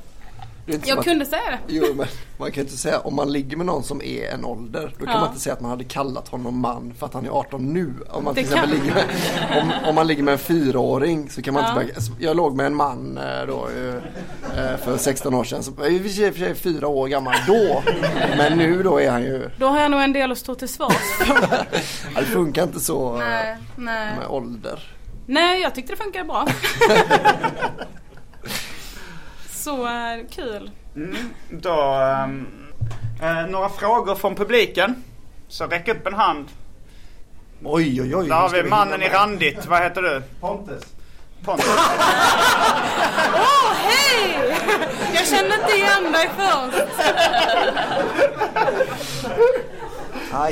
Jag 0.67 0.99
att- 0.99 1.05
kunde 1.05 1.27
säga 1.27 1.43
det. 1.51 1.59
Jo 1.69 1.85
men 1.95 2.07
man 2.39 2.53
kan 2.53 2.63
inte 2.65 2.77
säga 2.77 2.99
om 2.99 3.15
man 3.15 3.33
ligger 3.33 3.57
med 3.57 3.67
någon 3.67 3.83
som 3.83 4.03
är 4.03 4.29
en 4.31 4.45
ålder. 4.45 4.95
Då 4.99 5.05
kan 5.05 5.15
Ja. 5.15 5.21
man 5.21 5.29
inte 5.29 5.41
säga 5.41 5.53
att 5.55 5.61
man 5.61 5.71
hade 5.71 5.85
kallat 5.85 6.29
honom 6.29 6.59
man 6.61 6.95
för 6.99 7.07
att 7.07 7.15
han 7.15 7.27
är 7.27 7.31
18 7.31 7.73
nu. 7.73 7.95
Om 8.11 8.25
man 8.25 8.35
Det 8.35 8.43
till 8.45 8.53
exempel 8.53 8.71
kan- 8.71 8.81
ligger 8.87 8.95
med, 8.95 9.63
om, 9.63 9.89
om 9.89 9.95
man 9.95 10.07
ligger 10.07 10.23
med 10.23 10.33
en 10.33 10.39
fyraåring 10.39 11.31
så 11.31 11.43
kan 11.43 11.55
man 11.55 11.63
Ja. 11.63 11.69
inte 11.69 11.81
börja, 11.81 11.95
alltså, 11.95 12.13
Jag 12.19 12.37
låg 12.37 12.57
med 12.57 12.67
en 12.67 12.75
man 12.75 13.19
eh, 13.19 13.47
då 13.47 13.69
eh, 13.79 13.95
eh, 14.73 14.77
för 14.77 14.97
16 14.97 15.35
år 15.35 15.45
sedan. 15.45 15.63
Så, 15.63 15.71
i 15.87 15.99
och 15.99 16.03
för 16.03 16.09
sig- 16.09 16.55
fyra 16.55 16.89
år 16.89 17.09
gammal 17.09 17.35
då. 17.47 17.83
Men 18.37 18.59
nu 18.59 18.83
då 18.83 19.01
är 19.01 19.11
han 19.11 19.23
ju, 19.23 19.51
Då 19.59 19.67
har 19.67 19.81
jag 19.81 19.91
nog 19.91 20.01
en 20.03 20.13
del 20.13 20.33
att 20.33 20.39
stå 20.39 20.55
till 20.55 20.69
svars 20.69 20.97
för. 21.19 21.67
det 22.21 22.27
funkar 22.27 22.63
inte 22.63 22.81
så 22.81 23.17
Nej, 23.17 23.57
nej. 23.77 24.17
med 24.19 24.27
ålder. 24.29 24.97
Nej, 25.27 25.61
jag 25.63 25.75
tyckte 25.75 25.93
det 25.93 25.97
funkade 25.97 26.25
bra. 26.25 26.47
Så 29.63 29.87
eh, 29.87 30.27
kul. 30.31 30.71
Mm, 30.97 31.17
då, 31.51 31.81
ehm, 31.81 32.47
eh, 33.23 33.47
några 33.47 33.69
frågor 33.69 34.15
från 34.15 34.35
publiken. 34.35 35.05
Så 35.49 35.67
räck 35.67 35.89
upp 35.89 36.07
en 36.07 36.15
hand. 36.15 36.49
Oj 37.65 38.03
oj 38.03 38.17
oj. 38.17 38.29
Där 38.29 38.35
har 38.37 38.49
vi 38.51 38.63
mannen 38.63 39.03
i 39.03 39.09
randigt. 39.09 39.67
Vad 39.67 39.83
heter 39.83 40.03
du? 40.03 40.23
Pontus. 40.41 40.83
Pontus. 41.45 41.67
Åh, 43.35 43.73
hej! 43.75 44.57
Jag 45.15 45.27
kände 45.27 45.55
inte 45.55 45.73
igen 45.77 46.13
dig 46.13 46.31
först. 46.37 46.89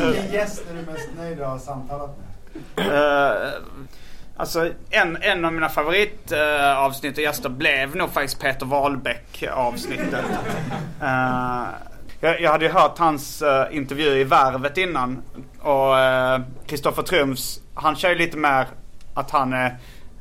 Vilken 0.04 0.32
gäst 0.32 0.62
är 0.70 0.74
du 0.74 0.92
mest 0.92 1.08
nöjd 1.16 1.40
att 1.40 1.48
ha 1.48 1.58
samtalat 1.58 2.10
med? 2.76 2.86
Eh, 2.86 3.52
alltså 4.40 4.70
en, 4.90 5.18
en 5.20 5.44
av 5.44 5.52
mina 5.52 5.68
favoritavsnitt 5.68 7.16
och 7.16 7.22
gäster 7.22 7.48
blev 7.48 7.96
nog 7.96 8.10
faktiskt 8.10 8.40
Peter 8.40 8.66
Wahlbeck 8.66 9.44
avsnittet. 9.52 10.24
Eh, 11.02 11.64
jag, 12.20 12.40
jag 12.40 12.50
hade 12.50 12.64
ju 12.64 12.70
hört 12.70 12.98
hans 12.98 13.42
eh, 13.42 13.76
intervju 13.76 14.10
i 14.10 14.24
Värvet 14.24 14.78
innan. 14.78 15.22
Och 15.60 15.94
Kristoffer 16.66 17.02
Trumf, 17.02 17.38
han 17.74 17.96
kör 17.96 18.08
ju 18.08 18.14
lite 18.14 18.36
mer 18.36 18.66
att 19.14 19.30
han 19.30 19.52
är 19.52 19.66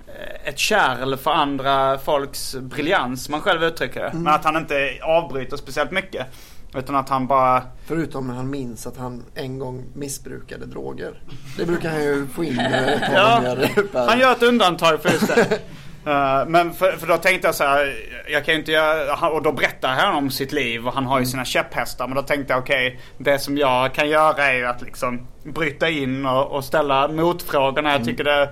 eh, 0.07 0.49
ett 0.49 0.59
kärl 0.59 1.17
för 1.17 1.31
andra 1.31 1.97
folks 1.97 2.55
briljans, 2.55 3.29
man 3.29 3.41
själv 3.41 3.63
uttrycker 3.63 4.03
det. 4.03 4.11
Men 4.13 4.33
att 4.33 4.43
han 4.43 4.57
inte 4.57 4.99
avbryter 5.03 5.57
speciellt 5.57 5.91
mycket. 5.91 6.27
Utan 6.75 6.95
att 6.95 7.09
han 7.09 7.27
bara... 7.27 7.63
Förutom 7.85 8.27
när 8.27 8.33
han 8.35 8.49
minns 8.49 8.87
att 8.87 8.97
han 8.97 9.23
en 9.35 9.59
gång 9.59 9.85
missbrukade 9.93 10.65
droger. 10.65 11.21
Det 11.57 11.65
brukar 11.65 11.89
han 11.89 12.03
ju 12.03 12.27
få 12.27 12.43
in 12.43 12.59
eh, 12.59 13.13
Ja, 13.13 13.55
han 13.93 14.19
gör 14.19 14.31
ett 14.31 14.43
undantag 14.43 15.01
för 15.01 15.09
just 15.09 15.35
det. 15.35 15.59
Eh, 16.05 16.45
men 16.47 16.73
för, 16.73 16.91
för 16.91 17.07
då 17.07 17.17
tänkte 17.17 17.47
jag 17.47 17.55
så 17.55 17.63
här, 17.63 17.95
jag 18.27 18.45
kan 18.45 18.53
ju 18.53 18.59
inte 18.59 18.71
göra, 18.71 19.29
och 19.29 19.43
då 19.43 19.51
berättar 19.51 19.89
han 19.89 20.15
om 20.15 20.29
sitt 20.29 20.51
liv 20.51 20.87
och 20.87 20.93
han 20.93 21.05
har 21.05 21.19
ju 21.19 21.25
sina 21.25 21.45
käpphästar. 21.45 22.07
Men 22.07 22.15
då 22.15 22.21
tänkte 22.21 22.53
jag 22.53 22.59
okej, 22.59 22.99
det 23.17 23.39
som 23.39 23.57
jag 23.57 23.93
kan 23.93 24.09
göra 24.09 24.43
är 24.47 24.53
ju 24.53 24.65
att 24.65 24.81
liksom 24.81 25.27
bryta 25.43 25.89
in 25.89 26.25
och, 26.25 26.51
och 26.51 26.63
ställa 26.63 27.07
motfrågor 27.07 27.81
när 27.81 27.91
jag 27.91 28.05
tycker 28.05 28.23
det 28.23 28.49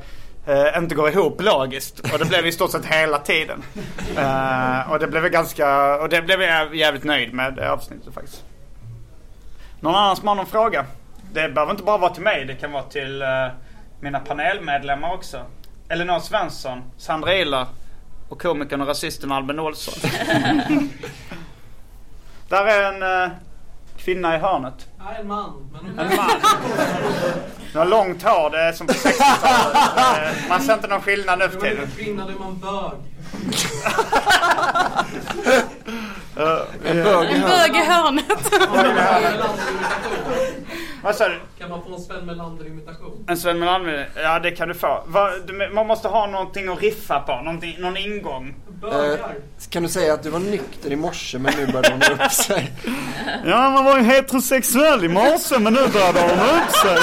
eh, 0.48 0.78
inte 0.78 0.96
går 0.96 1.10
ihop 1.10 1.42
logiskt. 1.42 2.00
Och 2.00 2.20
det 2.20 2.26
blev 2.26 2.48
i 2.48 2.52
stort 2.52 2.72
sett 2.72 2.86
hela 2.86 3.20
tiden. 3.20 3.64
Eh, 4.18 4.92
och 4.92 5.00
det 5.00 5.08
blev 5.08 5.24
jag 5.24 5.32
ganska, 5.32 5.98
och 5.98 6.10
det 6.10 6.22
blev 6.22 6.42
jag 6.42 6.76
jävligt 6.76 7.04
nöjd 7.04 7.34
med 7.34 7.54
det 7.54 7.72
avsnittet 7.72 8.14
faktiskt. 8.14 8.44
Någon 9.80 9.96
annan 9.96 10.16
som 10.16 10.28
har 10.28 10.36
någon 10.36 10.46
fråga? 10.46 10.86
Det 11.34 11.50
behöver 11.50 11.72
inte 11.72 11.84
bara 11.84 11.98
vara 11.98 12.14
till 12.14 12.24
mig, 12.24 12.46
det 12.46 12.56
kan 12.56 12.72
vara 12.72 12.84
till 12.84 13.22
eh, 13.22 13.48
mina 14.00 14.20
panelmedlemmar 14.20 15.14
också. 15.14 15.42
Elinor 15.90 16.20
Svensson, 16.20 16.84
Sandra 16.98 17.36
Ilar 17.36 17.68
och 18.30 18.42
komikern 18.42 18.82
och 18.82 18.88
rasisten 18.88 19.32
Albin 19.32 19.60
Olsson. 19.60 20.10
Där 22.50 22.66
är 22.66 22.94
en 22.94 23.24
eh, 23.24 23.32
kvinna 23.98 24.36
i 24.36 24.40
hörnet. 24.40 24.88
Ja, 25.00 25.14
en 25.20 25.28
man. 25.28 25.70
Men... 25.72 26.00
En 26.00 26.16
man. 26.16 26.30
Hon 27.78 27.92
har 27.92 27.98
långt 28.06 28.24
hår, 28.24 28.50
det 28.50 28.60
är 28.62 28.74
som 28.74 28.88
på 28.88 28.94
60-talet. 28.94 29.76
Eh, 29.76 30.50
Man 30.50 30.62
ser 30.62 30.74
inte 30.74 30.88
någon 30.88 31.02
skillnad 31.02 31.40
nu 31.40 31.50
för 31.50 31.60
tiden. 31.60 31.88
kvinna 31.98 32.24
då 32.26 32.30
är 32.30 32.40
man 32.40 32.60
bög. 32.60 32.92
En 36.86 37.42
bög 37.42 37.76
i 37.76 37.84
hörnet. 37.86 38.54
Vad 41.04 41.16
sa 41.16 41.28
du? 41.30 41.40
Kan 41.60 41.70
man 41.70 41.84
få 41.84 41.94
en 41.96 42.02
Sven 42.02 42.26
Melander-imitation? 42.26 43.26
En 43.28 43.38
Sven 43.38 43.60
Melander? 43.60 44.10
Ja 44.16 44.40
det 44.40 44.52
kan 44.52 44.68
du 44.68 44.74
få. 44.74 45.04
Va, 45.08 45.30
du, 45.48 45.70
man 45.74 45.88
måste 45.88 46.08
ha 46.08 46.28
någonting 46.28 46.68
att 46.70 46.82
riffa 46.82 47.20
på, 47.20 47.36
någonting, 47.36 47.76
någon 47.80 47.98
ingång. 47.98 48.56
Eh, 48.92 49.20
kan 49.70 49.84
du 49.84 49.90
säga 49.90 50.14
att 50.14 50.24
du 50.24 50.30
var 50.30 50.40
nykter 50.40 50.92
i 50.92 50.96
morse 50.96 51.38
men 51.40 51.54
nu 51.58 51.68
börjar 51.68 51.92
hon 51.92 52.02
upp 52.26 52.32
sig? 52.32 52.72
Ja, 53.46 53.70
man 53.70 53.86
var 53.86 53.98
ju 53.98 54.04
heterosexuell 54.04 55.04
i 55.06 55.08
morse 55.08 55.60
men 55.60 55.74
nu 55.74 55.88
började 55.88 56.22
hon 56.22 56.32
upp 56.62 56.72
sig. 56.72 56.98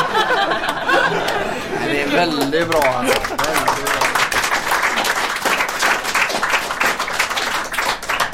Det 1.86 2.02
är 2.02 2.08
väldigt 2.08 2.68
bra 2.70 2.80
alltså. 2.80 3.18
Väldigt 3.30 3.84
bra. 3.84 4.02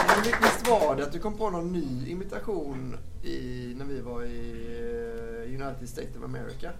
Men 0.08 0.22
vi- 0.24 0.34
Visst 0.42 0.68
var 0.68 0.96
det 0.96 1.02
att 1.02 1.12
du 1.12 1.18
kom 1.18 1.38
på 1.38 1.50
någon 1.50 1.72
ny 1.72 2.10
imitation 2.10 2.96
i, 3.24 3.74
när 3.78 3.84
vi 3.84 4.00
var 4.00 4.22
i 4.24 4.66
eh, 4.78 5.19
United 5.62 5.88
States 5.88 6.16
of 6.18 6.24
America? 6.24 6.70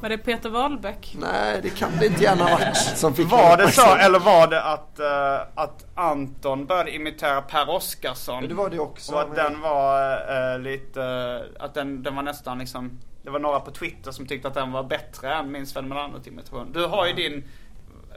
Var 0.00 0.08
det 0.08 0.18
Peter 0.18 0.48
Wahlbeck? 0.50 1.16
Nej, 1.20 1.60
det 1.62 1.70
kan 1.70 1.90
det 2.00 2.06
inte 2.06 2.22
gärna 2.22 2.44
ha 2.44 2.50
varit 2.58 2.76
som 2.96 3.14
fick 3.14 3.30
Var 3.30 3.56
det 3.56 3.70
så 3.70 3.94
eller 3.96 4.18
var 4.18 4.46
det 4.46 4.62
att, 4.62 4.98
eh, 4.98 5.46
att 5.54 5.86
Anton 5.94 6.66
började 6.66 6.94
imitera 6.94 7.42
Per 7.42 7.70
Oscarsson? 7.70 8.42
Ja, 8.42 8.48
det 8.48 8.54
var 8.54 8.70
det 8.70 8.78
också, 8.78 9.12
Och 9.14 9.20
att 9.20 9.28
men- 9.28 9.36
den 9.36 9.60
var 9.60 10.10
eh, 10.52 10.58
lite, 10.60 11.02
eh, 11.02 11.64
att 11.64 11.74
den, 11.74 12.02
den 12.02 12.16
var 12.16 12.22
nästan 12.22 12.58
liksom, 12.58 12.98
det 13.22 13.30
var 13.30 13.38
några 13.38 13.60
på 13.60 13.70
Twitter 13.70 14.10
som 14.10 14.26
tyckte 14.26 14.48
att 14.48 14.54
den 14.54 14.72
var 14.72 14.82
bättre 14.82 15.34
än 15.34 15.52
min 15.52 15.66
Sven 15.66 15.88
Melander-imitation. 15.88 16.72
Du 16.72 16.86
har 16.86 17.06
ju 17.06 17.12
din, 17.12 17.44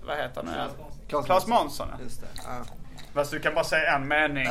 vad 0.07 0.18
heter 0.18 0.43
han? 0.43 0.70
Claes 1.07 1.26
Claes 1.26 1.47
Månsson. 1.47 1.59
Månsson. 1.63 1.88
ja. 1.97 2.03
Just 2.03 2.22
det. 2.22 2.28
Ja. 2.45 2.51
Fast 3.13 3.32
du 3.32 3.39
kan 3.39 3.53
bara 3.53 3.63
säga 3.63 3.95
en 3.95 4.07
mening. 4.07 4.47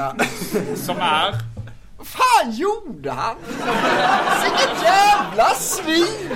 Som 0.77 0.97
är? 1.01 1.35
Fan 2.07 2.51
gjorde 2.51 3.11
han? 3.11 3.37
Vilket 4.43 4.83
jävla 4.83 5.45
svin! 5.55 6.29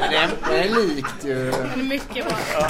Men 0.00 0.30
Det 0.48 0.58
är, 0.58 0.68
likt 0.86 1.24
ju. 1.24 1.52
Mycket 1.76 2.28
bra. 2.28 2.66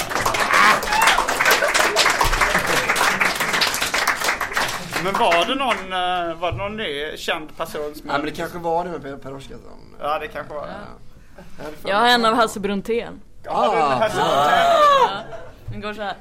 Men 5.03 5.13
var 5.13 5.45
det 5.45 5.55
någon, 5.55 5.93
eh, 5.93 6.35
var 6.39 6.51
det 6.51 6.57
någon 6.57 6.77
ny 6.77 7.17
känd 7.17 7.57
person 7.57 7.95
som... 7.95 8.07
Ja, 8.09 8.13
men 8.13 8.25
det 8.25 8.31
kanske 8.31 8.57
var 8.57 8.85
det 8.85 8.91
med 8.91 9.01
Per, 9.01 9.17
per 9.17 9.35
Oscarsson. 9.35 9.95
Ja, 10.01 10.19
det 10.19 10.27
kanske 10.27 10.53
var 10.53 10.67
det. 10.67 11.89
Jag 11.89 11.97
har 11.97 12.07
en 12.07 12.25
av 12.25 12.35
Hasse 12.35 12.59
Brontén. 12.59 13.21
Ja, 13.43 13.51
Ah. 13.51 13.95
Hasse 13.95 14.17
Ja. 14.17 14.25
Brontén. 14.25 15.23
Den 15.71 15.81
går 15.81 15.93
så 15.93 16.01
här. 16.01 16.15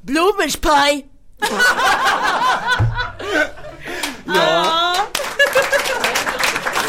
Blommerspaj! 0.00 1.06
Ja. 4.24 4.94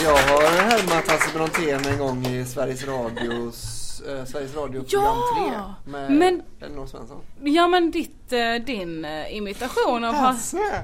Jag 0.04 0.12
har 0.12 0.48
härmat 0.48 1.08
Hasse 1.12 1.30
Brontén 1.34 1.86
en 1.86 1.98
gång 1.98 2.26
i 2.26 2.46
Sveriges 2.46 2.88
Radios 2.88 3.84
eh, 4.08 4.26
Sveriges 4.26 4.56
Radio 4.56 4.84
program 4.84 5.18
ja! 5.54 5.76
3. 5.86 5.92
Med... 5.92 6.12
Men 6.12 6.42
Elinor 6.66 6.86
Svensson. 6.88 7.22
Ja 7.44 7.68
men 7.68 7.92
ditt, 7.92 8.34
eh, 8.34 8.54
din 8.66 9.06
eh, 9.06 9.36
imitation 9.38 10.04
av 10.06 10.14
Hasse. 10.14 10.58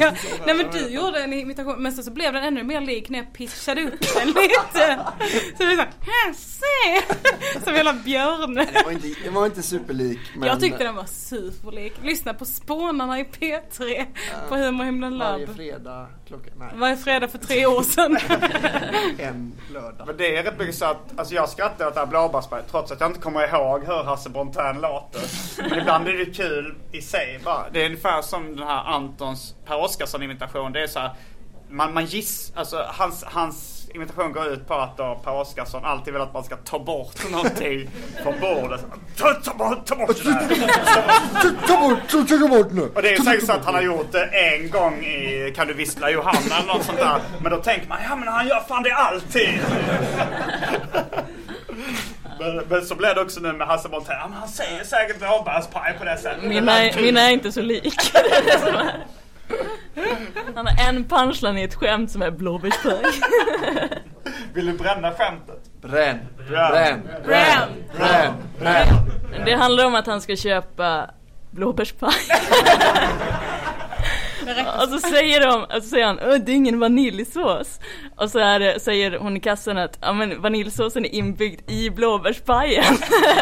ja. 0.00 0.12
Nej 0.46 0.54
men 0.54 0.70
du 0.72 0.88
gjorde 0.88 1.22
en 1.22 1.32
imitation 1.32 1.82
men 1.82 1.92
så, 1.92 2.02
så 2.02 2.10
blev 2.10 2.32
den 2.32 2.44
ännu 2.44 2.62
mer 2.62 2.80
lik 2.80 3.08
när 3.08 3.18
jag 3.18 3.32
pitchade 3.32 3.82
upp 3.82 4.00
den 4.14 4.26
lite. 4.28 4.98
Så 5.58 5.64
det 5.64 5.76
var 5.76 5.76
såhär 5.76 5.90
Hasse! 6.26 7.14
Som 7.64 7.74
hela 7.74 7.92
Björne. 7.92 8.66
Det 8.72 8.82
var 8.84 8.92
inte, 8.92 9.08
det 9.24 9.30
var 9.30 9.46
inte 9.46 9.62
superlik 9.62 10.18
men 10.36 10.48
Jag 10.48 10.60
tyckte 10.60 10.84
den 10.84 10.94
var 10.94 11.04
superlik. 11.04 11.94
Lyssna 12.02 12.34
på 12.34 12.44
Spånarna 12.44 13.20
i 13.20 13.24
P3 13.24 14.06
på 14.48 14.56
Humorhimlen 14.56 15.18
varje 15.18 15.46
Lab. 15.46 15.56
fredag 15.56 16.06
klockan, 16.26 16.52
nej, 16.58 16.68
Varje 16.74 16.96
fredag 16.96 17.28
för 17.28 17.38
tre 17.38 17.66
år 17.66 17.82
sedan. 17.82 18.18
en 19.18 19.52
lördag. 19.72 20.06
Men 20.06 20.16
det 20.16 20.36
är 20.36 20.42
rätt 20.42 20.58
mycket 20.58 20.74
så 20.74 20.84
att, 20.84 21.18
alltså 21.18 21.34
jag 21.34 21.48
skrattar 21.48 21.86
åt 21.86 21.94
det 21.94 22.00
här 22.00 22.06
blåbärsberget 22.06 22.70
trots 22.70 22.92
att 22.92 23.00
jag 23.00 23.10
inte 23.10 23.20
kommer 23.20 23.48
ihåg 23.54 23.84
hur 23.84 24.04
Hasse 24.04 24.30
Brontén 24.30 24.80
låter. 24.80 25.19
Men 25.58 25.78
ibland 25.78 26.08
är 26.08 26.12
det 26.12 26.24
kul 26.36 26.74
i 26.92 27.02
sig 27.02 27.40
bara. 27.44 27.64
Det 27.72 27.80
är 27.82 27.86
ungefär 27.86 28.22
som 28.22 28.56
den 28.56 28.68
här 28.68 28.84
Antons 28.84 29.54
Per 29.66 29.76
Oscarsson 29.84 30.22
imitation. 30.22 30.72
Det 30.72 30.82
är 30.82 30.86
så 30.86 30.98
här, 30.98 31.10
man, 31.70 31.94
man 31.94 32.04
giss, 32.06 32.52
alltså 32.56 32.84
hans, 32.88 33.24
hans 33.26 33.76
imitation 33.94 34.32
går 34.32 34.46
ut 34.46 34.68
på 34.68 34.74
att 34.74 34.96
då 34.96 35.20
Per 35.24 35.32
Oscarsson 35.32 35.84
alltid 35.84 36.12
vill 36.12 36.22
att 36.22 36.32
man 36.34 36.44
ska 36.44 36.56
ta 36.56 36.78
bort 36.78 37.30
någonting 37.30 37.90
från 38.22 38.34
bordet. 38.40 38.84
Ta, 39.18 39.34
ta, 39.34 39.54
bort- 39.54 39.86
ta 39.86 39.94
bort 39.96 40.16
det 40.24 40.30
där! 40.30 41.66
Ta 41.66 41.80
bort, 41.80 41.98
ta, 42.10 42.36
ta 42.38 42.48
bort 42.48 42.72
nu! 42.72 42.90
Och 42.94 43.02
det 43.02 43.10
är 43.14 43.22
säkert 43.22 43.46
så 43.46 43.52
att 43.52 43.64
han 43.64 43.74
har 43.74 43.82
gjort 43.82 44.12
det 44.12 44.24
en 44.24 44.70
gång 44.70 45.04
i 45.04 45.52
Kan 45.56 45.66
du 45.66 45.74
vissla 45.74 46.10
Johanna 46.10 46.56
eller 46.58 46.72
något 46.74 46.84
sånt 46.84 46.98
där. 46.98 47.20
Men 47.42 47.52
då 47.52 47.58
tänker 47.58 47.88
man, 47.88 47.98
ja 48.08 48.16
men 48.16 48.28
han 48.28 48.48
gör 48.48 48.60
fan 48.68 48.82
det 48.82 48.94
alltid. 48.94 49.60
Men, 52.40 52.64
men 52.68 52.82
så 52.86 52.94
blev 52.94 53.14
det 53.14 53.20
också 53.20 53.40
nu 53.40 53.52
med 53.52 53.66
Hasse 53.66 53.88
Brontén. 53.88 54.16
Ja, 54.20 54.30
Han 54.34 54.48
säger 54.48 54.84
säkert 54.84 55.18
blåbärspaj 55.18 55.98
på 55.98 56.04
det 56.04 56.16
sättet. 56.16 56.42
Mina 56.44 56.82
är, 56.84 57.02
mina 57.02 57.20
är 57.20 57.30
inte 57.30 57.52
så 57.52 57.60
lik. 57.62 57.94
Han 60.54 60.66
har 60.66 60.88
en 60.88 61.04
punchline 61.04 61.58
i 61.58 61.62
ett 61.62 61.74
skämt 61.74 62.10
som 62.10 62.22
är 62.22 62.30
blåbärspaj. 62.30 63.02
Vill 64.54 64.66
du 64.66 64.72
bränna 64.72 65.12
skämtet? 65.12 65.70
Bränn, 65.82 66.18
Bränn, 66.48 66.72
bränn, 66.76 67.00
bränn, 67.26 67.68
bränn, 67.98 68.32
bränn. 68.58 69.44
Det 69.44 69.54
handlar 69.54 69.84
om 69.86 69.94
att 69.94 70.06
han 70.06 70.20
ska 70.20 70.36
köpa 70.36 71.10
blåbärspaj. 71.50 72.12
Och 74.82 74.88
så 74.88 74.98
säger 75.08 75.40
de, 75.46 75.62
och 75.64 75.82
så 75.82 75.88
säger 75.88 76.06
han, 76.06 76.18
"Åh, 76.22 76.36
det 76.38 76.52
är 76.52 76.56
ingen 76.56 76.78
vaniljsås. 76.80 77.80
Och 78.16 78.30
så 78.30 78.38
är 78.38 78.60
det, 78.60 78.80
säger 78.80 79.18
hon 79.18 79.36
i 79.36 79.40
kassan 79.40 79.78
att, 79.78 79.98
ja 80.00 80.12
men 80.12 80.42
vaniljsåsen 80.42 81.04
är 81.04 81.14
inbyggd 81.14 81.70
i 81.70 81.90
blåbärspajen. 81.90 82.94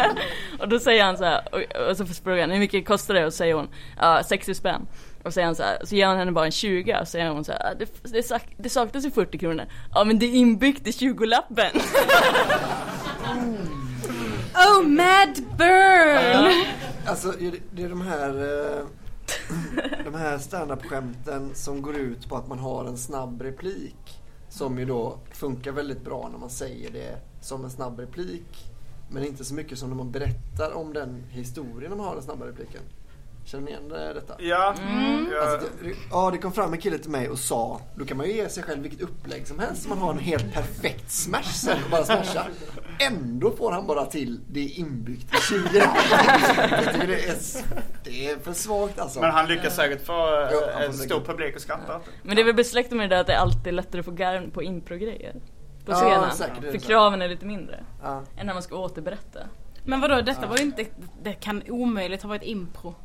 och 0.59 0.69
då 0.69 0.79
säger 0.79 1.03
han 1.03 1.17
så 1.17 1.23
här, 1.23 1.41
och, 1.51 1.89
och 1.89 1.97
så 1.97 2.05
frågar 2.05 2.41
han, 2.41 2.51
hur 2.51 2.59
mycket 2.59 2.87
kostar 2.87 3.13
det? 3.13 3.25
Och 3.25 3.33
så 3.33 3.37
säger 3.37 3.53
hon, 3.53 3.67
ja 3.99 4.23
60 4.23 4.55
spänn. 4.55 4.87
Och 5.23 5.33
säger 5.33 5.45
han 5.45 5.55
så 5.55 5.63
här, 5.63 5.77
så 5.83 5.95
ger 5.95 6.05
han 6.07 6.17
henne 6.17 6.31
bara 6.31 6.45
en 6.45 6.51
20 6.51 6.93
och 6.93 7.07
så 7.07 7.11
säger 7.11 7.29
hon 7.29 7.45
så 7.45 7.51
här, 7.51 7.59
"Ah, 7.71 7.73
det, 7.79 8.11
det, 8.13 8.23
sak, 8.23 8.41
det 8.57 8.69
saknas 8.69 9.05
ju 9.05 9.11
40 9.11 9.37
kronor. 9.37 9.65
Ja 9.93 10.03
men 10.03 10.19
det 10.19 10.25
är 10.25 10.33
inbyggt 10.35 10.87
i 10.87 10.91
20-lappen. 10.91 11.71
Oh 14.55 14.81
mad 14.87 15.43
burn! 15.57 16.53
Alltså 17.05 17.31
det- 17.31 17.59
det 17.71 17.83
är 17.83 17.89
de 17.89 18.01
här 18.01 18.29
De 20.03 20.13
här 20.13 20.37
standup-skämten 20.37 21.55
som 21.55 21.81
går 21.81 21.95
ut 21.95 22.29
på 22.29 22.35
att 22.35 22.47
man 22.47 22.59
har 22.59 22.85
en 22.85 22.97
snabb 22.97 23.41
replik 23.41 24.21
Som 24.49 24.79
ju 24.79 24.85
då 24.85 25.19
funkar 25.31 25.71
väldigt 25.71 26.03
bra 26.03 26.29
när 26.31 26.39
man 26.39 26.49
säger 26.49 26.91
det 26.91 27.17
som 27.41 27.63
en 27.63 27.69
snabb 27.69 27.99
replik 27.99 28.71
Men 29.09 29.23
inte 29.23 29.45
så 29.45 29.53
mycket 29.53 29.79
som 29.79 29.89
när 29.89 29.97
man 29.97 30.11
berättar 30.11 30.73
om 30.75 30.93
den 30.93 31.23
historien 31.29 31.89
när 31.89 31.97
man 31.97 32.05
har 32.05 32.13
den 32.13 32.23
snabba 32.23 32.47
repliken. 32.47 32.81
Känner 33.51 33.63
ni 33.65 33.71
igen 33.71 33.89
det- 33.89 34.13
detta? 34.13 34.33
Ja. 34.39 34.73
Mm. 34.89 35.27
Ja. 35.31 35.41
Alltså, 35.51 35.69
det, 35.83 35.93
ja, 36.11 36.29
det 36.31 36.37
kom 36.37 36.51
fram 36.51 36.73
en 36.73 36.79
kille 36.79 36.97
till 36.97 37.11
mig 37.11 37.29
och 37.29 37.39
sa 37.39 37.81
Då 37.95 38.05
kan 38.05 38.17
man 38.17 38.25
ju 38.27 38.33
ge 38.33 38.49
sig 38.49 38.63
själv 38.63 38.81
vilket 38.81 39.01
upplägg 39.01 39.47
som 39.47 39.59
helst 39.59 39.87
Man 39.89 39.97
har 39.97 40.11
en 40.11 40.19
helt 40.19 40.53
perfekt 40.53 41.11
smash 41.11 41.43
sen 41.43 41.77
och 41.83 41.89
bara 41.91 42.03
smasha 42.03 42.45
Ändå 42.99 43.51
får 43.51 43.71
han 43.71 43.87
bara 43.87 44.05
till 44.05 44.39
det 44.49 44.59
inbyggt 44.59 45.35
i 45.35 45.37
20 45.41 45.57
Jag 45.73 46.93
tycker 46.93 47.07
det 47.07 47.25
är, 47.29 47.35
det 48.03 48.29
är 48.31 48.37
för 48.39 48.53
svagt 48.53 48.99
alltså 48.99 49.19
Men 49.21 49.31
han 49.31 49.47
lyckas 49.47 49.75
säkert 49.75 50.05
få 50.05 50.41
eh, 50.41 50.49
får 50.49 50.81
en 50.81 50.93
stor 50.93 51.07
säkert. 51.07 51.25
publik 51.27 51.55
att 51.55 51.61
skratta. 51.61 51.99
Men 52.23 52.35
det 52.35 52.41
är 52.41 52.45
väl 52.45 52.55
besläktat 52.55 52.97
med 52.97 53.09
det 53.09 53.15
där 53.15 53.21
att 53.21 53.27
det 53.27 53.33
är 53.33 53.37
alltid 53.39 53.73
lättare 53.73 53.99
att 53.99 54.05
få 54.05 54.11
garn 54.11 54.51
på 54.51 54.63
impro-grejer. 54.63 55.33
På 55.85 55.91
Ja, 55.91 55.95
scenen. 55.95 56.31
säkert 56.35 56.57
är 56.57 56.61
det 56.61 56.71
För 56.71 56.87
kraven 56.87 57.21
är 57.21 57.27
lite 57.29 57.45
mindre. 57.45 57.83
Ja. 58.03 58.23
Än 58.37 58.45
när 58.45 58.53
man 58.53 58.63
ska 58.63 58.75
återberätta. 58.75 59.39
Men 59.85 60.01
vadå, 60.01 60.21
detta 60.21 60.47
var 60.47 60.57
ju 60.57 60.63
inte, 60.63 60.85
det 61.23 61.33
kan 61.33 61.63
omöjligt 61.69 62.21
ha 62.21 62.29
varit 62.29 62.43
impro. 62.43 62.95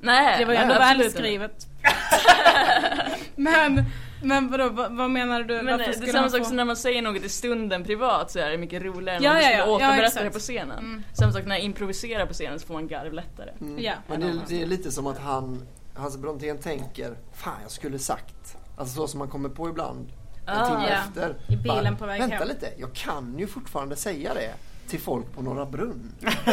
Nej, 0.00 0.38
Det 0.38 0.44
var 0.44 0.52
ju 0.52 0.58
ändå 0.58 0.74
välskrivet. 0.74 1.66
men, 3.36 3.84
men 4.22 4.50
vadå, 4.50 4.68
vad, 4.68 4.96
vad 4.96 5.10
menar 5.10 5.42
du? 5.42 5.62
Men 5.62 5.78
det 5.78 5.84
är 5.84 6.12
samma 6.12 6.28
sak 6.28 6.38
få- 6.38 6.44
som 6.44 6.56
när 6.56 6.64
man 6.64 6.76
säger 6.76 7.02
något 7.02 7.22
i 7.24 7.28
stunden 7.28 7.84
privat 7.84 8.30
så 8.30 8.38
är 8.38 8.50
det 8.50 8.58
mycket 8.58 8.82
roligare 8.82 9.16
än 9.16 9.22
Ja, 9.22 9.30
om 9.30 9.34
man 9.36 9.42
ja, 9.42 9.48
skulle 9.48 9.58
ja. 9.58 9.66
Ja, 9.66 9.72
återberätta 9.76 10.06
exakt. 10.06 10.24
det 10.24 10.30
på 10.30 10.38
scenen. 10.38 10.78
Mm. 10.78 11.02
Samma 11.12 11.32
sak 11.32 11.44
när 11.46 11.54
jag 11.56 11.64
improviserar 11.64 12.26
på 12.26 12.32
scenen 12.32 12.60
så 12.60 12.66
får 12.66 12.74
man 12.74 12.88
garv 12.88 13.12
lättare. 13.12 13.50
Mm. 13.60 13.78
Ja. 13.82 13.92
Men 14.08 14.20
det, 14.20 14.32
det 14.48 14.62
är 14.62 14.66
lite 14.66 14.90
som 14.92 15.06
att 15.06 15.18
han, 15.18 15.66
Hasse 15.96 16.18
Brontén 16.18 16.58
tänker, 16.58 17.14
fan 17.34 17.54
jag 17.62 17.70
skulle 17.70 17.98
sagt. 17.98 18.56
Alltså 18.78 18.94
så 18.96 19.08
som 19.08 19.18
man 19.18 19.28
kommer 19.28 19.48
på 19.48 19.68
ibland. 19.68 20.08
En 20.46 20.56
Ah. 20.58 20.66
timme 20.66 20.86
Ja, 20.90 20.94
efter. 21.08 21.36
i 21.52 21.56
bilen 21.56 21.96
på 21.96 22.06
väg 22.06 22.20
Vänta 22.20 22.36
hem." 22.36 22.48
lite, 22.48 22.68
jag 22.76 22.92
kan 22.92 23.34
ju 23.38 23.46
fortfarande 23.46 23.96
säga 23.96 24.34
det 24.34 24.50
till 24.90 25.00
folk 25.00 25.34
på 25.34 25.42
Norra 25.42 25.66
Brunn. 25.66 26.12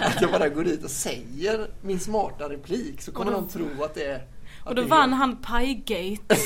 att 0.00 0.20
jag 0.20 0.30
bara 0.32 0.48
går 0.48 0.64
dit 0.64 0.84
och 0.84 0.90
säger 0.90 1.66
min 1.80 2.00
smarta 2.00 2.48
replik 2.48 3.02
så 3.02 3.12
kommer 3.12 3.32
då- 3.32 3.38
de 3.40 3.48
tro 3.48 3.84
att 3.84 3.94
det 3.94 4.04
är... 4.04 4.22
Och 4.64 4.74
då 4.74 4.82
vann 4.82 5.12
han 5.12 5.36
Pie-gate. 5.36 6.22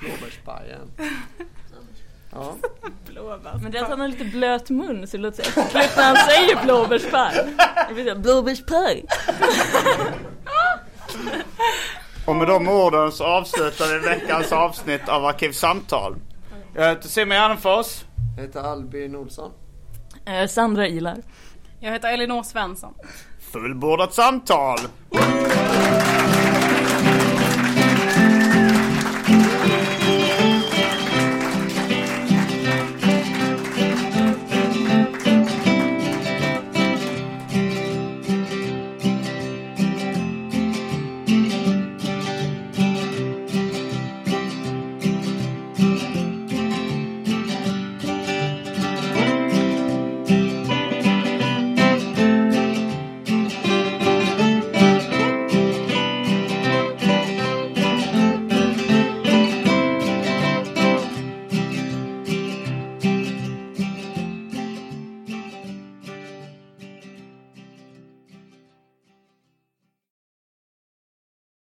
Blåbärspajen. 0.00 0.90
Ja. 2.32 2.54
Men 3.62 3.72
det 3.72 3.78
är 3.78 3.82
att 3.82 3.88
han 3.90 4.00
har 4.00 4.08
lite 4.08 4.24
blöt 4.24 4.70
mun 4.70 5.06
så 5.06 5.16
det 5.16 5.22
låter 5.22 5.42
så 5.42 5.60
äckligt 5.60 5.96
när 5.96 6.04
han 6.04 6.16
säger 6.16 6.64
blåbärspaj. 6.64 7.54
Blåbärspaj. 8.16 9.04
Och 12.26 12.36
med 12.36 12.46
de 12.48 12.68
orden 12.68 13.12
så 13.12 13.24
avslutar 13.24 13.92
vi 13.92 13.98
veckans 14.08 14.52
avsnitt 14.52 15.08
av 15.08 15.24
Arkivsamtal. 15.24 16.16
Jag 16.74 16.88
heter 16.88 17.08
Simon 17.08 17.36
Gärdenfors. 17.36 18.04
Jag 18.40 18.46
heter 18.46 18.60
Albin 18.62 19.16
Olsson. 19.16 19.50
Eh, 20.24 20.46
Sandra 20.46 20.88
Ilar. 20.88 21.22
Jag 21.80 21.92
heter 21.92 22.12
Elinor 22.12 22.42
Svensson. 22.42 22.94
Fullbordat 23.52 24.14
samtal! 24.14 24.78